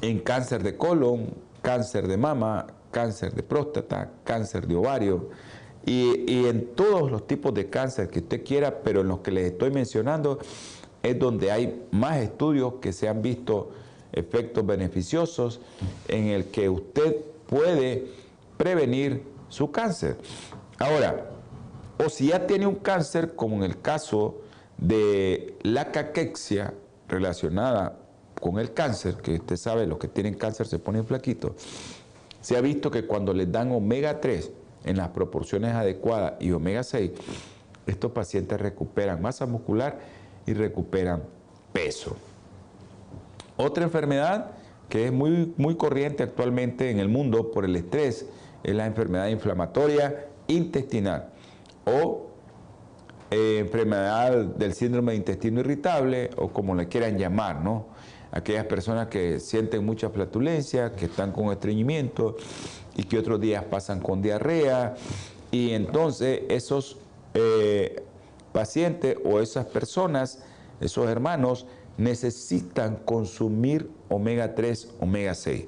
en 0.00 0.20
cáncer 0.20 0.62
de 0.62 0.76
colon, 0.76 1.34
cáncer 1.62 2.06
de 2.08 2.16
mama, 2.16 2.66
cáncer 2.90 3.34
de 3.34 3.42
próstata, 3.42 4.10
cáncer 4.24 4.66
de 4.66 4.74
ovario 4.74 5.30
y, 5.84 6.46
en 6.46 6.74
todos 6.74 7.10
los 7.10 7.26
tipos 7.26 7.54
de 7.54 7.68
cáncer 7.68 8.08
que 8.08 8.20
usted 8.20 8.44
quiera, 8.44 8.82
pero 8.82 9.02
en 9.02 9.08
los 9.08 9.20
que 9.20 9.30
les 9.30 9.52
estoy 9.52 9.70
mencionando 9.70 10.38
es 11.02 11.18
donde 11.18 11.52
hay 11.52 11.86
más 11.92 12.18
estudios 12.18 12.74
que 12.80 12.92
se 12.92 13.08
han 13.08 13.22
visto 13.22 13.70
efectos 14.12 14.66
beneficiosos 14.66 15.60
en 16.08 16.26
el 16.28 16.46
que 16.46 16.68
usted 16.68 17.16
puede 17.46 18.06
prevenir 18.56 19.22
su 19.48 19.70
cáncer. 19.70 20.16
Ahora, 20.78 21.30
o 22.04 22.08
si 22.08 22.28
ya 22.28 22.46
tiene 22.46 22.66
un 22.66 22.76
cáncer, 22.76 23.34
como 23.34 23.56
en 23.56 23.62
el 23.62 23.80
caso 23.80 24.40
de 24.78 25.56
la 25.62 25.92
caquexia 25.92 26.74
relacionada 27.08 27.98
con 28.40 28.58
el 28.58 28.72
cáncer, 28.72 29.16
que 29.16 29.34
usted 29.34 29.56
sabe, 29.56 29.86
los 29.86 29.98
que 29.98 30.08
tienen 30.08 30.34
cáncer 30.34 30.66
se 30.66 30.78
ponen 30.78 31.04
flaquitos, 31.04 31.52
se 32.40 32.56
ha 32.56 32.60
visto 32.60 32.90
que 32.90 33.06
cuando 33.06 33.32
les 33.32 33.50
dan 33.50 33.72
omega 33.72 34.20
3 34.20 34.50
en 34.84 34.96
las 34.96 35.08
proporciones 35.08 35.74
adecuadas 35.74 36.34
y 36.40 36.52
omega 36.52 36.82
6, 36.82 37.10
estos 37.86 38.12
pacientes 38.12 38.60
recuperan 38.60 39.20
masa 39.20 39.46
muscular 39.46 39.98
y 40.46 40.54
recuperan 40.54 41.22
peso. 41.72 42.16
Otra 43.56 43.84
enfermedad 43.84 44.52
que 44.88 45.06
es 45.06 45.12
muy, 45.12 45.52
muy 45.56 45.76
corriente 45.76 46.22
actualmente 46.22 46.90
en 46.90 47.00
el 47.00 47.08
mundo 47.08 47.50
por 47.50 47.64
el 47.64 47.74
estrés 47.74 48.26
es 48.62 48.74
la 48.74 48.86
enfermedad 48.86 49.28
inflamatoria 49.28 50.28
intestinal 50.46 51.30
o 51.84 52.26
eh, 53.30 53.58
enfermedad 53.58 54.44
del 54.44 54.74
síndrome 54.74 55.12
de 55.12 55.18
intestino 55.18 55.60
irritable 55.60 56.30
o 56.36 56.48
como 56.48 56.74
le 56.74 56.86
quieran 56.86 57.18
llamar, 57.18 57.60
¿no? 57.60 57.86
Aquellas 58.32 58.66
personas 58.66 59.08
que 59.08 59.40
sienten 59.40 59.84
mucha 59.84 60.10
flatulencia, 60.10 60.92
que 60.92 61.06
están 61.06 61.32
con 61.32 61.50
estreñimiento 61.52 62.36
y 62.96 63.04
que 63.04 63.18
otros 63.18 63.40
días 63.40 63.64
pasan 63.64 64.00
con 64.00 64.20
diarrea 64.20 64.96
y 65.50 65.72
entonces 65.72 66.42
esos 66.48 66.98
eh, 67.34 68.02
pacientes 68.52 69.16
o 69.24 69.40
esas 69.40 69.66
personas, 69.66 70.42
esos 70.80 71.08
hermanos, 71.08 71.66
necesitan 71.98 72.96
consumir 72.96 73.90
omega 74.08 74.54
3, 74.54 74.94
omega 75.00 75.34
6 75.34 75.64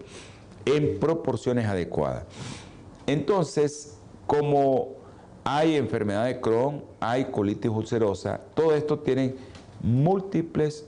en 0.66 0.98
proporciones 0.98 1.66
adecuadas. 1.66 2.24
Entonces, 3.06 3.96
como 4.26 4.96
hay 5.44 5.76
enfermedad 5.76 6.26
de 6.26 6.40
Crohn, 6.40 6.84
hay 7.00 7.26
colitis 7.26 7.70
ulcerosa, 7.70 8.40
todo 8.54 8.74
esto 8.74 8.98
tiene 8.98 9.34
múltiples 9.82 10.84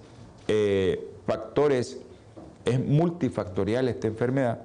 eh, 0.48 1.09
factores, 1.26 1.98
es 2.64 2.84
multifactorial 2.84 3.88
esta 3.88 4.06
enfermedad, 4.06 4.62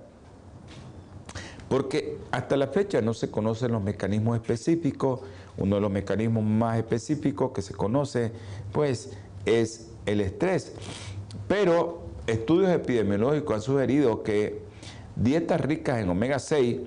porque 1.69 2.17
hasta 2.31 2.57
la 2.57 2.67
fecha 2.67 3.01
no 3.01 3.13
se 3.13 3.31
conocen 3.31 3.71
los 3.71 3.81
mecanismos 3.81 4.37
específicos, 4.37 5.21
uno 5.57 5.75
de 5.75 5.81
los 5.81 5.91
mecanismos 5.91 6.43
más 6.43 6.77
específicos 6.77 7.51
que 7.51 7.61
se 7.61 7.73
conoce, 7.73 8.31
pues, 8.71 9.13
es 9.45 9.91
el 10.05 10.21
estrés. 10.21 10.73
Pero 11.47 12.01
estudios 12.27 12.71
epidemiológicos 12.71 13.55
han 13.55 13.61
sugerido 13.61 14.23
que 14.23 14.61
dietas 15.15 15.61
ricas 15.61 15.99
en 15.99 16.09
omega 16.09 16.39
6 16.39 16.77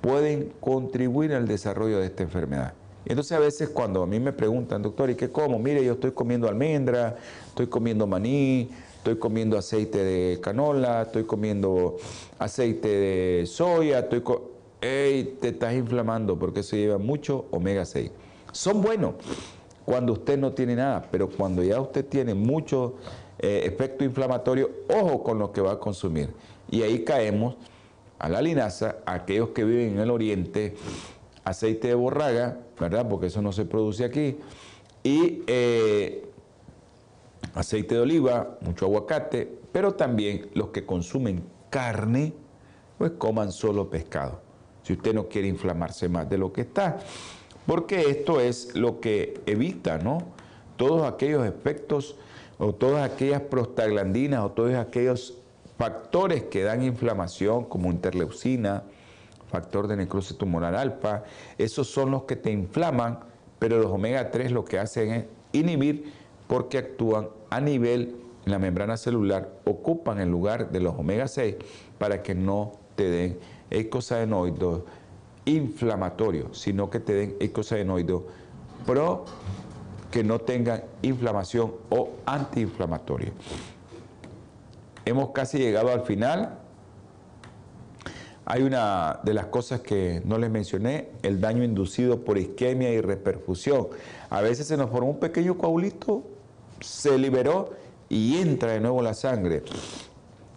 pueden 0.00 0.52
contribuir 0.60 1.34
al 1.34 1.46
desarrollo 1.46 1.98
de 1.98 2.06
esta 2.06 2.22
enfermedad. 2.22 2.74
Entonces 3.06 3.32
a 3.32 3.40
veces 3.40 3.68
cuando 3.70 4.02
a 4.02 4.06
mí 4.06 4.20
me 4.20 4.32
preguntan, 4.32 4.82
doctor, 4.82 5.10
¿y 5.10 5.14
qué 5.14 5.30
como? 5.30 5.58
Mire, 5.58 5.84
yo 5.84 5.94
estoy 5.94 6.12
comiendo 6.12 6.48
almendra, 6.48 7.16
estoy 7.48 7.66
comiendo 7.66 8.06
maní, 8.06 8.70
estoy 8.96 9.16
comiendo 9.16 9.56
aceite 9.56 10.04
de 10.04 10.40
canola, 10.40 11.02
estoy 11.02 11.24
comiendo 11.24 11.96
aceite 12.38 12.88
de 12.88 13.46
soya, 13.46 14.00
estoy 14.00 14.22
¡Ey! 14.82 15.36
te 15.40 15.48
estás 15.48 15.74
inflamando 15.74 16.38
porque 16.38 16.60
eso 16.60 16.74
lleva 16.76 16.96
mucho 16.98 17.46
omega 17.50 17.84
6. 17.84 18.10
Son 18.52 18.80
buenos 18.80 19.14
cuando 19.84 20.14
usted 20.14 20.38
no 20.38 20.52
tiene 20.52 20.76
nada, 20.76 21.06
pero 21.10 21.28
cuando 21.28 21.62
ya 21.62 21.80
usted 21.80 22.06
tiene 22.06 22.32
mucho 22.34 22.94
eh, 23.38 23.62
efecto 23.64 24.04
inflamatorio, 24.04 24.70
ojo 24.88 25.22
con 25.22 25.38
lo 25.38 25.52
que 25.52 25.60
va 25.60 25.72
a 25.72 25.78
consumir. 25.78 26.30
Y 26.70 26.82
ahí 26.82 27.04
caemos 27.04 27.56
a 28.18 28.28
la 28.28 28.40
linaza, 28.40 28.96
a 29.04 29.14
aquellos 29.14 29.50
que 29.50 29.64
viven 29.64 29.94
en 29.94 29.98
el 29.98 30.10
oriente, 30.10 30.76
aceite 31.44 31.88
de 31.88 31.94
borraga, 31.94 32.58
¿verdad? 32.80 33.06
Porque 33.08 33.26
eso 33.26 33.42
no 33.42 33.52
se 33.52 33.66
produce 33.66 34.04
aquí, 34.04 34.38
y 35.02 35.42
eh, 35.46 36.24
aceite 37.54 37.94
de 37.94 38.00
oliva, 38.00 38.58
mucho 38.62 38.86
aguacate, 38.86 39.60
pero 39.70 39.94
también 39.94 40.48
los 40.54 40.68
que 40.68 40.84
consumen 40.84 41.44
carne, 41.68 42.32
pues 42.98 43.12
coman 43.12 43.52
solo 43.52 43.88
pescado, 43.88 44.40
si 44.82 44.94
usted 44.94 45.14
no 45.14 45.28
quiere 45.28 45.48
inflamarse 45.48 46.08
más 46.08 46.28
de 46.28 46.38
lo 46.38 46.52
que 46.52 46.62
está, 46.62 46.98
porque 47.66 48.10
esto 48.10 48.40
es 48.40 48.74
lo 48.74 49.00
que 49.00 49.40
evita, 49.46 49.98
¿no? 49.98 50.18
Todos 50.76 51.06
aquellos 51.06 51.46
efectos 51.46 52.16
o 52.58 52.74
todas 52.74 53.10
aquellas 53.10 53.42
prostaglandinas 53.42 54.44
o 54.44 54.50
todos 54.50 54.74
aquellos 54.74 55.34
factores 55.78 56.44
que 56.44 56.62
dan 56.62 56.82
inflamación 56.82 57.64
como 57.64 57.90
interleucina, 57.90 58.82
factor 59.50 59.86
de 59.88 59.96
necrosis 59.96 60.36
tumoral 60.36 60.74
alfa, 60.74 61.24
esos 61.58 61.88
son 61.88 62.10
los 62.10 62.22
que 62.22 62.36
te 62.36 62.50
inflaman, 62.50 63.20
pero 63.58 63.78
los 63.78 63.90
omega 63.90 64.30
3 64.30 64.52
lo 64.52 64.64
que 64.64 64.78
hacen 64.78 65.10
es 65.10 65.24
inhibir 65.52 66.12
porque 66.46 66.78
actúan 66.78 67.28
a 67.50 67.60
nivel 67.60 68.16
en 68.46 68.52
la 68.52 68.58
membrana 68.58 68.96
celular, 68.96 69.50
ocupan 69.64 70.20
el 70.20 70.30
lugar 70.30 70.70
de 70.70 70.80
los 70.80 70.94
omega 70.98 71.28
6 71.28 71.56
para 71.98 72.22
que 72.22 72.34
no 72.34 72.72
te 72.96 73.10
den 73.10 73.38
eicosanoides 73.70 74.82
inflamatorios, 75.44 76.58
sino 76.58 76.90
que 76.90 77.00
te 77.00 77.12
den 77.12 77.36
eicosanoides 77.40 78.20
pro 78.86 79.24
que 80.10 80.24
no 80.24 80.40
tengan 80.40 80.82
inflamación 81.02 81.74
o 81.88 82.10
antiinflamatorio. 82.26 83.32
Hemos 85.04 85.30
casi 85.30 85.58
llegado 85.58 85.90
al 85.90 86.02
final. 86.02 86.58
Hay 88.52 88.62
una 88.62 89.20
de 89.22 89.32
las 89.32 89.46
cosas 89.46 89.80
que 89.80 90.22
no 90.24 90.36
les 90.36 90.50
mencioné, 90.50 91.10
el 91.22 91.40
daño 91.40 91.62
inducido 91.62 92.24
por 92.24 92.36
isquemia 92.36 92.90
y 92.90 93.00
reperfusión. 93.00 93.86
A 94.28 94.40
veces 94.40 94.66
se 94.66 94.76
nos 94.76 94.90
formó 94.90 95.10
un 95.10 95.20
pequeño 95.20 95.56
coagulito, 95.56 96.24
se 96.80 97.16
liberó 97.16 97.70
y 98.08 98.38
entra 98.38 98.72
de 98.72 98.80
nuevo 98.80 99.02
la 99.02 99.14
sangre. 99.14 99.62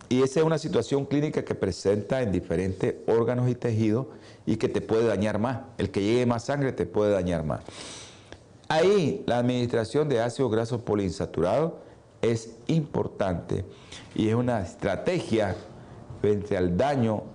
Y 0.09 0.23
esa 0.23 0.39
es 0.39 0.45
una 0.47 0.57
situación 0.57 1.05
clínica 1.05 1.45
que 1.45 1.53
presenta 1.53 2.23
en 2.23 2.31
diferentes 2.31 2.95
órganos 3.05 3.47
y 3.47 3.53
tejidos 3.53 4.07
y 4.47 4.55
que 4.55 4.69
te 4.69 4.81
puede 4.81 5.05
dañar 5.05 5.37
más. 5.37 5.59
El 5.77 5.91
que 5.91 6.01
llegue 6.01 6.25
más 6.25 6.45
sangre 6.45 6.71
te 6.71 6.87
puede 6.87 7.11
dañar 7.11 7.43
más. 7.45 7.61
Ahí 8.69 9.21
la 9.27 9.37
administración 9.37 10.09
de 10.09 10.19
ácidos 10.19 10.51
grasos 10.51 10.81
poliinsaturados 10.81 11.73
es 12.23 12.55
importante 12.65 13.65
y 14.15 14.29
es 14.29 14.33
una 14.33 14.63
estrategia 14.63 15.55
frente 16.21 16.57
al 16.57 16.75
daño 16.75 17.25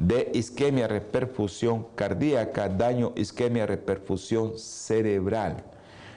de 0.00 0.30
isquemia, 0.32 0.88
reperfusión 0.88 1.86
cardíaca, 1.94 2.70
daño, 2.70 3.12
isquemia, 3.16 3.66
reperfusión 3.66 4.58
cerebral. 4.58 5.62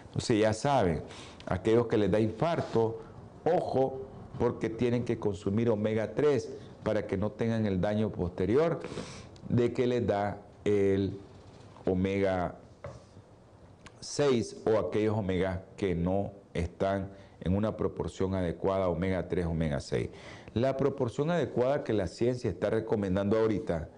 Entonces 0.06 0.40
ya 0.40 0.54
saben, 0.54 1.02
aquellos 1.46 1.88
que 1.88 1.98
les 1.98 2.10
da 2.10 2.20
infarto, 2.20 3.02
ojo, 3.44 4.04
porque 4.40 4.70
tienen 4.70 5.04
que 5.04 5.20
consumir 5.20 5.70
omega 5.70 6.14
3 6.16 6.50
para 6.84 7.06
que 7.06 7.18
no 7.18 7.32
tengan 7.32 7.66
el 7.66 7.82
daño 7.82 8.10
posterior 8.10 8.80
de 9.50 9.74
que 9.74 9.86
les 9.86 10.08
da 10.08 10.38
el 10.64 11.20
omega 11.86 12.56
6 14.00 14.64
o 14.66 14.80
aquellos 14.80 15.18
omega 15.18 15.66
que 15.76 15.94
no 15.94 16.32
están 16.54 17.10
en 17.42 17.54
una 17.54 17.76
proporción 17.76 18.34
adecuada, 18.34 18.88
omega 18.88 19.28
3, 19.28 19.46
omega 19.46 19.82
6. 19.82 20.10
La 20.54 20.78
proporción 20.78 21.32
adecuada 21.32 21.84
que 21.84 21.94
la 21.94 22.08
ciencia 22.08 22.50
está 22.50 22.70
recomendando 22.70 23.40
ahorita 23.40 23.90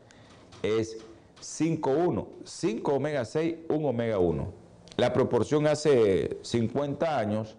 es 0.64 0.97
5-1, 1.41 2.28
5 2.43 2.93
omega 2.93 3.26
6, 3.26 3.56
1 3.70 3.88
omega 3.88 4.20
1. 4.20 4.53
La 4.97 5.12
proporción 5.12 5.68
hace 5.68 6.38
50 6.41 7.20
años 7.20 7.58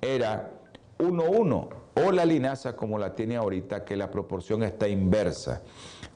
era 0.00 0.52
1-1, 0.98 1.68
o 1.94 2.12
la 2.12 2.24
linaza 2.24 2.76
como 2.76 2.98
la 2.98 3.16
tiene 3.16 3.36
ahorita, 3.36 3.84
que 3.84 3.96
la 3.96 4.10
proporción 4.10 4.62
está 4.62 4.86
inversa. 4.86 5.62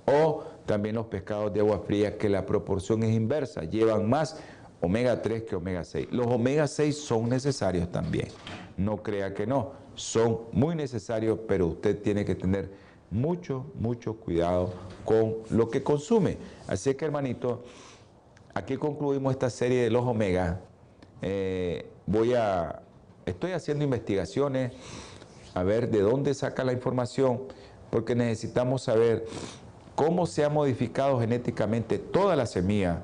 O 0.06 0.44
también 0.64 0.94
los 0.94 1.06
pescados 1.06 1.52
de 1.52 1.60
agua 1.60 1.80
fría, 1.80 2.16
que 2.18 2.28
la 2.28 2.46
proporción 2.46 3.02
es 3.02 3.14
inversa, 3.14 3.64
llevan 3.64 4.08
más 4.08 4.38
omega 4.80 5.20
3 5.20 5.42
que 5.42 5.56
omega 5.56 5.82
6. 5.82 6.08
Los 6.12 6.28
omega 6.28 6.68
6 6.68 6.96
son 6.96 7.28
necesarios 7.28 7.90
también, 7.90 8.28
no 8.76 9.02
crea 9.02 9.34
que 9.34 9.46
no, 9.46 9.72
son 9.94 10.40
muy 10.52 10.74
necesarios, 10.74 11.38
pero 11.46 11.66
usted 11.68 12.00
tiene 12.00 12.24
que 12.24 12.34
tener 12.34 12.70
mucho, 13.10 13.66
mucho 13.74 14.16
cuidado 14.16 14.72
con 15.04 15.36
lo 15.50 15.68
que 15.68 15.82
consume. 15.82 16.38
Así 16.66 16.94
que 16.94 17.04
hermanito, 17.04 17.62
aquí 18.54 18.76
concluimos 18.76 19.32
esta 19.32 19.50
serie 19.50 19.82
de 19.82 19.90
los 19.90 20.04
omega. 20.04 20.60
Eh, 21.20 21.90
voy 22.06 22.34
a, 22.34 22.82
estoy 23.26 23.52
haciendo 23.52 23.84
investigaciones 23.84 24.72
a 25.54 25.62
ver 25.62 25.90
de 25.90 26.00
dónde 26.00 26.34
saca 26.34 26.64
la 26.64 26.72
información, 26.72 27.42
porque 27.90 28.14
necesitamos 28.14 28.82
saber 28.82 29.26
cómo 29.94 30.26
se 30.26 30.44
ha 30.44 30.48
modificado 30.48 31.20
genéticamente 31.20 31.98
toda 31.98 32.34
la 32.36 32.46
semilla 32.46 33.02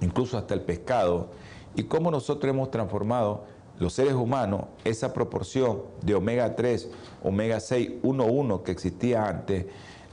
incluso 0.00 0.38
hasta 0.38 0.54
el 0.54 0.62
pescado, 0.62 1.28
y 1.74 1.84
cómo 1.84 2.10
nosotros 2.10 2.50
hemos 2.50 2.70
transformado 2.70 3.44
los 3.80 3.94
seres 3.94 4.14
humanos 4.14 4.66
esa 4.84 5.12
proporción 5.12 5.82
de 6.02 6.14
omega 6.14 6.54
3, 6.54 6.88
omega 7.24 7.58
6, 7.58 7.92
1, 8.02 8.24
1 8.24 8.62
que 8.62 8.70
existía 8.70 9.26
antes, 9.26 9.66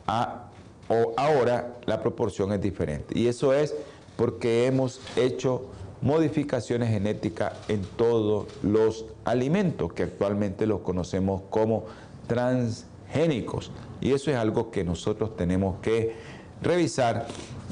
a, 0.07 0.49
o 0.87 1.13
ahora 1.17 1.75
la 1.85 2.01
proporción 2.01 2.53
es 2.53 2.61
diferente. 2.61 3.19
Y 3.19 3.27
eso 3.27 3.53
es 3.53 3.75
porque 4.15 4.65
hemos 4.65 5.01
hecho 5.15 5.65
modificaciones 6.01 6.89
genéticas 6.89 7.53
en 7.67 7.81
todos 7.81 8.47
los 8.63 9.05
alimentos 9.25 9.91
que 9.93 10.03
actualmente 10.03 10.65
los 10.65 10.79
conocemos 10.79 11.41
como 11.49 11.83
transgénicos. 12.27 13.71
Y 13.99 14.13
eso 14.13 14.31
es 14.31 14.37
algo 14.37 14.71
que 14.71 14.83
nosotros 14.85 15.35
tenemos 15.35 15.79
que 15.81 16.15
revisar 16.61 17.27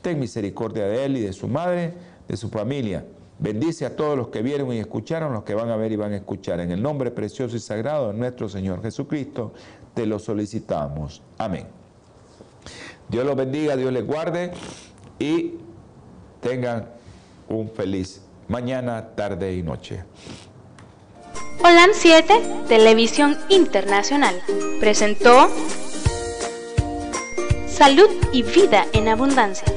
ten 0.02 0.20
misericordia 0.20 0.86
de 0.86 1.06
él 1.06 1.18
y 1.18 1.22
de 1.22 1.34
su 1.34 1.48
madre, 1.48 1.94
de 2.28 2.38
su 2.38 2.50
familia. 2.50 3.06
Bendice 3.40 3.86
a 3.86 3.96
todos 3.96 4.18
los 4.18 4.30
que 4.30 4.42
vieron 4.42 4.74
y 4.74 4.80
escucharon, 4.80 5.34
los 5.34 5.44
que 5.44 5.54
van 5.54 5.70
a 5.70 5.76
ver 5.76 5.92
y 5.92 5.96
van 5.96 6.14
a 6.14 6.16
escuchar. 6.16 6.60
En 6.60 6.72
el 6.72 6.82
nombre 6.82 7.12
precioso 7.12 7.56
y 7.56 7.60
sagrado 7.60 8.12
de 8.12 8.18
nuestro 8.18 8.50
Señor 8.50 8.82
Jesucristo, 8.82 9.54
te 9.94 10.06
lo 10.06 10.18
solicitamos. 10.18 11.22
Amén. 11.38 11.68
Dios 13.10 13.26
los 13.26 13.36
bendiga, 13.36 13.76
Dios 13.76 13.92
les 13.94 14.06
guarde 14.06 14.52
y 15.20 15.54
tengan 16.42 16.90
un 17.48 17.70
feliz 17.70 18.22
mañana, 18.48 19.10
tarde 19.16 19.56
y 19.56 19.62
noche. 19.62 20.04
Holan 21.60 21.92
7, 21.94 22.34
Televisión 22.68 23.38
Internacional, 23.50 24.36
presentó 24.80 25.50
Salud 27.68 28.10
y 28.32 28.44
Vida 28.44 28.86
en 28.94 29.08
Abundancia 29.08 29.77